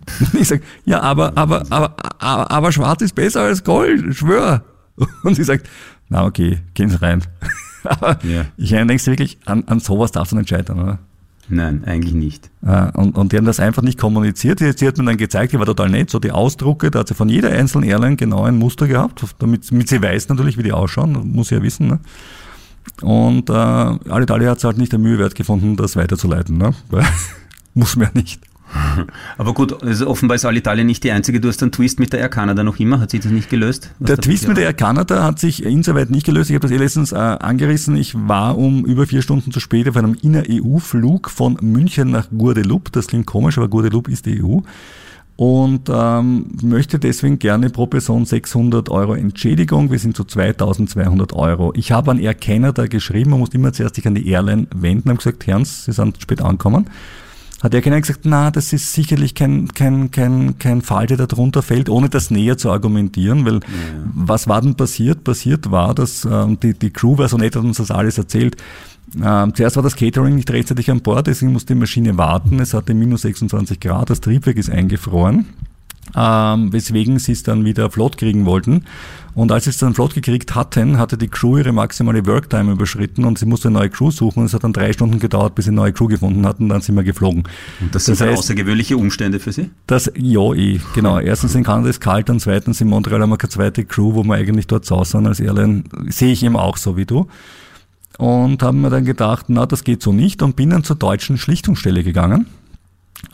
Ich 0.40 0.48
sag, 0.48 0.62
ja, 0.86 1.02
aber, 1.02 1.38
aber, 1.38 1.64
aber, 1.70 1.96
aber, 2.20 2.52
aber 2.52 2.72
schwarz 2.72 3.02
ist 3.02 3.16
besser 3.16 3.42
als 3.42 3.64
Gold, 3.64 4.16
schwör. 4.16 4.64
Und 5.24 5.36
sie 5.36 5.44
sagt, 5.44 5.68
na 6.10 6.26
okay, 6.26 6.60
gehen 6.74 6.90
Sie 6.90 7.02
rein. 7.02 7.24
aber 7.84 8.20
Ja. 8.24 8.46
ich 8.58 8.72
du 8.72 9.12
wirklich, 9.12 9.38
an, 9.46 9.64
an 9.68 9.80
sowas 9.80 10.12
darfst 10.12 10.32
du 10.32 10.38
nicht 10.38 10.50
scheitern, 10.50 10.80
oder? 10.80 11.00
Nein, 11.50 11.84
eigentlich 11.86 12.14
nicht. 12.14 12.50
Und, 12.94 13.18
und 13.18 13.32
die 13.32 13.38
haben 13.38 13.46
das 13.46 13.60
einfach 13.60 13.82
nicht 13.82 14.00
kommuniziert. 14.00 14.60
Sie, 14.60 14.72
sie 14.72 14.88
hat 14.88 14.98
mir 14.98 15.04
dann 15.04 15.18
gezeigt, 15.18 15.52
die 15.52 15.60
war 15.60 15.66
total 15.66 15.90
nett, 15.90 16.10
so 16.10 16.20
die 16.20 16.32
Ausdrucke, 16.32 16.90
da 16.90 17.00
hat 17.00 17.10
sie 17.10 17.16
von 17.16 17.28
jeder 17.28 17.50
einzelnen 17.50 17.90
Airline 17.90 18.16
genau 18.16 18.44
ein 18.44 18.58
Muster 18.58 18.88
gehabt, 18.88 19.26
damit, 19.40 19.70
damit 19.70 19.90
sie 19.90 20.02
weiß 20.02 20.30
natürlich, 20.30 20.58
wie 20.58 20.64
die 20.64 20.72
ausschauen, 20.72 21.34
muss 21.34 21.50
sie 21.50 21.56
ja 21.56 21.62
wissen. 21.62 21.88
Ne? 21.88 22.00
Und 23.02 23.50
äh, 23.50 23.54
Alitalia 23.54 24.52
hat 24.52 24.60
es 24.60 24.64
halt 24.64 24.78
nicht 24.78 24.94
der 24.94 25.00
Mühe 25.00 25.20
wert 25.20 25.36
gefunden, 25.36 25.76
das 25.76 25.96
weiterzuleiten. 25.96 26.58
Ne? 26.58 26.74
muss 27.74 27.96
man 27.98 28.08
ja 28.08 28.12
nicht. 28.14 28.42
Aber 29.38 29.54
gut, 29.54 29.82
also 29.84 30.08
offenbar 30.08 30.36
ist 30.36 30.46
Alitalia 30.46 30.84
nicht 30.84 31.04
die 31.04 31.12
einzige. 31.12 31.40
Du 31.40 31.48
hast 31.48 31.62
einen 31.62 31.72
Twist 31.72 32.00
mit 32.00 32.14
der 32.14 32.20
Air 32.20 32.30
Canada 32.30 32.64
noch 32.64 32.80
immer. 32.80 33.00
Hat 33.00 33.12
sich 33.12 33.22
das 33.22 33.32
nicht 33.32 33.50
gelöst? 33.50 33.92
Der 34.00 34.18
Twist 34.18 34.48
mit 34.48 34.58
der 34.58 34.66
Air 34.66 34.74
Canada 34.74 35.24
hat 35.24 35.40
sich 35.40 35.64
insoweit 35.64 36.10
nicht 36.10 36.26
gelöst. 36.26 36.50
Ich 36.50 36.56
habe 36.56 36.68
das 36.68 36.72
eh 36.72 36.78
letztens 36.78 37.12
äh, 37.12 37.16
angerissen. 37.16 37.96
Ich 37.96 38.16
war 38.16 38.58
um 38.58 38.86
über 38.86 39.08
vier 39.08 39.22
Stunden 39.22 39.52
zu 39.52 39.60
spät 39.60 39.88
auf 39.88 39.98
einem 39.98 40.16
Inner-EU-Flug 40.22 41.30
von 41.30 41.58
München 41.62 42.12
nach 42.12 42.28
Guadeloupe. 42.30 42.92
Das 42.92 43.08
klingt 43.08 43.26
komisch, 43.26 43.58
aber 43.58 43.68
Guadeloupe 43.68 44.12
ist 44.12 44.26
die 44.26 44.44
EU. 44.44 44.60
Und 45.36 45.90
ähm, 45.92 46.52
möchte 46.62 47.00
deswegen 47.00 47.40
gerne 47.40 47.72
pro 47.72 47.88
Person 47.88 48.24
600 48.26 48.90
Euro 48.90 49.16
Entschädigung. 49.16 49.90
Wir 49.92 49.98
sind 49.98 50.16
zu 50.16 50.24
2200 50.24 51.34
Euro. 51.34 51.74
Ich 51.76 51.92
habe 51.92 52.12
an 52.12 52.20
Air 52.20 52.36
Canada 52.36 52.86
geschrieben, 52.86 53.32
man 53.32 53.40
muss 53.40 53.50
immer 53.50 53.74
zuerst 53.74 53.96
sich 53.96 54.06
an 54.06 54.14
die 54.14 54.28
Airline 54.30 54.68
wenden, 54.76 55.10
haben 55.10 55.18
gesagt, 55.18 55.48
Herrn, 55.48 55.66
Sie 55.66 55.92
sind 55.92 56.22
spät 56.22 56.40
angekommen 56.42 56.86
hat 57.64 57.72
der 57.72 57.82
Kenner 57.82 58.02
gesagt, 58.02 58.26
na, 58.26 58.52
das 58.52 58.74
ist 58.74 58.92
sicherlich 58.92 59.36
kein, 59.36 59.70
kein, 59.70 60.12
kein, 60.12 60.60
kein 60.60 60.82
Fall, 60.82 61.08
der 61.08 61.16
da 61.16 61.28
drunter 61.28 61.62
fällt, 61.62 61.88
ohne 61.88 62.10
das 62.10 62.30
näher 62.30 62.58
zu 62.58 62.70
argumentieren, 62.70 63.46
weil 63.46 63.56
ja. 63.56 63.60
was 64.14 64.50
war 64.50 64.62
denn 64.62 64.76
passiert? 64.76 65.24
Passiert 65.24 65.72
war, 65.72 65.96
dass 65.96 66.26
ähm, 66.26 66.60
die, 66.60 66.74
die 66.74 66.90
Crew 66.90 67.18
war 67.18 67.30
so 67.30 67.38
nett, 67.38 67.56
hat 67.56 67.64
uns 67.64 67.78
das 67.78 67.90
alles 67.90 68.18
erzählt. 68.18 68.58
Ähm, 69.24 69.56
zuerst 69.56 69.78
war 69.78 69.84
das 69.84 69.96
Catering 69.96 70.36
nicht 70.36 70.52
rechtzeitig 70.52 70.92
an 70.92 71.00
Bord, 71.00 71.28
deswegen 71.28 71.54
musste 71.54 71.74
die 71.74 71.80
Maschine 71.80 72.18
warten. 72.18 72.60
Es 72.60 72.74
hatte 72.74 72.94
minus 72.94 73.22
26 73.22 73.80
Grad, 73.80 74.10
das 74.10 74.20
Triebwerk 74.20 74.58
ist 74.58 74.70
eingefroren 74.70 75.46
ähm, 76.16 76.72
weswegen 76.72 77.20
sie 77.20 77.32
es 77.32 77.44
dann 77.44 77.66
wieder 77.66 77.90
flott 77.90 78.18
kriegen 78.18 78.46
wollten. 78.46 78.86
Und 79.36 79.52
als 79.52 79.64
sie 79.64 79.72
es 79.72 79.78
dann 79.78 79.96
flott 79.96 80.14
gekriegt 80.14 80.54
hatten, 80.54 81.00
hatte 81.00 81.18
die 81.18 81.28
Crew 81.28 81.58
ihre 81.58 81.72
maximale 81.72 82.26
Worktime 82.28 82.74
überschritten 82.74 83.26
und 83.26 83.40
sie 83.40 83.48
musste 83.48 83.70
eine 83.70 83.80
neue 83.80 83.90
Crew 83.90 84.12
suchen. 84.12 84.42
Und 84.42 84.46
es 84.46 84.54
hat 84.54 84.64
dann 84.64 84.74
drei 84.74 84.94
Stunden 84.94 85.20
gedauert, 85.20 85.56
bis 85.56 85.66
sie 85.66 85.70
eine 85.70 85.78
neue 85.78 85.94
Crew 85.94 86.08
gefunden 86.08 86.46
hatten. 86.46 86.70
Dann 86.70 86.82
sind 86.82 86.96
wir 86.96 87.04
geflogen. 87.04 87.44
Und 87.82 87.96
das 87.96 88.06
sind 88.06 88.20
das 88.20 88.28
heißt, 88.28 88.38
außergewöhnliche 88.38 88.96
Umstände 88.96 89.40
für 89.40 89.52
Sie? 89.52 89.72
Das, 89.88 90.12
ja, 90.16 90.54
eh, 90.54 90.80
genau. 90.94 91.20
Erstens 91.20 91.56
in 91.56 91.64
Kanada 91.64 91.90
ist 91.90 92.00
kalt 92.00 92.30
und 92.30 92.42
zweitens 92.42 92.80
in 92.80 92.90
Montreal 92.90 93.22
haben 93.22 93.32
wir 93.32 93.38
keine 93.38 93.50
zweite 93.50 93.86
Crew, 93.86 94.14
wo 94.14 94.24
wir 94.24 94.36
eigentlich 94.36 94.68
dort 94.68 94.86
sausen 94.86 95.26
als 95.26 95.40
Airline. 95.40 95.84
Sehe 96.10 96.32
ich 96.32 96.44
eben 96.44 96.56
auch 96.56 96.78
so 96.78 96.96
wie 96.96 97.06
du. 97.06 97.28
Und 98.20 98.62
haben 98.62 98.82
mir 98.82 98.92
dann 98.92 99.06
gedacht, 99.06 99.46
na, 99.48 99.66
das 99.66 99.84
geht 99.84 100.04
so 100.04 100.14
nicht 100.14 100.44
und 100.44 100.56
bin 100.56 100.70
dann 100.70 100.84
zur 100.84 100.96
deutschen 100.96 101.40
Schlichtungsstelle 101.40 102.04
gegangen 102.04 102.46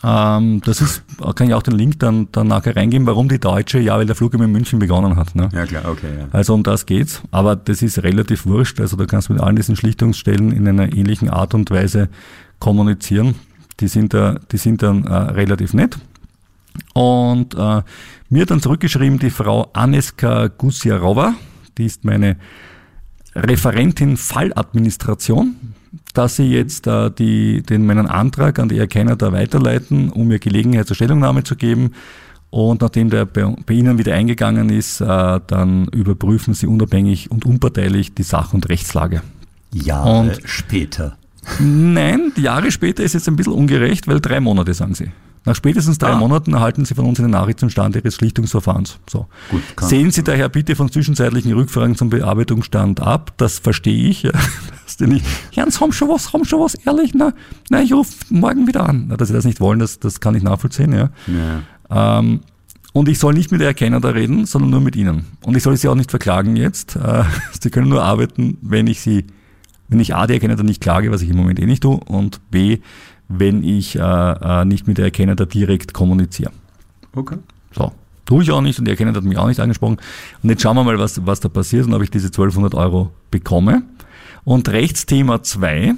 ähm, 0.02 0.62
das 0.64 0.80
ist, 0.80 1.02
kann 1.34 1.48
ich 1.48 1.54
auch 1.54 1.62
den 1.62 1.74
Link 1.74 1.98
dann, 1.98 2.28
dann 2.32 2.48
nachher 2.48 2.74
reingeben, 2.74 3.06
warum 3.06 3.28
die 3.28 3.38
Deutsche, 3.38 3.78
ja, 3.78 3.98
weil 3.98 4.06
der 4.06 4.16
Flug 4.16 4.32
immer 4.34 4.44
in 4.44 4.52
München 4.52 4.78
begonnen 4.78 5.16
hat. 5.16 5.34
Ne? 5.34 5.50
Ja, 5.52 5.66
klar, 5.66 5.84
okay. 5.86 6.08
Ja. 6.18 6.28
Also 6.32 6.54
um 6.54 6.62
das 6.62 6.86
geht's. 6.86 7.22
Aber 7.30 7.56
das 7.56 7.82
ist 7.82 8.02
relativ 8.02 8.46
wurscht. 8.46 8.80
Also 8.80 8.96
da 8.96 9.04
kannst 9.04 9.28
du 9.28 9.34
mit 9.34 9.42
allen 9.42 9.56
diesen 9.56 9.76
Schlichtungsstellen 9.76 10.52
in 10.52 10.66
einer 10.66 10.92
ähnlichen 10.92 11.28
Art 11.28 11.54
und 11.54 11.70
Weise 11.70 12.08
kommunizieren. 12.58 13.34
Die 13.80 13.88
sind, 13.88 14.14
da, 14.14 14.38
die 14.50 14.58
sind 14.58 14.82
dann 14.82 15.04
äh, 15.04 15.12
relativ 15.12 15.74
nett. 15.74 15.98
Und 16.94 17.54
äh, 17.54 17.82
mir 18.28 18.42
hat 18.42 18.50
dann 18.50 18.62
zurückgeschrieben 18.62 19.18
die 19.18 19.30
Frau 19.30 19.68
Aneska 19.72 20.48
Gusiarova, 20.48 21.34
die 21.76 21.86
ist 21.86 22.04
meine 22.04 22.36
Referentin 23.34 24.16
Falladministration 24.16 25.56
dass 26.14 26.36
Sie 26.36 26.44
jetzt 26.44 26.86
äh, 26.86 27.10
die, 27.10 27.62
den, 27.62 27.86
meinen 27.86 28.06
Antrag 28.06 28.58
an 28.58 28.68
die 28.68 28.78
Erkenner 28.78 29.16
da 29.16 29.32
weiterleiten, 29.32 30.10
um 30.10 30.28
mir 30.28 30.38
Gelegenheit 30.38 30.86
zur 30.86 30.96
Stellungnahme 30.96 31.44
zu 31.44 31.56
geben. 31.56 31.92
Und 32.50 32.80
nachdem 32.82 33.10
der 33.10 33.26
bei, 33.26 33.44
bei 33.64 33.74
Ihnen 33.74 33.98
wieder 33.98 34.14
eingegangen 34.14 34.70
ist, 34.70 35.00
äh, 35.00 35.40
dann 35.46 35.86
überprüfen 35.88 36.54
Sie 36.54 36.66
unabhängig 36.66 37.30
und 37.30 37.44
unparteilich 37.44 38.14
die 38.14 38.24
Sach- 38.24 38.54
und 38.54 38.68
Rechtslage. 38.68 39.22
Jahre 39.72 40.20
und 40.20 40.40
später. 40.44 41.16
Nein, 41.58 42.32
Jahre 42.36 42.70
später 42.70 43.02
ist 43.02 43.14
jetzt 43.14 43.28
ein 43.28 43.36
bisschen 43.36 43.52
ungerecht, 43.52 44.08
weil 44.08 44.20
drei 44.20 44.40
Monate, 44.40 44.74
sagen 44.74 44.94
Sie. 44.94 45.10
Nach 45.44 45.54
spätestens 45.54 45.96
drei 45.98 46.10
ah. 46.10 46.16
Monaten 46.16 46.52
erhalten 46.52 46.84
Sie 46.84 46.94
von 46.94 47.06
uns 47.06 47.18
eine 47.18 47.28
Nachricht 47.28 47.60
zum 47.60 47.70
Stand 47.70 47.96
Ihres 47.96 48.14
Schlichtungsverfahrens. 48.14 48.98
So. 49.08 49.26
Gut, 49.50 49.62
Sehen 49.80 50.10
Sie 50.10 50.22
daher 50.22 50.48
bitte 50.50 50.76
von 50.76 50.90
zwischenzeitlichen 50.90 51.52
Rückfragen 51.54 51.96
zum 51.96 52.10
Bearbeitungsstand 52.10 53.00
ab. 53.00 53.32
Das 53.36 53.58
verstehe 53.58 54.08
ich. 54.08 54.22
Ja. 54.30 54.32
Das 54.98 55.08
nicht. 55.08 55.24
Jans, 55.52 55.80
haben 55.80 55.92
schon 55.92 56.08
was, 56.08 56.32
haben 56.32 56.44
schon 56.44 56.60
was, 56.60 56.74
ehrlich? 56.74 57.12
Na, 57.14 57.32
na 57.70 57.80
ich 57.80 57.92
rufe 57.92 58.12
morgen 58.28 58.66
wieder 58.66 58.86
an. 58.88 59.06
Na, 59.08 59.16
dass 59.16 59.28
Sie 59.28 59.34
das 59.34 59.44
nicht 59.44 59.60
wollen, 59.60 59.78
das, 59.78 59.98
das 59.98 60.20
kann 60.20 60.34
ich 60.34 60.42
nachvollziehen. 60.42 60.92
Ja. 60.92 61.10
ja. 61.26 62.18
Ähm, 62.18 62.40
und 62.92 63.08
ich 63.08 63.18
soll 63.18 63.34
nicht 63.34 63.52
mit 63.52 63.60
der 63.60 63.68
Erkenner 63.68 64.00
da 64.00 64.10
reden, 64.10 64.46
sondern 64.46 64.70
nur 64.70 64.80
mit 64.80 64.96
Ihnen. 64.96 65.26
Und 65.42 65.56
ich 65.56 65.62
soll 65.62 65.76
Sie 65.76 65.88
auch 65.88 65.94
nicht 65.94 66.10
verklagen 66.10 66.56
jetzt. 66.56 66.96
Äh, 66.96 67.24
Sie 67.60 67.70
können 67.70 67.88
nur 67.88 68.02
arbeiten, 68.02 68.58
wenn 68.62 68.86
ich 68.86 69.00
Sie, 69.00 69.26
wenn 69.88 70.00
ich 70.00 70.14
A, 70.14 70.26
die 70.26 70.34
Erkenner 70.34 70.56
dann 70.56 70.66
nicht 70.66 70.82
klage, 70.82 71.10
was 71.12 71.22
ich 71.22 71.30
im 71.30 71.36
Moment 71.36 71.60
eh 71.60 71.66
nicht 71.66 71.82
tue, 71.82 71.98
und 71.98 72.40
B, 72.50 72.80
wenn 73.30 73.62
ich 73.62 73.96
äh, 73.96 74.00
äh, 74.00 74.64
nicht 74.64 74.86
mit 74.86 74.98
der 74.98 75.06
Erkenner 75.06 75.36
da 75.36 75.46
direkt 75.46 75.94
kommuniziere. 75.94 76.50
Okay. 77.14 77.36
So. 77.72 77.92
Tue 78.26 78.42
ich 78.42 78.50
auch 78.50 78.60
nicht 78.60 78.78
und 78.78 78.84
die 78.84 78.90
Erkenner 78.90 79.12
hat 79.12 79.24
mich 79.24 79.38
auch 79.38 79.46
nicht 79.46 79.60
angesprochen. 79.60 79.98
Und 80.42 80.50
jetzt 80.50 80.62
schauen 80.62 80.76
wir 80.76 80.84
mal, 80.84 80.98
was, 80.98 81.24
was 81.26 81.40
da 81.40 81.48
passiert 81.48 81.86
und 81.86 81.94
ob 81.94 82.02
ich 82.02 82.10
diese 82.10 82.26
1200 82.26 82.74
Euro 82.74 83.10
bekomme. 83.30 83.82
Und 84.44 84.68
Rechtsthema 84.68 85.42
2. 85.42 85.94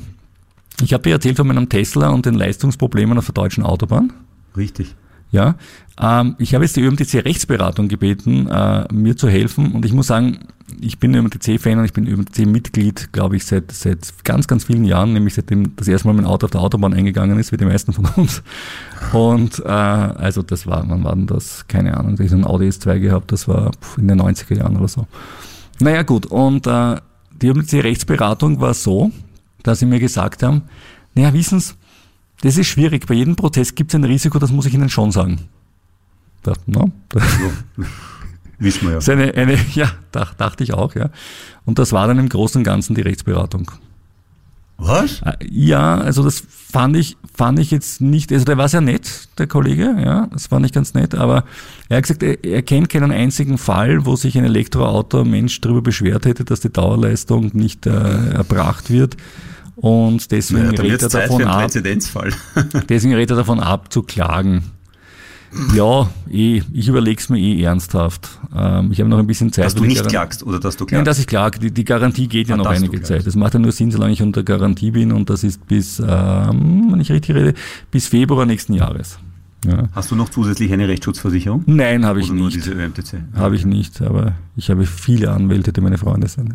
Ich 0.83 0.93
habe 0.93 1.03
dir 1.03 1.13
erzählt 1.13 1.37
von 1.37 1.47
meinem 1.47 1.69
Tesla 1.69 2.11
und 2.11 2.27
den 2.27 2.35
Leistungsproblemen 2.35 3.19
auf 3.19 3.27
der 3.27 3.35
deutschen 3.35 3.65
Autobahn. 3.65 4.13
Richtig. 4.57 4.95
Ja, 5.33 5.57
ähm, 5.99 6.37
ich 6.39 6.55
habe 6.55 6.65
jetzt 6.65 6.77
die 6.77 6.83
ÖMTC 6.83 7.25
Rechtsberatung 7.25 7.89
gebeten, 7.89 8.49
äh, 8.49 8.87
mir 8.93 9.17
zu 9.17 9.29
helfen 9.29 9.73
und 9.73 9.85
ich 9.85 9.93
muss 9.93 10.07
sagen, 10.07 10.41
ich 10.81 10.99
bin 10.99 11.15
ÖMTC-Fan 11.15 11.79
und 11.79 11.85
ich 11.85 11.93
bin 11.93 12.07
ÖMTC-Mitglied, 12.07 13.13
glaube 13.13 13.37
ich, 13.37 13.47
seit, 13.47 13.73
seit 13.73 14.25
ganz, 14.25 14.47
ganz 14.47 14.65
vielen 14.65 14.85
Jahren, 14.85 15.13
nämlich 15.13 15.35
seitdem 15.35 15.75
das 15.77 15.89
erste 15.89 16.09
Mal 16.09 16.15
mein 16.15 16.27
Auto 16.27 16.47
auf 16.47 16.51
der 16.51 16.61
Autobahn 16.61 16.93
eingegangen 16.93 17.39
ist, 17.39 17.51
wie 17.51 17.57
die 17.57 17.65
meisten 17.65 17.93
von 17.93 18.07
uns. 18.17 18.43
Und 19.13 19.61
äh, 19.61 19.69
also 19.69 20.43
das 20.43 20.67
war, 20.67 20.85
wann 20.87 21.03
war 21.03 21.15
denn 21.15 21.27
das? 21.27 21.67
Keine 21.67 21.97
Ahnung, 21.97 22.15
ich 22.21 22.31
habe 22.31 22.43
ein 22.43 22.47
Audi 22.47 22.69
S2 22.69 22.99
gehabt, 22.99 23.33
das 23.33 23.49
war 23.49 23.71
in 23.97 24.09
den 24.09 24.21
90er 24.21 24.57
Jahren 24.57 24.77
oder 24.77 24.89
so. 24.89 25.07
Naja 25.81 26.03
gut, 26.03 26.27
und 26.27 26.67
äh, 26.67 26.97
die 27.41 27.49
ÖMTC-Rechtsberatung 27.49 28.61
war 28.61 28.75
so, 28.75 29.11
dass 29.63 29.79
sie 29.79 29.87
mir 29.87 29.99
gesagt 29.99 30.43
haben, 30.43 30.63
naja, 31.15 31.33
wissen 31.33 31.61
Sie, 31.61 31.75
das 32.43 32.57
ist 32.57 32.69
schwierig. 32.69 33.07
Bei 33.07 33.15
jedem 33.15 33.37
Prozess 33.37 33.75
gibt 33.75 33.91
es 33.91 33.95
ein 33.95 34.05
Risiko, 34.05 34.39
das 34.39 34.53
muss 34.53 34.67
ich 34.67 34.75
Ihnen 34.75 34.91
schon 34.91 35.11
sagen. 35.11 35.49
Da, 36.43 36.53
no? 36.67 36.91
ja, 37.15 37.23
wissen 38.59 38.89
wir 38.89 39.01
ja. 39.01 39.13
Eine, 39.13 39.35
eine, 39.35 39.59
ja, 39.75 39.91
dachte 40.11 40.65
ich 40.65 40.75
auch, 40.75 40.95
ja. 40.95 41.11
Und 41.65 41.79
das 41.79 41.93
war 41.93 42.07
dann 42.09 42.19
im 42.19 42.29
Großen 42.29 42.59
und 42.59 42.65
Ganzen 42.65 42.95
die 42.95 43.03
Rechtsberatung. 43.03 43.71
Was? 44.79 45.23
Äh, 45.23 45.35
ja, 45.49 45.99
also 45.99 46.25
das 46.25 46.43
fand 46.49 46.97
ich, 46.97 47.17
fand 47.33 47.61
ich 47.61 47.71
jetzt 47.71 48.01
nicht, 48.01 48.33
also 48.33 48.45
der 48.45 48.59
war 48.59 48.69
sehr 48.69 48.81
nett, 48.81 49.29
der 49.39 49.47
Kollege, 49.47 49.95
ja, 50.03 50.27
das 50.33 50.51
war 50.51 50.59
nicht 50.59 50.75
ganz 50.75 50.95
nett, 50.95 51.15
aber 51.15 51.45
er 51.89 51.99
hat 51.99 52.05
gesagt, 52.05 52.23
er, 52.25 52.43
er 52.43 52.63
kennt 52.63 52.89
keinen 52.89 53.13
einzigen 53.13 53.59
Fall, 53.59 54.05
wo 54.07 54.17
sich 54.17 54.37
ein 54.37 54.45
Elektroauto 54.45 55.25
Mensch 55.25 55.61
darüber 55.61 55.83
beschwert 55.83 56.27
hätte, 56.27 56.45
dass 56.45 56.61
die 56.61 56.73
Dauerleistung 56.73 57.51
nicht 57.53 57.87
äh, 57.87 58.31
erbracht 58.31 58.91
wird. 58.91 59.17
Und 59.77 60.31
deswegen 60.31 60.67
naja, 60.67 60.83
rät 60.83 61.03
er 61.03 61.09
davon 61.09 61.45
ab. 61.45 61.71
deswegen 62.89 63.15
rät 63.15 63.31
er 63.31 63.37
davon 63.37 63.61
ab 63.61 63.93
zu 63.93 64.03
klagen. 64.03 64.65
Ja, 65.75 66.11
eh, 66.31 66.63
ich 66.73 66.89
überlege 66.89 67.21
es 67.21 67.29
mir 67.29 67.39
eh 67.39 67.63
ernsthaft. 67.63 68.39
Ähm, 68.57 68.91
ich 68.91 69.01
habe 69.01 69.11
noch 69.11 69.19
ein 69.19 69.27
bisschen 69.27 69.53
Zeit. 69.53 69.67
Dass 69.67 69.75
du 69.75 69.85
nicht 69.85 70.07
klagst 70.09 70.43
oder 70.43 70.59
dass 70.59 70.77
du 70.77 70.87
klagst? 70.87 70.99
Nein, 70.99 71.05
dass 71.05 71.19
ich 71.19 71.27
klage. 71.27 71.59
Die, 71.59 71.71
die 71.71 71.85
Garantie 71.85 72.27
geht 72.27 72.49
ja 72.49 72.55
ah, 72.55 72.59
noch 72.59 72.67
einige 72.67 73.03
Zeit. 73.03 73.27
Das 73.27 73.37
macht 73.37 73.53
ja 73.53 73.61
nur 73.61 73.73
Sinn, 73.73 73.91
solange 73.91 74.13
ich 74.13 74.23
unter 74.23 74.43
Garantie 74.43 74.93
bin 74.93 75.13
und 75.13 75.29
das 75.29 75.45
ist 75.45 75.67
bis, 75.67 75.99
ähm, 75.99 76.89
wenn 76.91 77.01
ich 77.01 77.13
richtig 77.13 77.35
rede, 77.37 77.55
bis 77.91 78.09
Februar 78.09 78.47
nächsten 78.47 78.73
Jahres. 78.73 79.19
Ja. 79.65 79.89
Hast 79.93 80.11
du 80.11 80.17
noch 80.17 80.29
zusätzlich 80.29 80.73
eine 80.73 80.89
Rechtsschutzversicherung? 80.89 81.63
Nein, 81.67 82.05
habe 82.05 82.21
ich 82.21 82.27
Oder 82.27 82.35
nicht. 82.35 82.67
Nur 82.67 82.89
diese 82.89 83.33
Habe 83.37 83.55
ich 83.55 83.65
nicht, 83.65 84.03
aber 84.03 84.35
ich 84.57 84.71
habe 84.71 84.87
viele 84.87 85.31
Anwälte, 85.31 85.73
die 85.73 85.81
meine 85.81 85.99
Freunde 85.99 86.27
sind. 86.27 86.55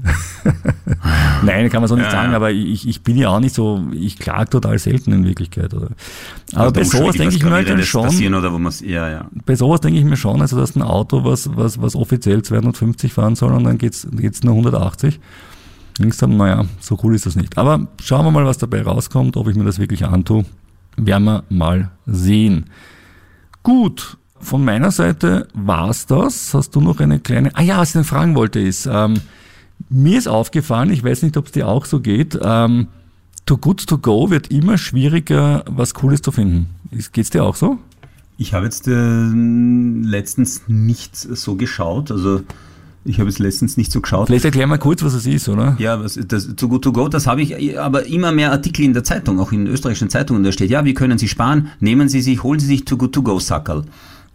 Nein, 1.44 1.70
kann 1.70 1.82
man 1.82 1.88
so 1.88 1.96
nicht 1.96 2.06
ja, 2.06 2.12
sagen, 2.12 2.32
ja. 2.32 2.36
aber 2.36 2.52
ich, 2.52 2.88
ich 2.88 3.02
bin 3.04 3.18
ja 3.18 3.30
auch 3.30 3.40
nicht 3.40 3.56
so, 3.56 3.88
ich 3.94 4.20
klage 4.20 4.50
total 4.50 4.78
selten 4.78 5.14
in 5.14 5.24
Wirklichkeit. 5.24 5.74
Oder. 5.74 5.90
Aber 6.54 6.64
also 6.64 6.74
bei 6.74 6.84
sowas 6.84 7.16
denke 7.16 7.36
ich 7.36 7.44
mir 7.44 7.52
halt 7.52 7.70
dann 7.70 7.82
schon, 7.84 8.10
ja, 8.10 9.10
ja. 9.10 9.30
bei 9.46 9.56
sowas 9.56 9.80
denke 9.80 10.00
ich 10.00 10.06
mir 10.06 10.18
schon, 10.18 10.42
also 10.42 10.58
dass 10.58 10.76
ein 10.76 10.82
Auto, 10.82 11.24
was, 11.24 11.56
was, 11.56 11.82
was 11.82 11.96
offiziell 11.96 12.42
250 12.42 13.14
fahren 13.14 13.36
soll 13.36 13.54
und 13.54 13.64
dann 13.64 13.78
geht's 13.78 14.06
geht's 14.12 14.44
nur 14.44 14.54
180. 14.54 15.20
Denkst 16.00 16.18
dann, 16.18 16.38
naja, 16.38 16.66
so 16.80 17.00
cool 17.04 17.16
ist 17.16 17.26
das 17.26 17.36
nicht. 17.36 17.58
Aber 17.58 17.88
schauen 18.02 18.26
wir 18.26 18.32
mal, 18.32 18.46
was 18.46 18.58
dabei 18.58 18.82
rauskommt, 18.84 19.38
ob 19.38 19.48
ich 19.48 19.56
mir 19.56 19.64
das 19.64 19.80
wirklich 19.80 20.06
antue. 20.06 20.46
Werden 20.96 21.24
wir 21.24 21.44
mal 21.50 21.92
sehen. 22.06 22.66
Gut, 23.68 24.16
von 24.40 24.64
meiner 24.64 24.92
Seite 24.92 25.50
war's 25.54 26.06
das. 26.06 26.54
Hast 26.54 26.74
du 26.74 26.80
noch 26.80 27.02
eine 27.02 27.20
kleine... 27.20 27.54
Ah 27.54 27.62
ja, 27.62 27.80
was 27.80 27.90
ich 27.90 27.94
denn 27.96 28.06
fragen 28.06 28.34
wollte 28.34 28.62
ist, 28.62 28.88
ähm, 28.90 29.16
mir 29.90 30.18
ist 30.18 30.30
aufgefallen, 30.30 30.90
ich 30.90 31.04
weiß 31.04 31.24
nicht, 31.24 31.36
ob 31.36 31.48
es 31.48 31.52
dir 31.52 31.68
auch 31.68 31.84
so 31.84 32.00
geht, 32.00 32.40
ähm, 32.42 32.88
Too 33.46 33.58
Good 33.58 33.86
To 33.88 33.98
Go 33.98 34.30
wird 34.30 34.52
immer 34.52 34.78
schwieriger, 34.78 35.66
was 35.68 35.94
Cooles 35.94 36.22
zu 36.22 36.32
finden. 36.32 36.70
Geht's 37.12 37.32
dir 37.32 37.44
auch 37.44 37.58
so? 37.58 37.78
Ich 38.38 38.54
habe 38.54 38.64
jetzt 38.64 38.88
äh, 38.88 38.94
letztens 38.94 40.70
nicht 40.70 41.18
so 41.18 41.56
geschaut, 41.56 42.10
also 42.10 42.44
ich 43.08 43.20
habe 43.20 43.30
es 43.30 43.40
letztens 43.40 43.78
nicht 43.78 43.92
so 43.92 44.02
geschaut. 44.02 44.28
Vielleicht 44.28 44.46
erklär 44.46 44.68
mal 44.68 44.78
kurz, 44.78 45.04
was 45.04 45.14
es 45.14 45.26
ist, 45.26 45.50
oder? 45.50 45.76
Ja, 45.80 46.04
was, 46.04 46.20
das 46.28 46.56
Too 46.56 46.68
Good 46.68 46.84
To 46.84 46.92
Go, 46.92 47.08
das 47.08 47.28
habe 47.28 47.42
ich 47.42 47.80
aber 47.80 48.06
immer 48.06 48.32
mehr 48.32 48.52
Artikel 48.52 48.84
in 48.84 48.94
der 48.94 49.04
Zeitung, 49.04 49.40
auch 49.40 49.52
in 49.52 49.68
österreichischen 49.68 50.10
Zeitungen, 50.10 50.44
da 50.44 50.52
steht, 50.52 50.70
ja, 50.70 50.86
wie 50.86 50.94
können 50.94 51.18
Sie 51.18 51.28
sparen? 51.28 51.70
Nehmen 51.80 52.10
Sie 52.10 52.22
sich, 52.22 52.44
holen 52.44 52.60
Sie 52.60 52.68
sich 52.68 52.86
Too 52.86 52.98
Good 52.98 53.14
To 53.14 53.24
Go 53.24 53.40
Sackerl. 53.40 53.84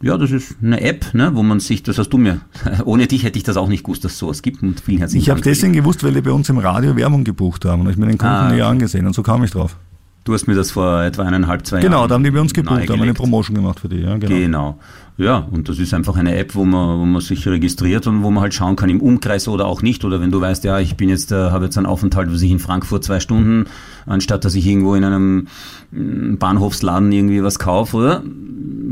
Ja, 0.00 0.18
das 0.18 0.32
ist 0.32 0.56
eine 0.60 0.80
App, 0.80 1.14
ne, 1.14 1.30
wo 1.34 1.44
man 1.44 1.60
sich, 1.60 1.84
das 1.84 1.96
hast 1.96 2.08
du 2.08 2.18
mir, 2.18 2.40
ohne 2.84 3.06
dich 3.06 3.22
hätte 3.22 3.38
ich 3.38 3.44
das 3.44 3.56
auch 3.56 3.68
nicht 3.68 3.84
gewusst, 3.84 4.04
dass 4.04 4.12
es 4.12 4.18
sowas 4.18 4.42
gibt 4.42 4.62
und 4.62 4.80
vielen 4.80 4.98
herzlichen 4.98 5.22
Ich 5.22 5.30
habe 5.30 5.40
deswegen 5.40 5.72
gewusst, 5.72 6.02
weil 6.02 6.12
die 6.12 6.22
bei 6.22 6.32
uns 6.32 6.48
im 6.48 6.58
Radio 6.58 6.96
Werbung 6.96 7.22
gebucht 7.22 7.64
haben 7.64 7.82
und 7.82 7.90
ich 7.90 7.96
mir 7.96 8.06
den 8.06 8.18
Kunden 8.18 8.34
ah, 8.34 8.50
näher 8.50 8.66
angesehen 8.66 9.06
und 9.06 9.14
so 9.14 9.22
kam 9.22 9.44
ich 9.44 9.52
drauf. 9.52 9.76
Du 10.24 10.34
hast 10.34 10.46
mir 10.46 10.54
das 10.54 10.70
vor 10.70 11.02
etwa 11.02 11.24
eineinhalb, 11.24 11.66
zwei 11.66 11.80
genau, 11.80 11.82
Jahren. 11.82 11.92
Genau, 12.02 12.08
da 12.08 12.14
haben 12.14 12.24
die 12.24 12.30
bei 12.30 12.40
uns 12.40 12.54
gebucht, 12.54 12.88
haben 12.88 13.02
eine 13.02 13.14
Promotion 13.14 13.56
gemacht 13.56 13.80
für 13.80 13.88
die. 13.88 14.00
Ja, 14.00 14.16
genau. 14.18 14.34
genau. 14.34 14.78
Ja, 15.18 15.38
und 15.50 15.68
das 15.68 15.78
ist 15.78 15.92
einfach 15.94 16.16
eine 16.16 16.36
App, 16.36 16.54
wo 16.54 16.64
man, 16.64 17.00
wo 17.00 17.04
man 17.04 17.20
sich 17.20 17.46
registriert 17.46 18.06
und 18.06 18.22
wo 18.22 18.30
man 18.30 18.42
halt 18.42 18.54
schauen 18.54 18.76
kann 18.76 18.88
im 18.88 19.00
Umkreis 19.00 19.46
oder 19.46 19.66
auch 19.66 19.82
nicht. 19.82 20.04
Oder 20.04 20.20
wenn 20.20 20.30
du 20.30 20.40
weißt, 20.40 20.64
ja, 20.64 20.78
ich 20.78 20.96
bin 20.96 21.08
jetzt, 21.08 21.32
äh, 21.32 21.50
habe 21.50 21.64
jetzt 21.66 21.76
einen 21.76 21.86
Aufenthalt, 21.86 22.32
was 22.32 22.40
ich 22.40 22.50
in 22.50 22.60
Frankfurt 22.60 23.04
zwei 23.04 23.20
Stunden, 23.20 23.66
anstatt 24.06 24.44
dass 24.44 24.54
ich 24.54 24.66
irgendwo 24.66 24.94
in 24.94 25.04
einem 25.04 25.48
mm, 25.90 26.36
Bahnhofsladen 26.36 27.10
irgendwie 27.12 27.42
was 27.42 27.58
kaufe, 27.58 27.96
oder? 27.96 28.22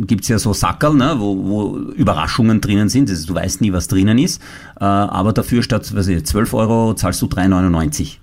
Gibt's 0.06 0.28
ja 0.28 0.38
so 0.38 0.52
Sackerl, 0.52 0.94
ne, 0.94 1.14
wo, 1.18 1.36
wo 1.46 1.76
Überraschungen 1.92 2.60
drinnen 2.60 2.88
sind. 2.88 3.08
Also 3.08 3.26
du 3.26 3.34
weißt 3.34 3.60
nie, 3.60 3.72
was 3.72 3.86
drinnen 3.86 4.18
ist. 4.18 4.42
Äh, 4.80 4.84
aber 4.84 5.32
dafür 5.32 5.62
statt 5.62 5.94
weiß 5.94 6.08
ich, 6.08 6.24
12 6.26 6.54
Euro 6.54 6.94
zahlst 6.94 7.22
du 7.22 7.26
3,99. 7.26 8.18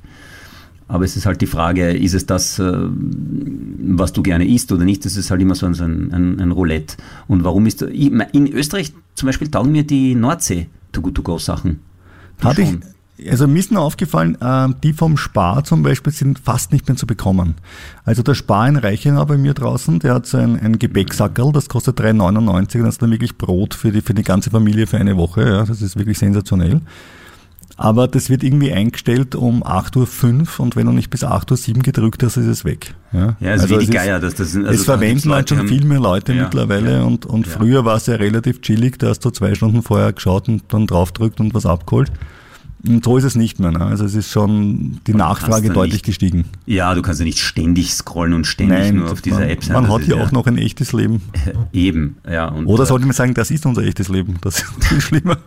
Aber 0.88 1.04
es 1.04 1.18
ist 1.18 1.26
halt 1.26 1.42
die 1.42 1.48
Frage, 1.48 1.92
ist 1.92 2.14
es 2.14 2.26
das, 2.26 2.60
äh, 2.60 2.64
was 2.70 4.14
du 4.14 4.24
gerne 4.24 4.48
isst 4.48 4.72
oder 4.72 4.86
nicht? 4.86 5.04
Das 5.06 5.18
ist 5.18 5.32
halt 5.32 5.42
immer 5.42 5.56
so 5.56 5.66
ein, 5.66 5.74
ein, 5.74 6.40
ein 6.40 6.52
Roulette. 6.52 6.96
Und 7.28 7.44
warum 7.44 7.66
ist, 7.66 7.82
in 7.82 8.48
Österreich 8.48 8.94
zum 9.16 9.26
Beispiel 9.28 9.50
taugen 9.50 9.72
mir 9.72 9.84
die 9.84 10.16
Nordsee 10.16 10.68
To-Go-Sachen. 10.94 11.80
Hatte 12.42 12.62
ich, 12.62 13.30
also 13.30 13.48
mir 13.48 13.60
ist 13.60 13.72
nur 13.72 13.82
aufgefallen, 13.82 14.38
äh, 14.40 14.70
die 14.84 14.94
vom 14.94 15.18
Spar 15.18 15.64
zum 15.64 15.82
Beispiel 15.82 16.14
sind 16.14 16.40
fast 16.40 16.72
nicht 16.72 16.88
mehr 16.88 16.98
zu 16.98 17.08
bekommen. 17.08 17.56
Also 18.06 18.22
der 18.22 18.36
Spar 18.36 18.68
in 18.68 18.78
Reichenau 18.78 19.26
bei 19.26 19.38
mir 19.38 19.54
draußen, 19.54 20.00
der 20.00 20.16
hat 20.16 20.28
so 20.28 20.38
ein, 20.38 20.60
ein 20.60 20.78
Gebäcksackerl, 20.78 21.52
das 21.52 21.68
kostet 21.68 22.00
3,99 22.00 22.78
und 22.78 22.84
das 22.84 22.96
ist 22.96 23.02
dann 23.02 23.12
wirklich 23.12 23.38
Brot 23.38 23.74
für 23.74 23.92
die, 23.92 24.02
für 24.02 24.14
die 24.14 24.24
ganze 24.24 24.52
Familie 24.52 24.88
für 24.88 24.98
eine 24.98 25.18
Woche. 25.18 25.42
Ja, 25.48 25.66
das 25.66 25.82
ist 25.82 25.98
wirklich 25.98 26.20
sensationell. 26.20 26.82
Aber 27.80 28.08
das 28.08 28.32
wird 28.32 28.44
irgendwie 28.44 28.74
eingestellt 28.74 29.36
um 29.36 29.64
8.05 29.64 30.26
Uhr 30.60 30.64
und 30.64 30.76
wenn 30.76 30.88
du 30.88 30.92
nicht 30.92 31.12
bis 31.12 31.24
8.07 31.24 31.78
Uhr 31.78 31.84
gedrückt 31.84 32.24
hast, 32.24 32.36
ist 32.38 32.48
es 32.48 32.66
weg. 32.66 32.96
Ja, 33.14 33.38
ja 33.40 33.52
also, 33.52 33.66
also 33.66 33.80
wie 33.80 33.86
die 33.86 33.92
Geier. 33.92 34.20
Das, 34.20 34.34
das 34.34 34.56
also 34.56 34.68
es 34.68 34.84
verwenden 34.84 35.32
halt 35.32 35.50
schon 35.50 35.68
viel 35.68 35.86
mehr 35.86 36.00
Leute 36.00 36.34
ja, 36.34 36.44
mittlerweile 36.44 36.98
ja, 36.98 37.04
und, 37.04 37.28
und 37.28 37.46
früher 37.46 37.86
war 37.86 37.98
es 37.98 38.08
ja 38.08 38.16
relativ 38.16 38.62
chillig, 38.62 38.98
da 38.98 39.10
hast 39.10 39.24
du 39.24 39.30
zwei 39.30 39.54
Stunden 39.54 39.84
vorher 39.84 40.12
geschaut 40.12 40.50
und 40.50 40.64
dann 40.70 40.88
draufdrückt 40.88 41.40
und 41.40 41.54
was 41.54 41.68
abgeholt. 41.68 42.12
Und 42.88 43.04
so 43.04 43.18
ist 43.18 43.24
es 43.24 43.36
nicht 43.36 43.60
mehr. 43.60 43.72
Ne? 43.72 43.82
Also 43.82 44.06
es 44.06 44.16
ist 44.16 44.32
schon 44.32 45.00
die 45.06 45.14
Nachfrage 45.14 45.70
deutlich 45.70 45.94
nicht, 45.94 46.06
gestiegen. 46.06 46.46
Ja, 46.66 46.94
du 46.96 47.02
kannst 47.02 47.20
ja 47.20 47.26
nicht 47.26 47.40
ständig 47.40 47.94
scrollen 47.94 48.34
und 48.34 48.46
ständig 48.46 48.78
Nein, 48.78 48.96
nur 48.96 49.12
auf 49.12 49.22
dieser 49.22 49.40
man, 49.40 49.50
App 49.50 49.64
sein. 49.64 49.74
Man 49.74 49.92
hat 49.92 50.08
ja 50.08 50.16
auch 50.18 50.32
noch 50.32 50.48
ein 50.48 50.58
echtes 50.58 50.94
Leben. 50.94 51.22
Eben, 51.74 52.18
ja. 52.30 52.54
Oder 52.54 52.86
sollte 52.86 53.06
man 53.06 53.16
sagen, 53.16 53.34
das 53.34 53.52
ist 53.52 53.66
unser 53.66 53.84
echtes 53.84 54.10
Leben. 54.10 54.38
Das 54.42 54.60
ist 54.60 54.86
viel 54.86 55.02
schlimmer. 55.02 55.38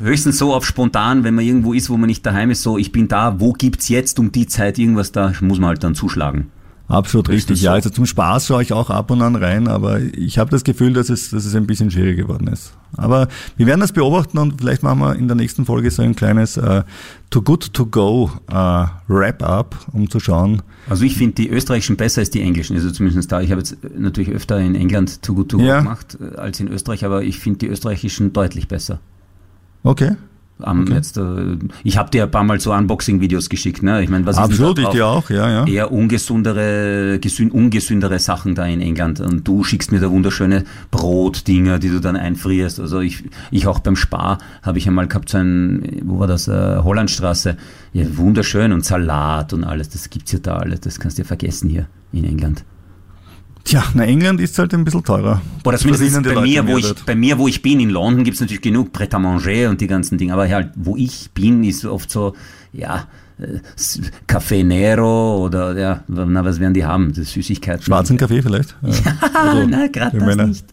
Höchstens 0.00 0.38
so 0.38 0.54
auf 0.54 0.66
spontan, 0.66 1.24
wenn 1.24 1.34
man 1.34 1.44
irgendwo 1.44 1.72
ist, 1.72 1.90
wo 1.90 1.96
man 1.96 2.08
nicht 2.08 2.24
daheim 2.26 2.50
ist, 2.50 2.62
so 2.62 2.78
ich 2.78 2.92
bin 2.92 3.08
da, 3.08 3.40
wo 3.40 3.52
gibt's 3.52 3.88
jetzt 3.88 4.18
um 4.18 4.32
die 4.32 4.46
Zeit 4.46 4.78
irgendwas, 4.78 5.12
da 5.12 5.32
muss 5.40 5.58
man 5.58 5.68
halt 5.68 5.84
dann 5.84 5.94
zuschlagen. 5.94 6.50
Absolut 6.90 7.28
richtig, 7.28 7.60
so. 7.60 7.66
ja. 7.66 7.72
Also 7.72 7.88
zum 7.88 8.04
Spaß 8.04 8.48
schaue 8.48 8.62
ich 8.62 8.72
auch 8.72 8.90
ab 8.90 9.12
und 9.12 9.22
an 9.22 9.36
rein, 9.36 9.68
aber 9.68 10.00
ich 10.00 10.38
habe 10.38 10.50
das 10.50 10.64
Gefühl, 10.64 10.92
dass 10.92 11.08
es, 11.08 11.30
dass 11.30 11.44
es 11.44 11.54
ein 11.54 11.66
bisschen 11.66 11.90
schwieriger 11.92 12.24
geworden 12.24 12.48
ist. 12.48 12.72
Aber 12.96 13.28
wir 13.56 13.66
werden 13.66 13.80
das 13.80 13.92
beobachten 13.92 14.38
und 14.38 14.60
vielleicht 14.60 14.82
machen 14.82 14.98
wir 14.98 15.14
in 15.14 15.28
der 15.28 15.36
nächsten 15.36 15.64
Folge 15.64 15.88
so 15.92 16.02
ein 16.02 16.16
kleines 16.16 16.58
uh, 16.58 16.82
Too 17.30 17.42
Good 17.42 17.72
To 17.74 17.86
Go 17.86 18.32
uh, 18.52 18.86
Wrap-up, 19.06 19.76
um 19.92 20.10
zu 20.10 20.18
schauen. 20.18 20.62
Also 20.88 21.04
ich 21.04 21.16
finde 21.16 21.34
die 21.34 21.48
österreichischen 21.48 21.96
besser 21.96 22.22
als 22.22 22.30
die 22.30 22.42
englischen, 22.42 22.74
also 22.74 22.90
zumindest 22.90 23.30
da. 23.30 23.40
Ich 23.40 23.52
habe 23.52 23.60
jetzt 23.60 23.76
natürlich 23.96 24.30
öfter 24.30 24.58
in 24.58 24.74
England 24.74 25.22
Too 25.22 25.34
Good 25.34 25.50
To 25.50 25.58
Go 25.58 25.64
ja. 25.64 25.78
gemacht 25.78 26.18
äh, 26.20 26.38
als 26.38 26.58
in 26.58 26.66
Österreich, 26.66 27.04
aber 27.04 27.22
ich 27.22 27.38
finde 27.38 27.60
die 27.60 27.66
österreichischen 27.68 28.32
deutlich 28.32 28.66
besser. 28.66 28.98
Okay. 29.82 30.16
Um, 30.62 30.82
okay. 30.82 30.94
Jetzt, 30.94 31.16
äh, 31.16 31.56
ich 31.84 31.96
habe 31.96 32.10
dir 32.10 32.24
ein 32.24 32.30
paar 32.30 32.44
Mal 32.44 32.60
so 32.60 32.72
Unboxing-Videos 32.72 33.48
geschickt. 33.48 33.82
Ne? 33.82 34.02
Ich 34.02 34.10
meine, 34.10 34.26
was 34.26 34.36
Absolut, 34.36 34.78
ist 34.78 34.84
ich 34.84 34.90
dir 34.90 35.06
auch, 35.06 35.30
ja, 35.30 35.50
ja. 35.50 35.66
Eher 35.66 35.92
ungesundere, 35.92 37.18
gesün, 37.18 37.50
ungesündere 37.50 38.18
Sachen 38.18 38.54
da 38.54 38.66
in 38.66 38.80
England. 38.80 39.20
Und 39.20 39.46
du 39.46 39.64
schickst 39.64 39.92
mir 39.92 40.00
da 40.00 40.10
wunderschöne 40.10 40.64
Brotdinger, 40.90 41.78
die 41.78 41.88
du 41.88 42.00
dann 42.00 42.16
einfrierst. 42.16 42.80
Also 42.80 43.00
ich, 43.00 43.24
ich 43.50 43.66
auch 43.66 43.78
beim 43.78 43.96
Spar 43.96 44.38
habe 44.62 44.78
ich 44.78 44.86
einmal 44.86 45.08
gehabt, 45.08 45.30
so 45.30 45.38
ein, 45.38 46.02
wo 46.04 46.18
war 46.18 46.26
das, 46.26 46.48
äh, 46.48 46.78
Hollandstraße. 46.78 47.56
Ja, 47.92 48.16
wunderschön 48.16 48.72
und 48.72 48.84
Salat 48.84 49.52
und 49.52 49.64
alles. 49.64 49.88
Das 49.88 50.10
gibt's 50.10 50.32
ja 50.32 50.38
da 50.40 50.56
alles. 50.56 50.80
Das 50.80 51.00
kannst 51.00 51.18
du 51.18 51.22
ja 51.22 51.26
vergessen 51.26 51.70
hier 51.70 51.86
in 52.12 52.24
England. 52.24 52.64
Tja, 53.70 53.84
na 53.94 54.04
England 54.04 54.40
ist 54.40 54.58
halt 54.58 54.74
ein 54.74 54.82
bisschen 54.82 55.04
teurer. 55.04 55.40
Oder 55.64 55.78
zumindest 55.78 56.24
bei 56.24 56.40
mir, 56.40 56.66
wo 56.66 56.76
ich, 56.76 56.92
bei 57.06 57.14
mir, 57.14 57.38
wo 57.38 57.46
ich 57.46 57.62
bin, 57.62 57.78
in 57.78 57.90
London 57.90 58.24
gibt 58.24 58.34
es 58.34 58.40
natürlich 58.40 58.62
genug 58.62 58.92
Pret 58.92 59.14
à 59.14 59.20
manger 59.20 59.70
und 59.70 59.80
die 59.80 59.86
ganzen 59.86 60.18
Dinge, 60.18 60.32
aber 60.32 60.48
halt, 60.48 60.72
wo 60.74 60.96
ich 60.96 61.30
bin, 61.34 61.62
ist 61.62 61.84
oft 61.84 62.10
so, 62.10 62.34
ja, 62.72 63.06
äh, 63.38 63.60
Café 64.26 64.64
Nero 64.64 65.44
oder 65.44 65.78
ja, 65.78 66.02
na, 66.08 66.44
was 66.44 66.58
werden 66.58 66.74
die 66.74 66.84
haben? 66.84 67.12
Das 67.14 67.30
Süßigkeiten. 67.30 67.84
Schwarzen 67.84 68.16
Kaffee 68.16 68.42
vielleicht? 68.42 68.74
Ja, 68.82 69.14
also, 69.34 69.64
nein, 69.68 69.92
gerade 69.92 70.18
das 70.18 70.26
meiner, 70.26 70.46
nicht. 70.48 70.66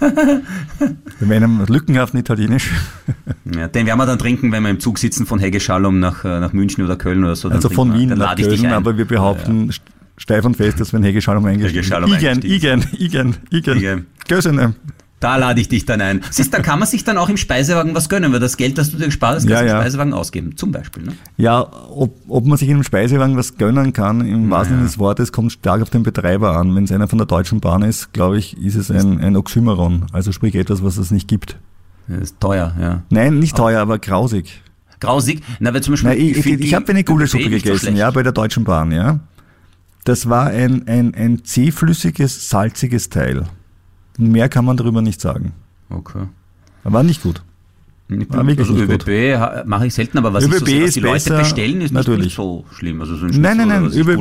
wir 0.00 1.28
meinen 1.28 1.64
lückenhaft 1.66 2.14
Italienisch. 2.14 2.68
ja, 3.56 3.68
den 3.68 3.86
werden 3.86 3.98
wir 3.98 4.06
dann 4.06 4.18
trinken, 4.18 4.50
wenn 4.50 4.64
wir 4.64 4.70
im 4.70 4.80
Zug 4.80 4.98
sitzen 4.98 5.24
von 5.24 5.38
Hegeschallum 5.38 6.00
nach, 6.00 6.24
äh, 6.24 6.40
nach 6.40 6.52
München 6.52 6.84
oder 6.84 6.96
Köln 6.96 7.22
oder 7.22 7.36
so. 7.36 7.48
Also 7.48 7.68
von 7.68 7.94
Wien 7.94 8.08
nach 8.08 8.34
Köln, 8.34 8.66
aber 8.66 8.98
wir 8.98 9.04
behaupten, 9.04 9.66
ja, 9.68 9.74
ja 9.74 9.91
steif 10.16 10.44
und 10.44 10.56
fest, 10.56 10.80
dass 10.80 10.92
wenn 10.92 11.02
Hege 11.02 11.22
Schalom 11.22 11.44
eingestiegen 11.44 11.80
ist. 11.82 12.22
Igen, 12.22 12.40
Igen, 12.42 13.36
Igen, 13.50 13.76
Igen. 13.76 14.06
Gösenem. 14.28 14.74
Da 15.22 15.36
lade 15.36 15.60
ich 15.60 15.68
dich 15.68 15.84
dann 15.84 16.00
ein. 16.00 16.20
Siehst, 16.30 16.52
da 16.52 16.58
kann 16.58 16.80
man 16.80 16.88
sich 16.88 17.04
dann 17.04 17.16
auch 17.16 17.28
im 17.28 17.36
Speisewagen 17.36 17.94
was 17.94 18.08
gönnen, 18.08 18.32
weil 18.32 18.40
das 18.40 18.56
Geld, 18.56 18.76
das 18.76 18.90
du 18.90 18.96
dir 18.96 19.04
gespart 19.06 19.36
hast, 19.36 19.46
kannst 19.46 19.62
du 19.62 19.66
ja, 19.66 19.70
ja. 19.70 19.76
im 19.76 19.82
Speisewagen 19.82 20.14
ausgeben, 20.14 20.56
zum 20.56 20.72
Beispiel. 20.72 21.04
Ne? 21.04 21.12
Ja, 21.36 21.60
ob, 21.60 22.16
ob 22.26 22.44
man 22.44 22.58
sich 22.58 22.68
in 22.68 22.74
einem 22.74 22.82
Speisewagen 22.82 23.36
was 23.36 23.56
gönnen 23.56 23.92
kann, 23.92 24.26
im 24.26 24.50
wahrsten 24.50 24.78
Sinne 24.78 24.88
des 24.88 24.98
Wortes, 24.98 25.30
kommt 25.30 25.52
stark 25.52 25.80
auf 25.80 25.90
den 25.90 26.02
Betreiber 26.02 26.56
an. 26.56 26.74
Wenn 26.74 26.84
es 26.84 26.90
einer 26.90 27.06
von 27.06 27.18
der 27.18 27.28
Deutschen 27.28 27.60
Bahn 27.60 27.82
ist, 27.82 28.12
glaube 28.12 28.36
ich, 28.36 28.56
ist 28.58 28.74
es 28.74 28.90
ein, 28.90 29.20
ein 29.20 29.36
Oxymeron, 29.36 30.06
also 30.12 30.32
sprich 30.32 30.56
etwas, 30.56 30.82
was 30.82 30.96
es 30.96 31.12
nicht 31.12 31.28
gibt. 31.28 31.56
Ja, 32.08 32.16
ist 32.16 32.40
teuer, 32.40 32.74
ja. 32.80 33.02
Nein, 33.10 33.38
nicht 33.38 33.56
teuer, 33.56 33.80
aber 33.80 34.00
grausig. 34.00 34.60
Grausig? 34.98 35.40
Na, 35.60 35.72
weil 35.72 35.82
zum 35.82 35.92
Beispiel. 35.92 36.10
Na, 36.10 36.16
ich 36.16 36.36
ich, 36.36 36.46
ich 36.46 36.74
habe 36.74 36.88
eine 36.88 37.04
Gulaschsuppe 37.04 37.48
gegessen, 37.48 37.94
so 37.94 37.98
ja, 37.98 38.10
bei 38.10 38.24
der 38.24 38.32
Deutschen 38.32 38.64
Bahn, 38.64 38.90
ja. 38.90 39.20
Das 40.04 40.28
war 40.28 40.46
ein, 40.46 40.88
ein, 40.88 41.14
ein 41.14 41.44
zähflüssiges, 41.44 42.48
salziges 42.48 43.08
Teil. 43.08 43.44
Mehr 44.18 44.48
kann 44.48 44.64
man 44.64 44.76
darüber 44.76 45.02
nicht 45.02 45.20
sagen. 45.20 45.52
Okay. 45.88 46.26
War 46.84 47.02
nicht 47.02 47.22
gut. 47.22 47.42
War 48.08 48.46
wirklich 48.46 48.68
also 48.68 48.74
nicht 48.74 49.08
ÖBB 49.08 49.66
mache 49.66 49.86
ich 49.86 49.94
selten, 49.94 50.18
aber 50.18 50.34
was, 50.34 50.44
ÖBB 50.44 50.54
so, 50.54 50.82
was 50.82 50.94
die 50.94 51.00
Leute 51.00 51.38
bestellen, 51.38 51.80
ist 51.80 51.92
natürlich. 51.92 52.24
nicht 52.26 52.36
so 52.36 52.64
schlimm. 52.72 53.00
Also 53.00 53.16
so 53.16 53.26
ein 53.26 53.40
nein, 53.40 53.56
nein, 53.56 53.68
nein. 53.68 53.90
Über, 53.90 54.16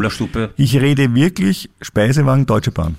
ich 0.55 0.79
rede 0.79 1.13
wirklich 1.13 1.69
Speisewagen 1.81 2.45
Deutsche 2.45 2.71
Bahn. 2.71 2.95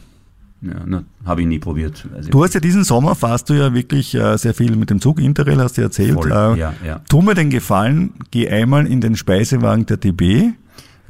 Ja, 0.60 1.02
habe 1.24 1.40
ich 1.40 1.48
nie 1.48 1.58
probiert. 1.58 2.06
du 2.30 2.44
hast 2.44 2.54
ja 2.54 2.60
diesen 2.60 2.84
Sommer, 2.84 3.16
fahrst 3.16 3.50
du 3.50 3.54
ja 3.54 3.74
wirklich 3.74 4.14
äh, 4.14 4.36
sehr 4.36 4.54
viel 4.54 4.76
mit 4.76 4.90
dem 4.90 5.00
Zug, 5.00 5.20
Interrail 5.20 5.58
hast 5.58 5.76
du 5.76 5.82
erzählt. 5.82 6.14
Voll, 6.14 6.30
äh, 6.30 6.58
ja, 6.58 6.74
ja. 6.86 7.00
Tu 7.08 7.20
mir 7.20 7.34
den 7.34 7.50
Gefallen, 7.50 8.12
geh 8.30 8.48
einmal 8.48 8.86
in 8.86 9.00
den 9.00 9.16
Speisewagen 9.16 9.86
der 9.86 9.96
DB 9.96 10.52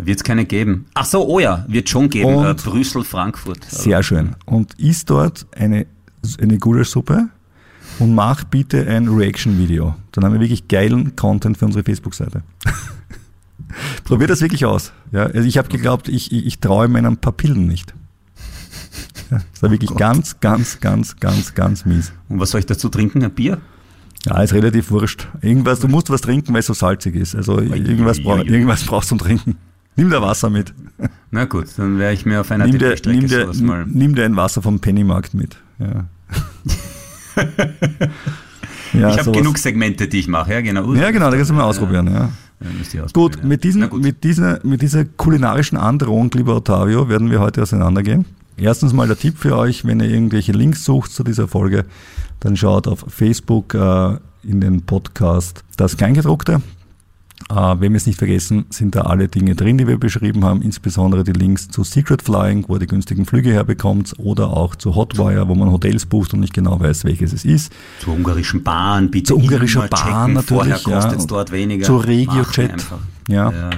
wird 0.07 0.19
es 0.19 0.25
keine 0.25 0.45
geben. 0.45 0.87
Ach 0.95 1.05
so, 1.05 1.27
oh 1.27 1.39
ja, 1.39 1.65
wird 1.69 1.89
schon 1.89 2.09
geben. 2.09 2.45
Äh, 2.45 2.55
Brüssel, 2.55 3.05
Frankfurt. 3.05 3.65
Sehr 3.69 4.03
schön. 4.03 4.37
Und 4.47 4.75
isst 4.75 5.11
dort 5.11 5.47
eine, 5.57 5.87
eine 6.41 6.59
Gulaschsuppe 6.59 7.29
und 7.99 8.15
mach 8.15 8.45
bitte 8.45 8.87
ein 8.87 9.09
Reaction-Video. 9.09 9.95
Dann 10.13 10.25
haben 10.25 10.33
wir 10.35 10.41
wirklich 10.41 10.69
geilen 10.69 11.17
Content 11.17 11.59
für 11.59 11.67
unsere 11.67 11.85
Facebook-Seite. 11.85 12.43
Probier 14.05 14.27
das 14.27 14.41
wirklich 14.41 14.65
aus. 14.65 14.93
Ja, 15.13 15.25
also 15.25 15.47
ich 15.47 15.59
habe 15.59 15.69
geglaubt, 15.69 16.09
ich, 16.09 16.33
ich, 16.33 16.47
ich 16.47 16.59
traue 16.59 16.89
meinen 16.89 17.17
Papillen 17.17 17.67
nicht. 17.67 17.95
Ja, 19.31 19.41
das 19.53 19.63
war 19.63 19.71
wirklich 19.71 19.91
oh 19.91 19.95
ganz, 19.95 20.41
ganz, 20.41 20.81
ganz, 20.81 21.17
ganz, 21.19 21.55
ganz 21.55 21.85
mies. 21.85 22.13
Und 22.29 22.39
was 22.41 22.51
soll 22.51 22.61
ich 22.61 22.67
dazu 22.67 22.89
trinken? 22.89 23.25
Ein 23.25 23.33
Bier? 23.33 23.61
Ja, 24.27 24.41
ist 24.41 24.53
relativ 24.53 24.91
wurscht. 24.91 25.27
Irgendwas, 25.41 25.81
du 25.81 25.89
musst 25.89 26.11
was 26.11 26.21
trinken, 26.21 26.53
weil 26.53 26.61
es 26.61 26.67
so 26.67 26.75
salzig 26.75 27.17
ist. 27.17 27.35
Also 27.35 27.59
irgendwas, 27.61 28.23
brauch, 28.23 28.39
irgendwas 28.39 28.85
brauchst 28.85 29.11
du 29.11 29.17
zum 29.17 29.19
Trinken. 29.19 29.57
Nimm 29.97 30.11
dir 30.11 30.23
Wasser 30.23 30.51
mit. 30.51 30.73
Na 31.31 31.45
gut, 31.45 31.67
dann 31.77 31.99
werde 31.99 32.15
ich 32.15 32.25
mir 32.25 32.41
auf 32.41 32.51
einer 32.51 32.67
nimm 32.67 32.79
dir, 32.79 32.97
nimm 33.07 33.27
dir, 33.27 33.51
mal. 33.63 33.85
Nimm 33.87 34.15
dir 34.15 34.25
ein 34.25 34.37
Wasser 34.37 34.63
vom 34.63 34.81
Pennymarkt 34.81 35.35
mit. 35.35 35.57
Ja. 35.79 36.07
ja, 38.93 39.11
ich 39.11 39.19
habe 39.19 39.33
genug 39.33 39.59
Segmente, 39.59 40.09
die 40.09 40.21
ich 40.21 40.29
mache, 40.29 40.53
ja 40.53 40.61
genau. 40.61 40.95
Ja 40.95 41.11
genau, 41.11 41.31
da 41.31 41.37
kannst 41.37 41.51
du 41.51 41.55
mal 41.55 41.65
ausprobieren, 41.65 42.07
ja. 42.13 42.31
Ja, 42.93 43.07
gut, 43.13 43.43
mit, 43.43 43.65
diesen, 43.65 43.91
gut. 43.91 44.03
Mit, 44.03 44.23
dieser, 44.23 44.61
mit 44.63 44.83
dieser 44.83 45.05
kulinarischen 45.05 45.77
Androhung, 45.77 46.31
lieber 46.35 46.57
Ottavio, 46.57 47.09
werden 47.09 47.31
wir 47.31 47.41
heute 47.41 47.63
auseinandergehen. 47.63 48.25
Erstens 48.57 48.93
mal 48.93 49.09
der 49.09 49.19
Tipp 49.19 49.39
für 49.39 49.57
euch, 49.57 49.85
wenn 49.85 49.99
ihr 50.01 50.09
irgendwelche 50.09 50.53
Links 50.53 50.85
sucht 50.85 51.11
zu 51.11 51.25
dieser 51.25 51.49
Folge, 51.49 51.85
dann 52.41 52.57
schaut 52.57 52.87
auf 52.87 53.05
Facebook 53.09 53.75
äh, 53.75 54.17
in 54.45 54.61
den 54.61 54.83
Podcast 54.83 55.65
das 55.77 55.97
Kleingedruckte. 55.97 56.63
Äh, 57.51 57.55
wenn 57.55 57.93
wir 57.93 57.97
es 57.97 58.07
nicht 58.07 58.19
vergessen, 58.19 58.67
sind 58.71 58.95
da 58.95 59.03
alle 59.03 59.29
Dinge 59.29 59.55
drin, 59.55 59.79
die 59.79 59.87
wir 59.87 59.99
beschrieben 59.99 60.45
haben, 60.45 60.63
insbesondere 60.63 61.25
die 61.25 61.33
Links 61.33 61.69
zu 61.69 61.85
Secret 61.85 62.23
Flying, 62.23 62.65
wo 62.69 62.75
ihr 62.75 62.81
die 62.81 62.87
günstigen 62.87 63.27
Flüge 63.27 63.51
herbekommt, 63.51 64.15
oder 64.19 64.51
auch 64.51 64.75
zu 64.75 64.95
Hotwire, 64.95 65.49
wo 65.49 65.55
man 65.55 65.71
Hotels 65.71 66.07
bucht 66.07 66.35
und 66.35 66.41
nicht 66.41 66.55
genau 66.55 66.81
weiß, 66.81 67.05
welches 67.05 67.33
es 67.33 67.45
ist. 67.45 67.73
Zur 68.01 68.15
ungarischen 68.15 68.63
Bahn, 68.63 69.11
bitte. 69.11 69.29
Zur 69.29 69.39
ungarischen 69.39 69.83
Bahn 69.89 70.35
natürlich. 70.35 70.49
Vorher 70.49 70.79
kostet 70.79 71.19
es 71.19 71.27
dort 71.27 71.53
weniger. 71.53 71.87
Zur 71.87 72.07
RegioJet. 72.07 72.73
Ja. 73.29 73.51
ja. 73.51 73.71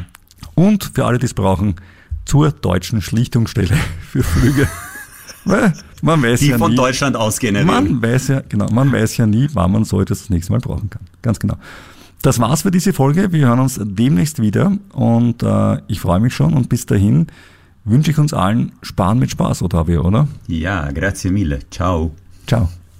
Und 0.54 0.90
für 0.94 1.04
alle, 1.04 1.18
die 1.18 1.26
es 1.26 1.34
brauchen, 1.34 1.76
zur 2.24 2.52
deutschen 2.52 3.00
Schlichtungsstelle 3.02 3.76
für 4.10 4.22
Flüge. 4.22 4.68
man 6.02 6.22
weiß 6.22 6.40
die 6.40 6.48
ja 6.48 6.58
von 6.58 6.70
nie, 6.70 6.76
Deutschland 6.76 7.16
aus 7.16 7.38
generieren. 7.38 7.98
Man 7.98 8.02
weiß 8.02 8.28
ja, 8.28 8.42
genau, 8.48 8.70
man 8.70 8.92
weiß 8.92 9.16
ja 9.18 9.26
nie, 9.26 9.48
wann 9.52 9.72
man 9.72 9.84
so 9.84 10.00
etwas 10.00 10.20
das 10.20 10.30
nächste 10.30 10.52
Mal 10.52 10.60
brauchen 10.60 10.88
kann. 10.90 11.02
Ganz 11.22 11.38
genau. 11.38 11.56
Das 12.24 12.40
war's 12.40 12.62
für 12.62 12.70
diese 12.70 12.94
Folge. 12.94 13.32
Wir 13.32 13.48
hören 13.48 13.60
uns 13.60 13.78
demnächst 13.78 14.40
wieder 14.40 14.72
und 14.94 15.42
äh, 15.42 15.76
ich 15.88 16.00
freue 16.00 16.20
mich 16.20 16.32
schon 16.32 16.54
und 16.54 16.70
bis 16.70 16.86
dahin 16.86 17.26
wünsche 17.84 18.12
ich 18.12 18.18
uns 18.18 18.32
allen 18.32 18.72
Sparen 18.80 19.18
mit 19.18 19.30
Spaß, 19.30 19.60
Ottavio, 19.60 20.00
oder? 20.00 20.26
Ja, 20.46 20.90
grazie 20.90 21.28
mille. 21.28 21.58
Ciao. 21.70 22.12
Ciao. 22.46 22.70